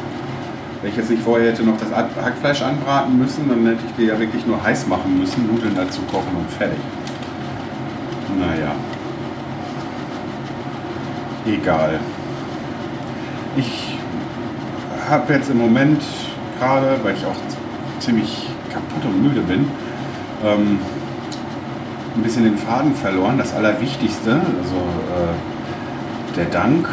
Wenn 0.82 0.92
ich 0.92 0.98
jetzt 0.98 1.10
nicht 1.10 1.24
vorher 1.24 1.52
hätte 1.52 1.64
noch 1.64 1.78
das 1.78 1.92
Hackfleisch 1.92 2.62
anbraten 2.62 3.18
müssen, 3.18 3.50
dann 3.50 3.66
hätte 3.66 3.82
ich 3.86 3.96
die 3.98 4.06
ja 4.06 4.18
wirklich 4.18 4.46
nur 4.46 4.64
heiß 4.64 4.88
machen 4.88 5.20
müssen, 5.20 5.48
Nudeln 5.48 5.76
dazu 5.76 6.02
kochen 6.04 6.36
und 6.38 6.50
fertig. 6.52 6.80
Naja. 8.40 8.72
Egal. 11.46 12.00
Ich 13.58 13.98
habe 15.10 15.34
jetzt 15.34 15.50
im 15.50 15.58
Moment 15.58 16.02
gerade, 16.60 16.98
weil 17.04 17.16
ich 17.16 17.26
auch 17.26 17.36
ziemlich 18.00 18.48
kaputt 18.72 19.04
und 19.04 19.24
müde 19.24 19.42
bin, 19.42 19.68
ähm, 20.46 20.80
ein 22.16 22.24
bisschen 22.24 22.44
den 22.44 22.58
Faden 22.58 22.96
verloren. 22.96 23.38
Das 23.38 23.54
Allerwichtigste, 23.54 24.32
also 24.32 24.76
äh, 24.76 26.36
der 26.38 26.46
Dank 26.46 26.88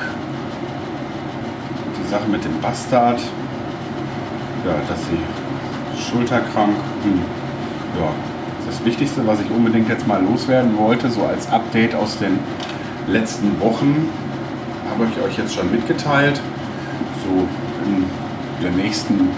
die 2.07 2.11
Sache 2.11 2.29
mit 2.29 2.45
dem 2.45 2.61
Bastard, 2.61 3.21
ja, 4.65 4.75
dass 4.89 4.99
sie 5.07 6.03
schulterkrank, 6.03 6.77
hm, 7.03 7.23
ja, 8.01 8.11
das 8.67 8.85
Wichtigste, 8.85 9.27
was 9.27 9.41
ich 9.41 9.51
unbedingt 9.51 9.89
jetzt 9.89 10.07
mal 10.07 10.23
loswerden 10.23 10.77
wollte, 10.79 11.11
so 11.11 11.23
als 11.23 11.51
Update 11.51 11.95
aus 11.95 12.19
den 12.19 12.39
letzten 13.09 13.61
Wochen, 13.61 14.09
habe 14.91 15.09
ich 15.11 15.25
euch 15.25 15.39
jetzt 15.39 15.55
schon 15.55 15.71
mitgeteilt. 15.71 16.41
So 17.25 17.47
in 17.87 18.05
der 18.63 18.73
nächsten 18.73 19.31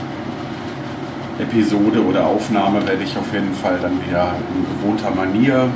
Episode 1.39 2.05
oder 2.05 2.27
Aufnahme 2.27 2.87
werde 2.87 3.03
ich 3.03 3.17
auf 3.17 3.33
jeden 3.33 3.55
Fall 3.55 3.79
dann 3.81 4.05
wieder 4.07 4.35
in 4.55 4.81
gewohnter 4.81 5.11
Manier 5.11 5.69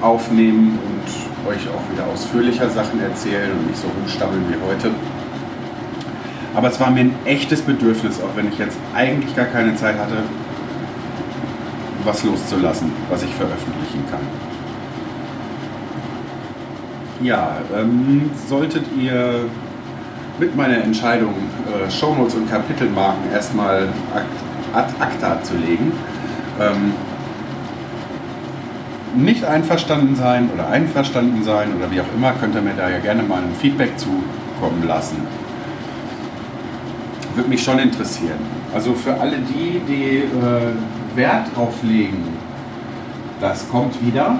aufnehmen 0.00 0.78
und 0.78 1.48
euch 1.48 1.68
auch 1.68 1.92
wieder 1.92 2.06
ausführlicher 2.12 2.68
Sachen 2.70 3.00
erzählen 3.00 3.50
und 3.52 3.68
nicht 3.68 3.80
so 3.80 3.88
rumstammeln 3.88 4.44
wie 4.48 4.56
heute. 4.66 4.90
Aber 6.54 6.68
es 6.68 6.78
war 6.78 6.90
mir 6.90 7.00
ein 7.00 7.14
echtes 7.24 7.62
Bedürfnis, 7.62 8.20
auch 8.20 8.36
wenn 8.36 8.48
ich 8.48 8.58
jetzt 8.58 8.76
eigentlich 8.94 9.34
gar 9.34 9.46
keine 9.46 9.74
Zeit 9.74 9.98
hatte, 9.98 10.16
was 12.04 12.24
loszulassen, 12.24 12.92
was 13.08 13.22
ich 13.22 13.34
veröffentlichen 13.34 14.04
kann. 14.10 14.20
Ja, 17.22 17.56
ähm, 17.74 18.30
solltet 18.48 18.84
ihr 18.98 19.44
mit 20.38 20.56
meiner 20.56 20.82
Entscheidung, 20.82 21.34
äh, 21.66 21.90
Shownotes 21.90 22.34
und 22.34 22.50
Kapitelmarken 22.50 23.30
erstmal 23.32 23.88
ad 24.74 24.92
acta 24.98 25.42
zu 25.42 25.56
legen, 25.56 25.92
ähm, 26.60 26.92
nicht 29.14 29.44
einverstanden 29.44 30.16
sein 30.16 30.50
oder 30.52 30.68
einverstanden 30.68 31.44
sein 31.44 31.68
oder 31.76 31.90
wie 31.90 32.00
auch 32.00 32.12
immer, 32.16 32.32
könnt 32.32 32.54
ihr 32.54 32.62
mir 32.62 32.74
da 32.74 32.88
ja 32.88 32.98
gerne 32.98 33.22
mal 33.22 33.42
ein 33.42 33.54
Feedback 33.60 33.98
zukommen 33.98 34.84
lassen. 34.86 35.18
Würde 37.34 37.48
mich 37.48 37.62
schon 37.62 37.78
interessieren. 37.78 38.38
Also 38.74 38.94
für 38.94 39.18
alle 39.18 39.38
die, 39.38 39.80
die 39.88 40.18
äh, 40.18 41.16
Wert 41.16 41.54
drauf 41.54 41.74
legen, 41.82 42.24
das 43.40 43.68
kommt 43.68 44.04
wieder, 44.04 44.36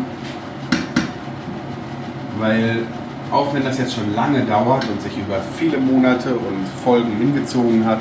weil 2.38 2.86
auch 3.30 3.54
wenn 3.54 3.64
das 3.64 3.78
jetzt 3.78 3.94
schon 3.94 4.14
lange 4.14 4.42
dauert 4.42 4.86
und 4.88 5.00
sich 5.00 5.16
über 5.16 5.40
viele 5.56 5.78
Monate 5.78 6.34
und 6.34 6.66
Folgen 6.84 7.16
hingezogen 7.16 7.84
hat, 7.86 8.00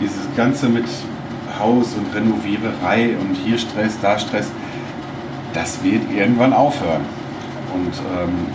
dieses 0.00 0.26
Ganze 0.36 0.68
mit 0.68 0.86
Haus 1.58 1.94
und 1.94 2.14
Renoviererei 2.14 3.16
und 3.20 3.34
hier 3.34 3.58
Stress, 3.58 3.98
da 4.00 4.18
Stress, 4.18 4.50
das 5.52 5.82
wird 5.84 6.10
irgendwann 6.10 6.52
aufhören. 6.52 7.02
Und 7.74 7.92
ähm, 8.18 8.46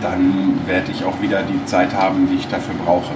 dann 0.00 0.60
werde 0.66 0.92
ich 0.92 1.04
auch 1.04 1.20
wieder 1.20 1.42
die 1.42 1.64
Zeit 1.66 1.94
haben, 1.94 2.28
die 2.30 2.36
ich 2.36 2.48
dafür 2.48 2.74
brauche. 2.84 3.12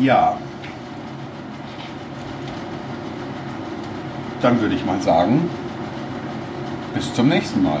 Ja. 0.00 0.38
Dann 4.40 4.60
würde 4.60 4.74
ich 4.74 4.84
mal 4.86 5.00
sagen, 5.02 5.50
bis 6.94 7.12
zum 7.12 7.28
nächsten 7.28 7.62
Mal. 7.62 7.80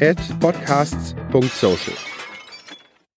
at 0.00 0.18
podcasts.social. 0.40 2.17